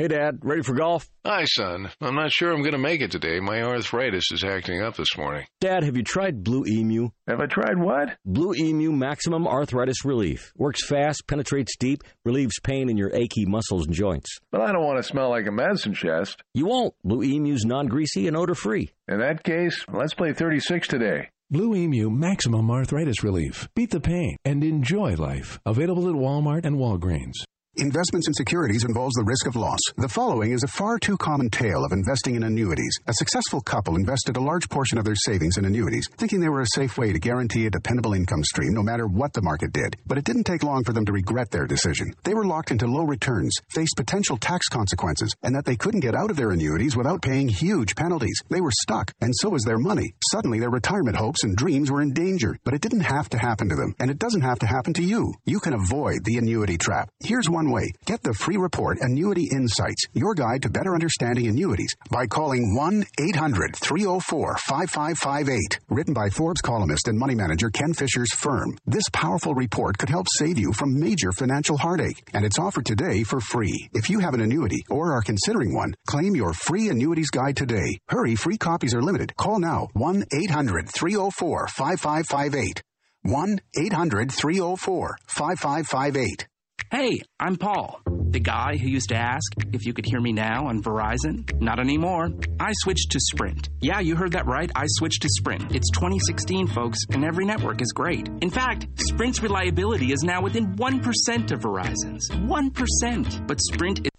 Hey, 0.00 0.08
Dad, 0.08 0.38
ready 0.40 0.62
for 0.62 0.72
golf? 0.72 1.10
Hi, 1.26 1.44
son. 1.44 1.90
I'm 2.00 2.14
not 2.14 2.32
sure 2.32 2.50
I'm 2.50 2.62
going 2.62 2.72
to 2.72 2.78
make 2.78 3.02
it 3.02 3.10
today. 3.10 3.38
My 3.38 3.60
arthritis 3.60 4.32
is 4.32 4.42
acting 4.42 4.80
up 4.80 4.96
this 4.96 5.14
morning. 5.18 5.44
Dad, 5.60 5.82
have 5.82 5.94
you 5.94 6.02
tried 6.02 6.42
Blue 6.42 6.64
Emu? 6.66 7.10
Have 7.28 7.38
I 7.38 7.44
tried 7.44 7.76
what? 7.76 8.16
Blue 8.24 8.54
Emu 8.54 8.92
Maximum 8.92 9.46
Arthritis 9.46 10.02
Relief. 10.06 10.54
Works 10.56 10.86
fast, 10.86 11.26
penetrates 11.28 11.76
deep, 11.76 12.02
relieves 12.24 12.58
pain 12.60 12.88
in 12.88 12.96
your 12.96 13.14
achy 13.14 13.44
muscles 13.44 13.84
and 13.84 13.94
joints. 13.94 14.38
But 14.50 14.62
I 14.62 14.72
don't 14.72 14.86
want 14.86 15.02
to 15.02 15.06
smell 15.06 15.28
like 15.28 15.46
a 15.46 15.52
medicine 15.52 15.92
chest. 15.92 16.42
You 16.54 16.64
won't. 16.64 16.94
Blue 17.04 17.22
Emu's 17.22 17.66
non 17.66 17.86
greasy 17.86 18.26
and 18.26 18.38
odor 18.38 18.54
free. 18.54 18.94
In 19.06 19.18
that 19.18 19.44
case, 19.44 19.84
let's 19.92 20.14
play 20.14 20.32
36 20.32 20.88
today. 20.88 21.28
Blue 21.50 21.74
Emu 21.74 22.08
Maximum 22.08 22.70
Arthritis 22.70 23.22
Relief. 23.22 23.68
Beat 23.74 23.90
the 23.90 24.00
pain 24.00 24.38
and 24.46 24.64
enjoy 24.64 25.16
life. 25.16 25.60
Available 25.66 26.08
at 26.08 26.14
Walmart 26.14 26.64
and 26.64 26.76
Walgreens. 26.76 27.34
Investments 27.76 28.26
in 28.26 28.34
securities 28.34 28.82
involves 28.82 29.14
the 29.14 29.22
risk 29.22 29.46
of 29.46 29.54
loss. 29.54 29.78
The 29.96 30.08
following 30.08 30.50
is 30.50 30.64
a 30.64 30.68
far 30.68 30.98
too 30.98 31.16
common 31.16 31.50
tale 31.50 31.84
of 31.84 31.92
investing 31.92 32.34
in 32.34 32.42
annuities. 32.42 32.98
A 33.06 33.14
successful 33.14 33.60
couple 33.60 33.94
invested 33.94 34.36
a 34.36 34.40
large 34.40 34.68
portion 34.68 34.98
of 34.98 35.04
their 35.04 35.14
savings 35.14 35.56
in 35.56 35.64
annuities, 35.64 36.08
thinking 36.16 36.40
they 36.40 36.48
were 36.48 36.62
a 36.62 36.74
safe 36.74 36.98
way 36.98 37.12
to 37.12 37.20
guarantee 37.20 37.66
a 37.66 37.70
dependable 37.70 38.12
income 38.12 38.42
stream 38.42 38.74
no 38.74 38.82
matter 38.82 39.06
what 39.06 39.32
the 39.34 39.42
market 39.42 39.72
did. 39.72 39.96
But 40.04 40.18
it 40.18 40.24
didn't 40.24 40.44
take 40.44 40.64
long 40.64 40.82
for 40.82 40.92
them 40.92 41.06
to 41.06 41.12
regret 41.12 41.52
their 41.52 41.68
decision. 41.68 42.12
They 42.24 42.34
were 42.34 42.44
locked 42.44 42.72
into 42.72 42.88
low 42.88 43.04
returns, 43.04 43.54
faced 43.68 43.94
potential 43.96 44.36
tax 44.36 44.66
consequences, 44.66 45.32
and 45.44 45.54
that 45.54 45.64
they 45.64 45.76
couldn't 45.76 46.00
get 46.00 46.16
out 46.16 46.30
of 46.32 46.36
their 46.36 46.50
annuities 46.50 46.96
without 46.96 47.22
paying 47.22 47.48
huge 47.48 47.94
penalties. 47.94 48.42
They 48.48 48.60
were 48.60 48.72
stuck, 48.72 49.12
and 49.20 49.32
so 49.32 49.48
was 49.48 49.62
their 49.62 49.78
money. 49.78 50.12
Suddenly, 50.32 50.58
their 50.58 50.70
retirement 50.70 51.16
hopes 51.16 51.44
and 51.44 51.56
dreams 51.56 51.88
were 51.88 52.02
in 52.02 52.14
danger. 52.14 52.56
But 52.64 52.74
it 52.74 52.80
didn't 52.80 53.00
have 53.00 53.28
to 53.28 53.38
happen 53.38 53.68
to 53.68 53.76
them, 53.76 53.94
and 54.00 54.10
it 54.10 54.18
doesn't 54.18 54.40
have 54.40 54.58
to 54.58 54.66
happen 54.66 54.92
to 54.94 55.04
you. 55.04 55.34
You 55.44 55.60
can 55.60 55.74
avoid 55.74 56.24
the 56.24 56.38
annuity 56.38 56.76
trap. 56.76 57.10
Here's 57.20 57.48
one 57.60 57.70
way. 57.70 57.92
Get 58.06 58.22
the 58.22 58.32
free 58.32 58.56
report 58.56 58.96
Annuity 59.02 59.46
Insights, 59.52 60.06
your 60.14 60.34
guide 60.34 60.62
to 60.62 60.70
better 60.70 60.94
understanding 60.94 61.46
annuities, 61.46 61.94
by 62.10 62.26
calling 62.26 62.74
1 62.74 63.04
800 63.18 63.76
304 63.76 64.56
5558. 64.56 65.78
Written 65.90 66.14
by 66.14 66.30
Forbes 66.30 66.62
columnist 66.62 67.06
and 67.08 67.18
money 67.18 67.34
manager 67.34 67.68
Ken 67.68 67.92
Fisher's 67.92 68.32
firm. 68.32 68.78
This 68.86 69.04
powerful 69.12 69.54
report 69.54 69.98
could 69.98 70.08
help 70.08 70.26
save 70.30 70.58
you 70.58 70.72
from 70.72 70.98
major 70.98 71.32
financial 71.32 71.76
heartache, 71.76 72.22
and 72.32 72.46
it's 72.46 72.58
offered 72.58 72.86
today 72.86 73.24
for 73.24 73.40
free. 73.40 73.90
If 73.92 74.08
you 74.08 74.20
have 74.20 74.32
an 74.32 74.40
annuity 74.40 74.82
or 74.88 75.12
are 75.12 75.22
considering 75.22 75.74
one, 75.74 75.94
claim 76.06 76.34
your 76.34 76.54
free 76.54 76.88
annuities 76.88 77.28
guide 77.28 77.56
today. 77.56 77.98
Hurry, 78.08 78.36
free 78.36 78.56
copies 78.56 78.94
are 78.94 79.02
limited. 79.02 79.36
Call 79.36 79.58
now 79.58 79.88
1 79.92 80.24
800 80.32 80.88
304 80.88 81.66
5558. 81.68 82.82
1 83.22 83.60
800 83.76 84.32
304 84.32 85.18
5558. 85.26 86.46
Hey, 86.90 87.20
I'm 87.38 87.54
Paul, 87.54 88.00
the 88.04 88.40
guy 88.40 88.76
who 88.76 88.88
used 88.88 89.10
to 89.10 89.14
ask 89.14 89.52
if 89.72 89.86
you 89.86 89.92
could 89.92 90.06
hear 90.06 90.20
me 90.20 90.32
now 90.32 90.66
on 90.66 90.82
Verizon. 90.82 91.48
Not 91.60 91.78
anymore. 91.78 92.30
I 92.58 92.72
switched 92.82 93.12
to 93.12 93.20
Sprint. 93.20 93.68
Yeah, 93.80 94.00
you 94.00 94.16
heard 94.16 94.32
that 94.32 94.48
right. 94.48 94.68
I 94.74 94.86
switched 94.88 95.22
to 95.22 95.28
Sprint. 95.28 95.72
It's 95.72 95.88
2016, 95.92 96.66
folks, 96.66 96.98
and 97.12 97.24
every 97.24 97.44
network 97.44 97.80
is 97.80 97.92
great. 97.92 98.28
In 98.42 98.50
fact, 98.50 98.88
Sprint's 98.96 99.40
reliability 99.40 100.12
is 100.12 100.24
now 100.24 100.42
within 100.42 100.74
1% 100.74 101.52
of 101.52 101.60
Verizon's. 101.60 102.28
1%. 102.28 103.46
But 103.46 103.60
Sprint 103.60 104.00
is. 104.00 104.10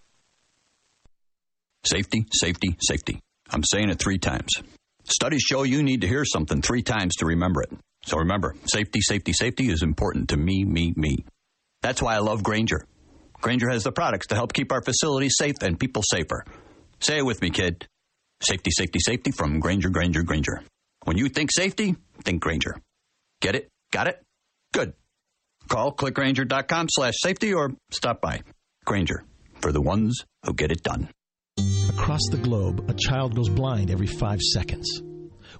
Safety, 1.85 2.25
safety, 2.31 2.77
safety. 2.79 3.19
I'm 3.49 3.63
saying 3.65 3.89
it 3.89 3.99
three 3.99 4.17
times. 4.17 4.49
Studies 5.03 5.41
show 5.41 5.63
you 5.63 5.83
need 5.83 6.01
to 6.01 6.07
hear 6.07 6.23
something 6.23 6.61
three 6.61 6.83
times 6.83 7.15
to 7.17 7.25
remember 7.25 7.63
it. 7.63 7.71
So 8.05 8.19
remember, 8.19 8.55
safety, 8.63 9.01
safety, 9.01 9.33
safety 9.33 9.69
is 9.69 9.83
important 9.83 10.29
to 10.29 10.37
me, 10.37 10.63
me, 10.63 10.93
me. 10.95 11.25
That's 11.81 12.01
why 12.01 12.15
I 12.15 12.19
love 12.19 12.43
Grainger. 12.43 12.85
Grainger 13.41 13.69
has 13.69 13.83
the 13.83 13.91
products 13.91 14.27
to 14.27 14.35
help 14.35 14.53
keep 14.53 14.71
our 14.71 14.81
facilities 14.83 15.33
safe 15.37 15.55
and 15.61 15.79
people 15.79 16.03
safer. 16.03 16.45
Say 16.99 17.17
it 17.17 17.25
with 17.25 17.41
me, 17.41 17.49
kid. 17.49 17.87
Safety, 18.41 18.71
safety, 18.71 18.99
safety 18.99 19.31
from 19.31 19.59
Grainger, 19.59 19.89
Grainger, 19.89 20.23
Grainger. 20.23 20.61
When 21.05 21.17
you 21.17 21.29
think 21.29 21.49
safety, 21.51 21.95
think 22.23 22.41
Grainger. 22.41 22.79
Get 23.41 23.55
it? 23.55 23.69
Got 23.91 24.07
it? 24.07 24.23
Good. 24.73 24.93
Call 25.67 25.93
clickgrainger.com 25.95 26.87
slash 26.89 27.15
safety 27.17 27.53
or 27.53 27.71
stop 27.91 28.21
by. 28.21 28.41
Grainger, 28.85 29.23
for 29.61 29.71
the 29.71 29.81
ones 29.81 30.23
who 30.45 30.53
get 30.53 30.71
it 30.71 30.83
done. 30.83 31.09
Across 31.89 32.29
the 32.31 32.37
globe, 32.37 32.89
a 32.89 32.93
child 32.93 33.35
goes 33.35 33.49
blind 33.49 33.91
every 33.91 34.07
five 34.07 34.41
seconds. 34.41 35.01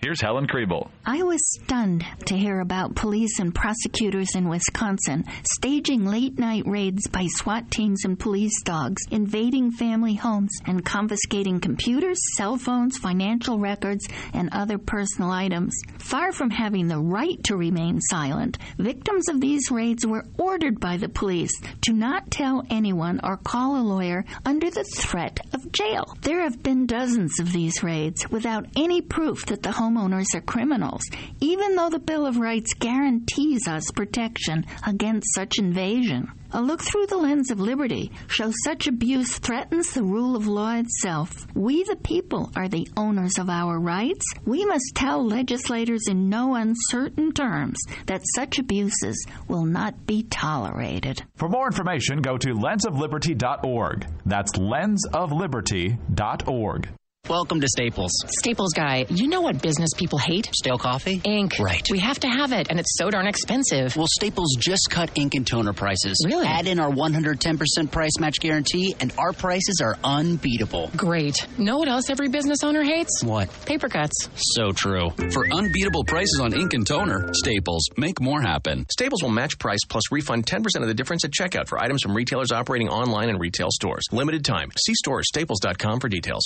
Here's 0.00 0.20
Helen 0.20 0.46
Kriebel. 0.46 0.90
I 1.04 1.24
was 1.24 1.40
stunned 1.60 2.04
to 2.26 2.36
hear 2.36 2.60
about 2.60 2.94
police 2.94 3.40
and 3.40 3.52
prosecutors 3.52 4.36
in 4.36 4.48
Wisconsin 4.48 5.24
staging 5.56 6.04
late 6.04 6.38
night 6.38 6.62
raids 6.66 7.08
by 7.08 7.26
SWAT 7.26 7.68
teams 7.72 8.04
and 8.04 8.16
police 8.16 8.62
dogs, 8.62 9.02
invading 9.10 9.72
family 9.72 10.14
homes 10.14 10.56
and 10.66 10.84
confiscating 10.84 11.58
computers, 11.58 12.20
cell 12.36 12.56
phones, 12.56 12.96
financial 12.96 13.58
records, 13.58 14.06
and 14.32 14.50
other 14.52 14.78
personal 14.78 15.32
items. 15.32 15.74
Far 15.98 16.30
from 16.30 16.50
having 16.50 16.86
the 16.86 17.00
right 17.00 17.42
to 17.44 17.56
remain 17.56 18.00
silent, 18.00 18.56
victims 18.78 19.28
of 19.28 19.40
these 19.40 19.68
raids 19.72 20.06
were 20.06 20.24
ordered 20.38 20.78
by 20.78 20.96
the 20.96 21.08
police 21.08 21.60
to 21.86 21.92
not 21.92 22.30
tell 22.30 22.62
anyone 22.70 23.18
or 23.24 23.36
call 23.36 23.74
a 23.74 23.82
lawyer 23.82 24.24
under 24.44 24.70
the 24.70 24.84
threat 24.84 25.40
of 25.52 25.72
jail. 25.72 26.14
There 26.20 26.42
have 26.42 26.62
been 26.62 26.86
dozens 26.86 27.40
of 27.40 27.52
these 27.52 27.82
raids 27.82 28.30
without 28.30 28.66
any 28.76 29.00
proof 29.00 29.44
that 29.46 29.64
the 29.64 29.72
home 29.72 29.87
homeowners 29.88 30.34
are 30.34 30.40
criminals, 30.40 31.02
even 31.40 31.76
though 31.76 31.90
the 31.90 31.98
Bill 31.98 32.26
of 32.26 32.38
Rights 32.38 32.74
guarantees 32.74 33.66
us 33.66 33.90
protection 33.90 34.66
against 34.86 35.34
such 35.34 35.58
invasion. 35.58 36.30
A 36.52 36.62
look 36.62 36.82
through 36.82 37.06
the 37.06 37.18
lens 37.18 37.50
of 37.50 37.60
liberty 37.60 38.10
shows 38.28 38.54
such 38.64 38.86
abuse 38.86 39.38
threatens 39.38 39.92
the 39.92 40.02
rule 40.02 40.34
of 40.34 40.46
law 40.46 40.76
itself. 40.76 41.46
We, 41.54 41.84
the 41.84 41.96
people, 41.96 42.50
are 42.56 42.68
the 42.68 42.88
owners 42.96 43.38
of 43.38 43.50
our 43.50 43.78
rights. 43.78 44.24
We 44.46 44.64
must 44.64 44.94
tell 44.94 45.26
legislators 45.26 46.08
in 46.08 46.30
no 46.30 46.54
uncertain 46.54 47.32
terms 47.32 47.78
that 48.06 48.22
such 48.34 48.58
abuses 48.58 49.26
will 49.46 49.66
not 49.66 50.06
be 50.06 50.22
tolerated. 50.22 51.22
For 51.36 51.50
more 51.50 51.66
information, 51.66 52.22
go 52.22 52.38
to 52.38 52.54
lensofliberty.org. 52.54 54.06
That's 54.24 54.52
lensofliberty.org. 54.52 56.88
Welcome 57.28 57.60
to 57.60 57.68
Staples. 57.68 58.10
Staples 58.38 58.72
guy, 58.72 59.04
you 59.10 59.28
know 59.28 59.42
what 59.42 59.60
business 59.60 59.90
people 59.94 60.18
hate? 60.18 60.48
Stale 60.54 60.78
coffee? 60.78 61.20
Ink. 61.24 61.58
Right. 61.58 61.86
We 61.90 61.98
have 61.98 62.18
to 62.20 62.26
have 62.26 62.52
it, 62.52 62.68
and 62.70 62.80
it's 62.80 62.96
so 62.96 63.10
darn 63.10 63.26
expensive. 63.26 63.94
Well, 63.94 64.06
Staples 64.08 64.56
just 64.58 64.88
cut 64.88 65.10
ink 65.14 65.34
and 65.34 65.46
toner 65.46 65.74
prices. 65.74 66.24
Really? 66.24 66.46
Add 66.46 66.66
in 66.66 66.80
our 66.80 66.90
110% 66.90 67.90
price 67.90 68.12
match 68.18 68.40
guarantee, 68.40 68.96
and 68.98 69.12
our 69.18 69.34
prices 69.34 69.82
are 69.82 69.98
unbeatable. 70.02 70.90
Great. 70.96 71.46
Know 71.58 71.76
what 71.76 71.88
else 71.88 72.08
every 72.08 72.30
business 72.30 72.64
owner 72.64 72.82
hates? 72.82 73.22
What? 73.22 73.50
Paper 73.66 73.90
cuts. 73.90 74.30
So 74.34 74.70
true. 74.72 75.10
For 75.30 75.46
unbeatable 75.52 76.04
prices 76.04 76.40
on 76.40 76.54
ink 76.54 76.72
and 76.72 76.86
toner, 76.86 77.30
Staples, 77.34 77.90
make 77.98 78.22
more 78.22 78.40
happen. 78.40 78.86
Staples 78.90 79.22
will 79.22 79.28
match 79.28 79.58
price 79.58 79.80
plus 79.86 80.10
refund 80.10 80.46
10% 80.46 80.62
of 80.80 80.88
the 80.88 80.94
difference 80.94 81.26
at 81.26 81.32
checkout 81.32 81.68
for 81.68 81.78
items 81.78 82.02
from 82.02 82.14
retailers 82.14 82.52
operating 82.52 82.88
online 82.88 83.28
and 83.28 83.38
retail 83.38 83.68
stores. 83.70 84.04
Limited 84.12 84.46
time. 84.46 84.70
See 84.82 84.94
store 84.94 85.22
staples.com 85.22 86.00
for 86.00 86.08
details. 86.08 86.44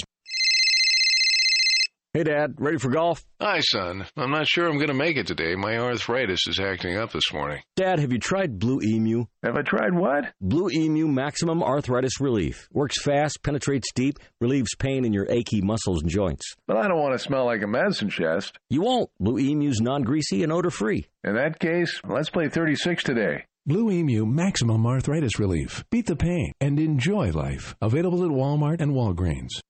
Hey, 2.15 2.25
Dad, 2.25 2.57
ready 2.59 2.77
for 2.77 2.91
golf? 2.91 3.25
Hi, 3.41 3.61
son. 3.61 4.05
I'm 4.19 4.31
not 4.33 4.47
sure 4.47 4.69
I'm 4.69 4.77
going 4.77 4.89
to 4.89 4.93
make 4.95 5.17
it 5.17 5.27
today. 5.27 5.55
My 5.55 5.79
arthritis 5.79 6.47
is 6.47 6.61
acting 6.61 6.99
up 6.99 7.11
this 7.11 7.33
morning. 7.33 7.63
Dad, 7.75 8.01
have 8.01 8.13
you 8.13 8.19
tried 8.19 8.59
Blue 8.59 8.81
Emu? 8.83 9.25
Have 9.43 9.57
I 9.57 9.63
tried 9.63 9.95
what? 9.95 10.27
Blue 10.39 10.69
Emu 10.69 11.09
Maximum 11.09 11.63
Arthritis 11.63 12.21
Relief. 12.21 12.69
Works 12.71 13.01
fast, 13.01 13.43
penetrates 13.43 13.89
deep, 13.95 14.19
relieves 14.43 14.75
pain 14.79 15.07
in 15.07 15.15
your 15.15 15.27
achy 15.31 15.63
muscles 15.63 16.03
and 16.03 16.11
joints. 16.11 16.55
But 16.67 16.77
I 16.77 16.87
don't 16.87 17.01
want 17.01 17.15
to 17.15 17.19
smell 17.19 17.47
like 17.47 17.63
a 17.63 17.67
medicine 17.67 18.11
chest. 18.11 18.59
You 18.69 18.83
won't. 18.83 19.09
Blue 19.19 19.39
Emu's 19.39 19.81
non 19.81 20.03
greasy 20.03 20.43
and 20.43 20.53
odor 20.53 20.71
free. 20.71 21.07
In 21.25 21.37
that 21.37 21.61
case, 21.61 21.99
let's 22.07 22.29
play 22.29 22.51
36 22.51 23.05
today. 23.05 23.47
Blue 23.65 23.91
Emu 23.91 24.27
Maximum 24.27 24.85
Arthritis 24.85 25.39
Relief. 25.39 25.83
Beat 25.89 26.05
the 26.05 26.17
pain 26.17 26.53
and 26.61 26.79
enjoy 26.79 27.31
life. 27.31 27.75
Available 27.81 28.23
at 28.23 28.31
Walmart 28.31 28.83
and 28.83 28.93
Walgreens. 28.93 29.63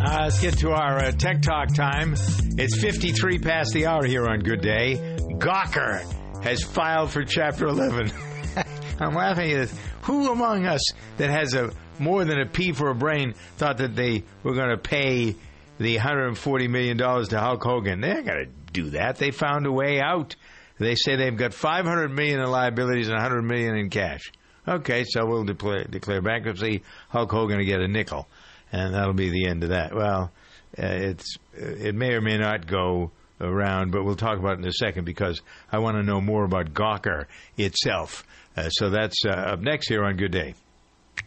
Uh, 0.00 0.20
let's 0.22 0.40
get 0.40 0.56
to 0.56 0.70
our 0.70 0.98
uh, 0.98 1.10
Tech 1.10 1.42
Talk 1.42 1.74
time. 1.74 2.14
It's 2.56 2.80
53 2.80 3.40
past 3.40 3.72
the 3.72 3.86
hour 3.86 4.04
here 4.04 4.28
on 4.28 4.38
Good 4.40 4.60
Day. 4.60 4.94
Gawker 5.38 6.04
has 6.44 6.62
filed 6.62 7.10
for 7.10 7.24
Chapter 7.24 7.66
11. 7.66 8.12
I'm 9.00 9.14
laughing 9.14 9.50
at 9.50 9.68
this. 9.68 9.74
who 10.02 10.30
among 10.30 10.66
us 10.66 10.82
that 11.16 11.30
has 11.30 11.54
a 11.54 11.72
more 11.98 12.24
than 12.24 12.38
a 12.40 12.46
pea 12.46 12.70
for 12.72 12.90
a 12.90 12.94
brain 12.94 13.34
thought 13.56 13.78
that 13.78 13.96
they 13.96 14.22
were 14.44 14.54
going 14.54 14.70
to 14.70 14.78
pay 14.78 15.34
the 15.78 15.96
140 15.96 16.68
million 16.68 16.96
dollars 16.96 17.28
to 17.30 17.40
Hulk 17.40 17.64
Hogan. 17.64 18.00
They're 18.00 18.22
going 18.22 18.46
to 18.46 18.72
do 18.72 18.90
that. 18.90 19.16
They 19.16 19.32
found 19.32 19.66
a 19.66 19.72
way 19.72 20.00
out. 20.00 20.36
They 20.78 20.94
say 20.94 21.16
they've 21.16 21.36
got 21.36 21.52
500 21.52 22.08
million 22.10 22.38
in 22.38 22.46
liabilities 22.48 23.08
and 23.08 23.16
100 23.16 23.42
million 23.42 23.76
in 23.76 23.90
cash. 23.90 24.30
Okay, 24.66 25.02
so 25.04 25.26
we'll 25.26 25.44
declare, 25.44 25.84
declare 25.84 26.22
bankruptcy. 26.22 26.84
Hulk 27.08 27.32
Hogan 27.32 27.58
will 27.58 27.64
get 27.66 27.80
a 27.80 27.88
nickel 27.88 28.28
and 28.72 28.94
that'll 28.94 29.14
be 29.14 29.30
the 29.30 29.46
end 29.46 29.62
of 29.62 29.70
that. 29.70 29.94
Well, 29.94 30.32
uh, 30.78 30.86
it's 30.86 31.36
it 31.54 31.94
may 31.94 32.12
or 32.12 32.20
may 32.20 32.38
not 32.38 32.66
go 32.66 33.10
around, 33.40 33.92
but 33.92 34.04
we'll 34.04 34.16
talk 34.16 34.38
about 34.38 34.54
it 34.54 34.58
in 34.60 34.66
a 34.66 34.72
second 34.72 35.04
because 35.04 35.40
I 35.70 35.78
want 35.78 35.96
to 35.96 36.02
know 36.02 36.20
more 36.20 36.44
about 36.44 36.74
Gawker 36.74 37.26
itself. 37.56 38.24
Uh, 38.56 38.68
so 38.70 38.90
that's 38.90 39.24
uh, 39.24 39.30
up 39.30 39.60
next 39.60 39.88
here 39.88 40.04
on 40.04 40.16
Good 40.16 40.32
Day. 40.32 40.54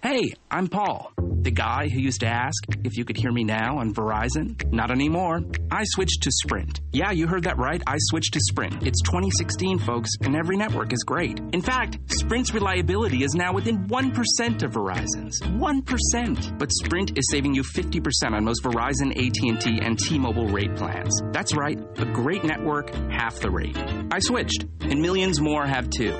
Hey, 0.04 0.34
I'm 0.49 0.68
Paul, 0.68 1.14
the 1.18 1.52
guy 1.52 1.88
who 1.88 1.99
used 1.99 2.22
to 2.22 2.26
ask 2.26 2.64
if 2.84 2.97
you 2.97 3.06
could 3.06 3.18
hear 3.18 3.32
me 3.32 3.43
now 3.43 3.78
on 3.78 3.93
Verizon. 3.93 4.60
Not 4.74 4.89
anymore. 4.89 5.41
I 5.70 5.84
switched 5.84 6.24
to 6.24 6.32
Sprint. 6.32 6.82
Yeah, 6.91 7.12
you 7.12 7.28
heard 7.28 7.43
that 7.43 7.60
right. 7.60 7.84
I 7.86 7.97
switched 8.10 8.34
to 8.34 8.39
Sprint. 8.41 8.82
It's 8.82 8.99
2016, 9.04 9.78
folks, 9.78 10.10
and 10.22 10.36
every 10.36 10.58
network 10.58 10.91
is 10.91 11.04
great. 11.04 11.39
In 11.54 11.62
fact, 11.62 11.99
Sprint's 12.08 12.52
reliability 12.52 13.24
is 13.24 13.36
now 13.36 13.54
within 13.54 13.86
1% 13.86 14.64
of 14.64 14.72
Verizon's. 14.72 15.39
1%. 15.39 16.58
But 16.58 16.72
Sprint 16.72 17.16
is 17.16 17.28
saving 17.30 17.54
you 17.54 17.62
50% 17.62 18.32
on 18.32 18.43
most 18.43 18.64
Verizon, 18.64 19.12
AT&T, 19.12 19.82
and 19.84 19.99
T-Mobile 19.99 20.47
rate 20.47 20.76
plans. 20.76 21.22
That's 21.32 21.56
right. 21.56 21.80
A 21.97 22.06
great 22.06 22.43
network, 22.43 22.89
half 23.12 23.39
the 23.39 23.52
rate. 23.52 23.78
I 24.12 24.18
switched, 24.18 24.66
and 24.80 24.99
millions 24.99 25.39
more 25.39 25.68
have 25.68 25.91
too. 25.91 26.20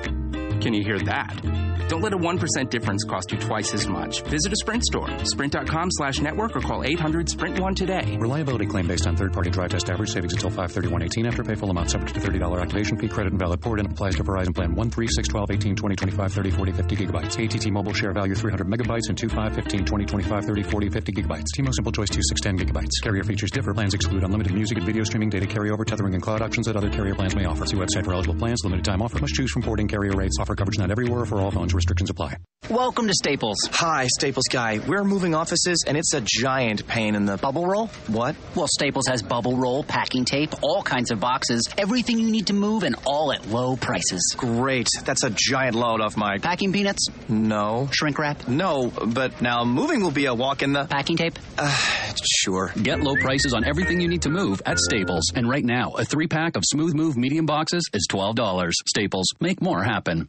Can 0.62 0.74
you 0.74 0.84
hear 0.84 1.00
that? 1.00 1.72
Don't 1.88 2.00
let 2.00 2.14
a 2.14 2.16
1% 2.16 2.70
difference 2.70 3.04
cost 3.04 3.32
you 3.32 3.38
twice 3.38 3.74
as 3.74 3.86
much. 3.86 4.22
Visit 4.22 4.50
a 4.50 4.56
Sprint 4.56 4.82
store, 4.82 5.08
sprint.com 5.24 5.88
slash 5.90 6.20
network, 6.20 6.56
or 6.56 6.60
call 6.60 6.84
800 6.84 7.28
Sprint 7.28 7.60
1 7.60 7.74
today. 7.74 8.16
Reliability 8.18 8.64
claim 8.64 8.86
based 8.86 9.06
on 9.06 9.14
third 9.14 9.32
party 9.32 9.50
dry 9.50 9.68
test 9.68 9.90
average 9.90 10.10
savings 10.10 10.32
until 10.32 10.50
531.18 10.50 11.26
after 11.26 11.44
pay 11.44 11.54
full 11.54 11.70
amount 11.70 11.90
subject 11.90 12.14
to 12.14 12.20
$30 12.20 12.62
activation 12.62 12.96
fee 12.96 13.08
credit 13.08 13.32
and 13.32 13.38
valid 13.38 13.60
port 13.60 13.78
in 13.78 13.84
applies 13.84 14.16
to 14.16 14.24
Verizon 14.24 14.54
plan 14.54 14.74
1, 14.74 14.90
3, 14.90 15.06
6, 15.06 15.28
12, 15.28 15.50
18, 15.50 15.76
20, 15.76 15.96
25, 15.96 16.32
30, 16.32 16.50
40, 16.50 16.72
50 16.72 16.96
gigabytes. 16.96 17.44
ATT 17.44 17.70
mobile 17.70 17.92
share 17.92 18.12
value 18.12 18.34
300 18.34 18.66
megabytes 18.66 19.08
and 19.10 19.18
2, 19.18 19.28
5, 19.28 19.54
15, 19.54 19.84
20, 19.84 20.04
25, 20.06 20.44
30, 20.46 20.62
40, 20.62 20.88
50 20.88 21.12
gigabytes. 21.12 21.46
T-Mobile 21.54 21.72
Simple 21.74 21.92
Choice 21.92 22.08
2, 22.08 22.20
6, 22.22 22.40
10 22.40 22.58
gigabytes. 22.58 23.02
Carrier 23.02 23.24
features 23.24 23.50
differ. 23.50 23.74
Plans 23.74 23.92
exclude 23.92 24.24
unlimited 24.24 24.54
music 24.54 24.78
and 24.78 24.86
video 24.86 25.04
streaming, 25.04 25.28
data 25.28 25.46
carryover, 25.46 25.84
tethering, 25.84 26.14
and 26.14 26.22
cloud 26.22 26.40
options 26.40 26.66
that 26.66 26.76
other 26.76 26.88
carrier 26.88 27.14
plans 27.14 27.36
may 27.36 27.44
offer. 27.44 27.66
See 27.66 27.76
website 27.76 28.06
for 28.06 28.14
eligible 28.14 28.36
plans. 28.36 28.64
Limited 28.64 28.84
time 28.86 29.02
offer. 29.02 29.18
Must 29.18 29.34
choose 29.34 29.50
from 29.50 29.60
porting 29.60 29.88
carrier 29.88 30.12
rates. 30.12 30.38
Offer 30.40 30.51
coverage 30.56 30.78
not 30.78 30.90
everywhere 30.90 31.24
for 31.24 31.40
all 31.40 31.50
phones. 31.50 31.74
Restrictions 31.74 32.10
apply. 32.10 32.36
Welcome 32.70 33.08
to 33.08 33.12
Staples. 33.14 33.56
Hi, 33.72 34.06
Staples 34.06 34.44
guy. 34.48 34.78
We're 34.86 35.02
moving 35.02 35.34
offices, 35.34 35.84
and 35.86 35.96
it's 35.96 36.14
a 36.14 36.20
giant 36.24 36.86
pain 36.86 37.16
in 37.16 37.24
the 37.26 37.36
Bubble 37.36 37.66
roll? 37.66 37.88
What? 38.06 38.36
Well, 38.54 38.68
Staples 38.68 39.08
has 39.08 39.20
bubble 39.20 39.56
roll, 39.56 39.82
packing 39.82 40.24
tape, 40.24 40.50
all 40.62 40.80
kinds 40.82 41.10
of 41.10 41.18
boxes, 41.18 41.68
everything 41.76 42.20
you 42.20 42.30
need 42.30 42.46
to 42.46 42.52
move, 42.52 42.84
and 42.84 42.94
all 43.04 43.32
at 43.32 43.48
low 43.48 43.76
prices. 43.76 44.34
Great. 44.36 44.86
That's 45.04 45.24
a 45.24 45.30
giant 45.30 45.74
load 45.74 46.00
off 46.00 46.16
my. 46.16 46.38
Packing 46.38 46.72
peanuts? 46.72 47.08
No. 47.28 47.88
Shrink 47.92 48.18
wrap? 48.18 48.46
No, 48.46 48.90
but 49.06 49.42
now 49.42 49.64
moving 49.64 50.02
will 50.02 50.12
be 50.12 50.26
a 50.26 50.34
walk 50.34 50.62
in 50.62 50.72
the. 50.72 50.84
Packing 50.84 51.16
tape? 51.16 51.38
Uh, 51.58 51.76
Sure. 52.24 52.72
Get 52.80 53.00
low 53.00 53.16
prices 53.16 53.54
on 53.54 53.64
everything 53.64 54.00
you 54.00 54.08
need 54.08 54.22
to 54.22 54.30
move 54.30 54.62
at 54.66 54.78
Staples. 54.78 55.32
And 55.34 55.48
right 55.48 55.64
now, 55.64 55.92
a 55.92 56.04
three 56.04 56.26
pack 56.28 56.56
of 56.56 56.62
Smooth 56.64 56.94
Move 56.94 57.16
medium 57.16 57.46
boxes 57.46 57.88
is 57.92 58.06
$12. 58.10 58.70
Staples. 58.86 59.26
Make 59.40 59.60
more 59.60 59.82
happen. 59.82 60.28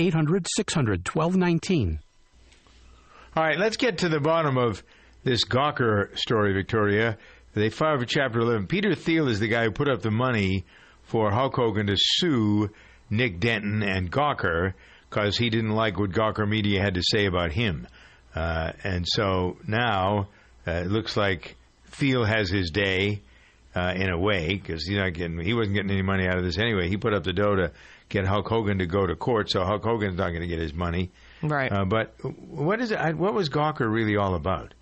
800 0.00 0.46
600 0.56 1.06
1219. 1.06 2.00
All 3.36 3.44
right, 3.44 3.58
let's 3.58 3.76
get 3.76 3.98
to 3.98 4.08
the 4.08 4.18
bottom 4.18 4.56
of 4.56 4.82
this 5.22 5.44
Gawker 5.44 6.16
story, 6.18 6.52
Victoria. 6.52 7.18
They 7.54 7.70
filed 7.70 8.00
for 8.00 8.06
Chapter 8.06 8.40
11. 8.40 8.66
Peter 8.66 8.94
Thiel 8.94 9.28
is 9.28 9.40
the 9.40 9.48
guy 9.48 9.64
who 9.64 9.70
put 9.70 9.88
up 9.88 10.02
the 10.02 10.10
money 10.10 10.64
for 11.04 11.30
Hulk 11.30 11.54
Hogan 11.54 11.86
to 11.88 11.96
sue 11.96 12.70
Nick 13.10 13.40
Denton 13.40 13.82
and 13.82 14.10
Gawker 14.10 14.74
because 15.08 15.36
he 15.36 15.50
didn't 15.50 15.74
like 15.74 15.98
what 15.98 16.10
Gawker 16.10 16.48
Media 16.48 16.80
had 16.80 16.94
to 16.94 17.02
say 17.02 17.26
about 17.26 17.52
him. 17.52 17.86
Uh, 18.34 18.72
and 18.84 19.06
so 19.06 19.58
now 19.66 20.28
uh, 20.66 20.72
it 20.72 20.86
looks 20.86 21.16
like 21.16 21.56
Thiel 21.86 22.24
has 22.24 22.48
his 22.48 22.70
day 22.70 23.20
uh, 23.74 23.92
in 23.94 24.08
a 24.08 24.18
way 24.18 24.48
because 24.48 24.84
he 24.86 24.96
wasn't 24.96 25.74
getting 25.74 25.90
any 25.90 26.02
money 26.02 26.26
out 26.26 26.38
of 26.38 26.44
this 26.44 26.58
anyway. 26.58 26.88
He 26.88 26.96
put 26.96 27.12
up 27.12 27.24
the 27.24 27.32
dough 27.32 27.56
to 27.56 27.72
get 28.10 28.26
Hulk 28.26 28.46
Hogan 28.46 28.78
to 28.78 28.86
go 28.86 29.06
to 29.06 29.16
court, 29.16 29.50
so 29.50 29.64
Hulk 29.64 29.82
Hogan's 29.82 30.18
not 30.18 30.30
going 30.30 30.42
to 30.42 30.46
get 30.46 30.58
his 30.58 30.74
money. 30.74 31.12
Right. 31.42 31.72
Uh, 31.72 31.86
but 31.86 32.14
what 32.22 32.80
is 32.80 32.90
it? 32.90 33.16
What 33.16 33.32
was 33.32 33.48
Gawker 33.48 33.90
really 33.90 34.16
all 34.16 34.34
about? 34.34 34.74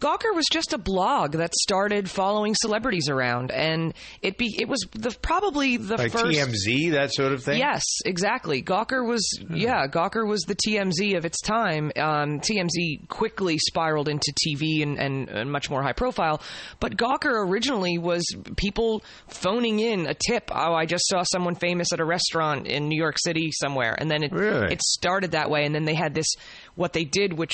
Gawker 0.00 0.34
was 0.34 0.46
just 0.50 0.72
a 0.72 0.78
blog 0.78 1.32
that 1.32 1.54
started 1.54 2.08
following 2.08 2.54
celebrities 2.54 3.10
around, 3.10 3.50
and 3.50 3.92
it 4.22 4.38
be 4.38 4.56
it 4.58 4.66
was 4.66 4.80
the 4.92 5.14
probably 5.20 5.76
the 5.76 5.98
like 5.98 6.12
first 6.12 6.24
TMZ, 6.24 6.92
that 6.92 7.12
sort 7.12 7.32
of 7.32 7.44
thing. 7.44 7.58
Yes, 7.58 7.82
exactly. 8.06 8.62
Gawker 8.62 9.06
was 9.06 9.22
yeah, 9.50 9.86
Gawker 9.86 10.26
was 10.26 10.40
the 10.42 10.56
TMZ 10.56 11.18
of 11.18 11.26
its 11.26 11.40
time. 11.42 11.92
Um, 11.96 12.40
TMZ 12.40 13.08
quickly 13.08 13.58
spiraled 13.58 14.08
into 14.08 14.32
TV 14.46 14.82
and, 14.82 14.98
and, 14.98 15.28
and 15.28 15.52
much 15.52 15.68
more 15.68 15.82
high 15.82 15.92
profile, 15.92 16.40
but 16.80 16.96
Gawker 16.96 17.46
originally 17.46 17.98
was 17.98 18.24
people 18.56 19.02
phoning 19.28 19.80
in 19.80 20.06
a 20.06 20.14
tip. 20.14 20.50
Oh, 20.50 20.74
I 20.74 20.86
just 20.86 21.06
saw 21.08 21.24
someone 21.24 21.56
famous 21.56 21.92
at 21.92 22.00
a 22.00 22.04
restaurant 22.06 22.66
in 22.66 22.88
New 22.88 22.96
York 22.98 23.16
City 23.18 23.50
somewhere, 23.52 23.94
and 23.98 24.10
then 24.10 24.22
it 24.22 24.32
Really? 24.32 24.72
it 24.72 24.82
started 24.82 25.32
that 25.32 25.50
way, 25.50 25.66
and 25.66 25.74
then 25.74 25.84
they 25.84 25.94
had 25.94 26.14
this 26.14 26.28
what 26.74 26.94
they 26.94 27.04
did, 27.04 27.34
which 27.34 27.52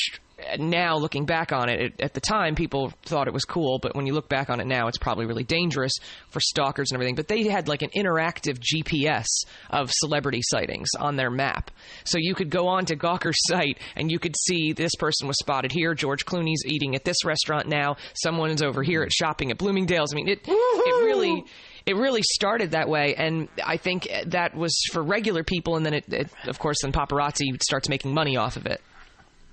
now 0.58 0.96
looking 0.96 1.24
back 1.24 1.52
on 1.52 1.68
it, 1.68 1.80
it, 1.80 2.00
at 2.00 2.14
the 2.14 2.20
time 2.20 2.54
people 2.54 2.92
thought 3.04 3.26
it 3.26 3.34
was 3.34 3.44
cool, 3.44 3.78
but 3.80 3.94
when 3.94 4.06
you 4.06 4.12
look 4.12 4.28
back 4.28 4.50
on 4.50 4.60
it 4.60 4.66
now, 4.66 4.86
it's 4.88 4.98
probably 4.98 5.26
really 5.26 5.44
dangerous 5.44 5.92
for 6.28 6.40
stalkers 6.40 6.90
and 6.90 6.96
everything. 6.96 7.14
But 7.14 7.28
they 7.28 7.44
had 7.44 7.68
like 7.68 7.82
an 7.82 7.90
interactive 7.96 8.58
GPS 8.58 9.26
of 9.70 9.90
celebrity 9.92 10.40
sightings 10.42 10.88
on 10.98 11.16
their 11.16 11.30
map, 11.30 11.70
so 12.04 12.18
you 12.20 12.34
could 12.34 12.50
go 12.50 12.68
on 12.68 12.84
to 12.86 12.96
Gawker's 12.96 13.38
site 13.48 13.78
and 13.94 14.10
you 14.10 14.18
could 14.18 14.34
see 14.36 14.72
this 14.72 14.94
person 14.98 15.26
was 15.26 15.36
spotted 15.38 15.72
here, 15.72 15.94
George 15.94 16.24
Clooney's 16.24 16.64
eating 16.66 16.94
at 16.94 17.04
this 17.04 17.24
restaurant 17.24 17.68
now, 17.68 17.96
someone 18.14 18.50
is 18.50 18.62
over 18.62 18.82
here 18.82 19.02
at 19.02 19.12
shopping 19.12 19.50
at 19.50 19.58
Bloomingdale's. 19.58 20.12
I 20.12 20.16
mean, 20.16 20.28
it 20.28 20.40
it 20.46 21.04
really 21.04 21.44
it 21.86 21.94
really 21.94 22.22
started 22.22 22.72
that 22.72 22.88
way, 22.88 23.14
and 23.14 23.48
I 23.64 23.76
think 23.76 24.08
that 24.26 24.56
was 24.56 24.76
for 24.92 25.02
regular 25.02 25.44
people, 25.44 25.76
and 25.76 25.86
then 25.86 25.94
it, 25.94 26.12
it 26.12 26.30
of 26.46 26.58
course, 26.58 26.78
then 26.82 26.92
paparazzi 26.92 27.62
starts 27.62 27.88
making 27.88 28.12
money 28.12 28.36
off 28.36 28.56
of 28.56 28.66
it, 28.66 28.80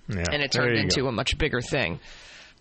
Yeah, 0.08 0.24
and 0.32 0.42
it 0.44 0.52
turned 0.52 0.78
into 0.78 1.02
go. 1.02 1.08
a 1.08 1.12
much 1.12 1.38
bigger 1.38 1.62
thing. 1.62 2.00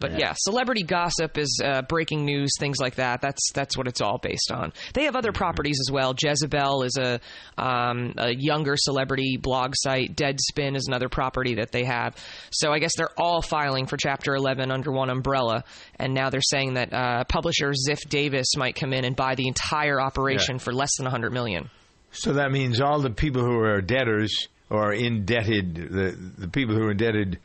But 0.00 0.12
Yeah. 0.12 0.18
yeah. 0.18 0.32
celebrity 0.36 0.82
gossip 0.82 1.38
is 1.38 1.60
uh, 1.64 1.82
breaking 1.82 2.24
news, 2.24 2.50
things 2.58 2.78
like 2.80 2.96
that. 2.96 3.20
That's 3.20 3.52
that's 3.52 3.76
what 3.76 3.86
it's 3.86 4.00
all 4.00 4.18
based 4.18 4.50
on. 4.50 4.72
They 4.94 5.04
have 5.04 5.14
other 5.14 5.30
properties 5.30 5.78
as 5.86 5.92
well. 5.92 6.12
Jezebel 6.20 6.82
is 6.82 6.98
a 6.98 7.20
um, 7.56 8.14
a 8.16 8.34
younger 8.34 8.74
celebrity 8.76 9.38
blog 9.40 9.74
site. 9.76 10.16
Deadspin 10.16 10.76
is 10.76 10.86
another 10.88 11.08
property 11.08 11.54
that 11.56 11.70
they 11.70 11.84
have. 11.84 12.16
So 12.50 12.72
I 12.72 12.80
guess 12.80 12.96
they're 12.96 13.16
all 13.16 13.42
filing 13.42 13.86
for 13.86 13.96
Chapter 13.96 14.34
11 14.34 14.72
under 14.72 14.90
one 14.90 15.08
umbrella. 15.08 15.62
And 16.00 16.14
now 16.14 16.30
they're 16.30 16.40
saying 16.42 16.74
that 16.74 16.92
uh, 16.92 17.24
publisher 17.24 17.70
Ziff 17.70 18.00
Davis 18.08 18.56
might 18.56 18.74
come 18.74 18.92
in 18.92 19.04
and 19.04 19.14
buy 19.14 19.36
the 19.36 19.46
entire 19.46 20.00
operation 20.00 20.58
for 20.58 20.72
less 20.72 20.96
than 20.96 21.04
100 21.04 21.32
million. 21.32 21.70
So 22.10 22.32
that 22.34 22.50
means 22.50 22.80
all 22.80 22.98
the 23.00 23.10
people 23.10 23.42
who 23.42 23.58
are 23.60 23.80
debtors 23.80 24.48
or 24.72 24.92
indebted, 24.92 25.74
the 25.74 26.16
the 26.38 26.48
people 26.48 26.74
who 26.74 26.84
are 26.84 26.90
indebted. 26.92 27.38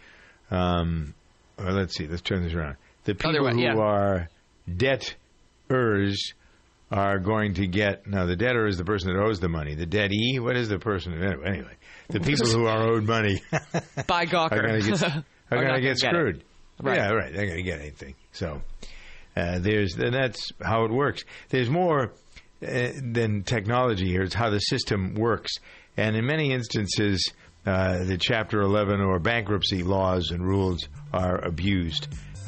Um, 0.50 1.14
or 1.58 1.72
let's 1.72 1.96
see, 1.96 2.08
let's 2.08 2.22
turn 2.22 2.44
this 2.44 2.54
around. 2.54 2.78
The 3.04 3.16
people 3.16 3.44
way, 3.44 3.54
who 3.54 3.62
yeah. 3.62 3.76
are 3.76 4.30
debtors 4.74 6.34
are 6.92 7.20
going 7.20 7.56
to 7.56 7.68
get. 7.68 8.08
now. 8.08 8.26
the 8.26 8.36
debtor 8.36 8.66
is 8.68 8.78
the 8.78 8.86
person 8.86 9.14
that 9.14 9.22
owes 9.22 9.40
the 9.40 9.50
money. 9.50 9.76
The 9.76 9.86
debtee, 9.86 10.40
what 10.40 10.56
is 10.56 10.70
the 10.70 10.80
person? 10.80 11.14
Anyway, 11.14 11.76
the 12.10 12.20
people 12.22 12.48
who 12.48 12.66
are 12.66 12.82
owed 12.92 13.04
money 13.04 13.42
By 14.08 14.26
Gawker. 14.26 14.54
are 14.54 14.68
going 14.68 14.82
to 14.82 14.92
get, 14.92 15.04
are 15.04 15.14
Are 15.18 15.24
gonna 15.50 15.64
get 15.66 15.68
gonna 15.68 15.82
get 15.82 15.98
screwed. 15.98 16.44
Right. 16.82 16.98
Yeah, 16.98 17.12
right. 17.12 17.34
They're 17.34 17.48
going 17.48 17.58
to 17.58 17.64
get 17.64 17.80
anything. 17.80 18.16
So 18.32 18.62
uh, 19.36 19.60
there's 19.60 19.96
that's 19.96 20.52
how 20.64 20.86
it 20.86 20.92
works. 20.92 21.24
There's 21.50 21.70
more 21.70 22.14
uh, 22.66 22.90
than 23.02 23.44
technology 23.44 24.08
here. 24.08 24.24
It's 24.24 24.36
how 24.36 24.50
the 24.50 24.60
system 24.60 25.16
works, 25.16 25.52
and 25.98 26.16
in 26.16 26.26
many 26.26 26.52
instances, 26.52 27.32
uh, 27.66 28.04
the 28.04 28.18
Chapter 28.18 28.62
11 28.62 29.02
or 29.02 29.20
bankruptcy 29.20 29.84
laws 29.84 30.32
and 30.32 30.46
rules 30.46 30.88
are 31.12 31.44
abused 31.44 32.08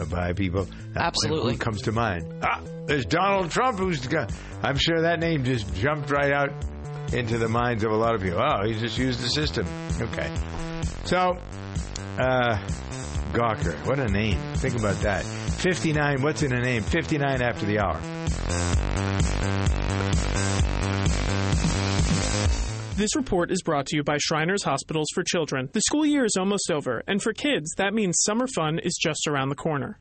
by 0.09 0.33
people. 0.33 0.67
Absolutely. 0.95 1.53
Who 1.53 1.59
comes 1.59 1.81
to 1.83 1.91
mind? 1.91 2.33
Ah, 2.41 2.61
there's 2.85 3.05
Donald 3.05 3.51
Trump, 3.51 3.79
who's. 3.79 4.07
I'm 4.63 4.77
sure 4.77 5.01
that 5.01 5.19
name 5.19 5.43
just 5.43 5.73
jumped 5.75 6.09
right 6.09 6.31
out 6.31 6.51
into 7.13 7.37
the 7.37 7.49
minds 7.49 7.83
of 7.83 7.91
a 7.91 7.97
lot 7.97 8.15
of 8.15 8.21
people. 8.21 8.39
Oh, 8.41 8.65
he 8.65 8.75
just 8.75 8.97
used 8.97 9.21
the 9.21 9.29
system. 9.29 9.67
Okay, 10.01 10.33
so. 11.05 11.37
Uh, 12.17 12.57
Gawker. 13.33 13.75
What 13.85 13.99
a 13.99 14.07
name. 14.07 14.39
Think 14.55 14.77
about 14.77 14.95
that. 15.01 15.23
59. 15.23 16.21
What's 16.21 16.41
in 16.41 16.51
a 16.51 16.59
name? 16.59 16.81
59 16.81 17.41
after 17.41 17.65
the 17.65 17.79
hour. 17.79 17.99
This 22.99 23.15
report 23.15 23.49
is 23.49 23.61
brought 23.61 23.85
to 23.85 23.95
you 23.95 24.03
by 24.03 24.17
Shriners 24.17 24.65
Hospitals 24.65 25.07
for 25.13 25.23
Children. 25.23 25.69
The 25.71 25.79
school 25.79 26.05
year 26.05 26.25
is 26.25 26.35
almost 26.37 26.69
over, 26.69 27.01
and 27.07 27.21
for 27.21 27.31
kids, 27.31 27.73
that 27.77 27.93
means 27.93 28.23
summer 28.23 28.45
fun 28.45 28.77
is 28.77 28.99
just 29.01 29.25
around 29.25 29.47
the 29.47 29.55
corner. 29.55 29.97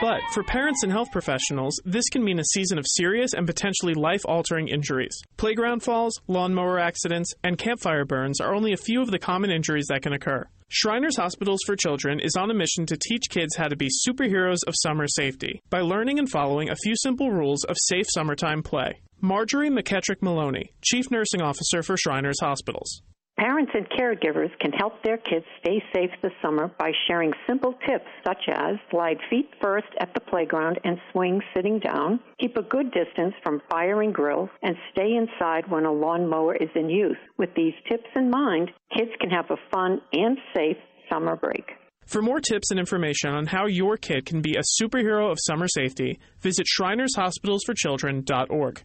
But 0.00 0.22
for 0.32 0.42
parents 0.44 0.82
and 0.82 0.90
health 0.90 1.08
professionals, 1.12 1.78
this 1.84 2.08
can 2.08 2.24
mean 2.24 2.38
a 2.38 2.44
season 2.54 2.78
of 2.78 2.86
serious 2.88 3.34
and 3.34 3.46
potentially 3.46 3.92
life 3.92 4.22
altering 4.24 4.68
injuries. 4.68 5.14
Playground 5.36 5.82
falls, 5.82 6.18
lawnmower 6.26 6.78
accidents, 6.78 7.34
and 7.44 7.58
campfire 7.58 8.06
burns 8.06 8.40
are 8.40 8.54
only 8.54 8.72
a 8.72 8.78
few 8.78 9.02
of 9.02 9.10
the 9.10 9.18
common 9.18 9.50
injuries 9.50 9.88
that 9.90 10.00
can 10.00 10.14
occur. 10.14 10.42
Shriners 10.70 11.18
Hospitals 11.18 11.60
for 11.66 11.76
Children 11.76 12.20
is 12.20 12.34
on 12.34 12.50
a 12.50 12.54
mission 12.54 12.86
to 12.86 12.96
teach 12.96 13.24
kids 13.28 13.56
how 13.56 13.68
to 13.68 13.76
be 13.76 13.90
superheroes 14.08 14.60
of 14.66 14.72
summer 14.82 15.06
safety 15.06 15.60
by 15.68 15.80
learning 15.82 16.18
and 16.18 16.30
following 16.30 16.70
a 16.70 16.76
few 16.76 16.94
simple 16.96 17.30
rules 17.30 17.62
of 17.64 17.76
safe 17.78 18.06
summertime 18.08 18.62
play. 18.62 19.02
Marjorie 19.20 19.68
McKetrick 19.68 20.22
Maloney, 20.22 20.70
Chief 20.80 21.10
Nursing 21.10 21.42
Officer 21.42 21.82
for 21.82 21.96
Shriners 21.96 22.38
Hospitals. 22.40 23.02
Parents 23.36 23.72
and 23.74 23.84
caregivers 23.90 24.56
can 24.60 24.70
help 24.72 25.02
their 25.02 25.16
kids 25.16 25.44
stay 25.60 25.82
safe 25.92 26.10
this 26.22 26.30
summer 26.40 26.70
by 26.78 26.92
sharing 27.08 27.32
simple 27.44 27.74
tips 27.88 28.06
such 28.24 28.44
as 28.48 28.76
slide 28.92 29.16
feet 29.28 29.50
first 29.60 29.88
at 30.00 30.14
the 30.14 30.20
playground 30.20 30.78
and 30.84 31.00
swing 31.10 31.40
sitting 31.52 31.80
down, 31.80 32.20
keep 32.40 32.56
a 32.56 32.62
good 32.62 32.92
distance 32.92 33.34
from 33.42 33.60
fire 33.68 34.02
and 34.02 34.14
grills, 34.14 34.50
and 34.62 34.76
stay 34.92 35.16
inside 35.16 35.68
when 35.68 35.84
a 35.84 35.92
lawnmower 35.92 36.54
is 36.54 36.70
in 36.76 36.88
use. 36.88 37.18
With 37.38 37.52
these 37.56 37.74
tips 37.88 38.10
in 38.14 38.30
mind, 38.30 38.70
kids 38.96 39.10
can 39.20 39.30
have 39.30 39.50
a 39.50 39.56
fun 39.72 40.00
and 40.12 40.38
safe 40.56 40.76
summer 41.12 41.34
break. 41.34 41.72
For 42.06 42.22
more 42.22 42.40
tips 42.40 42.70
and 42.70 42.78
information 42.78 43.30
on 43.30 43.46
how 43.46 43.66
your 43.66 43.96
kid 43.96 44.26
can 44.26 44.42
be 44.42 44.56
a 44.56 44.62
superhero 44.80 45.28
of 45.28 45.38
summer 45.40 45.66
safety, 45.66 46.20
visit 46.40 46.68
ShrinersHospitalsForChildren.org. 46.78 48.84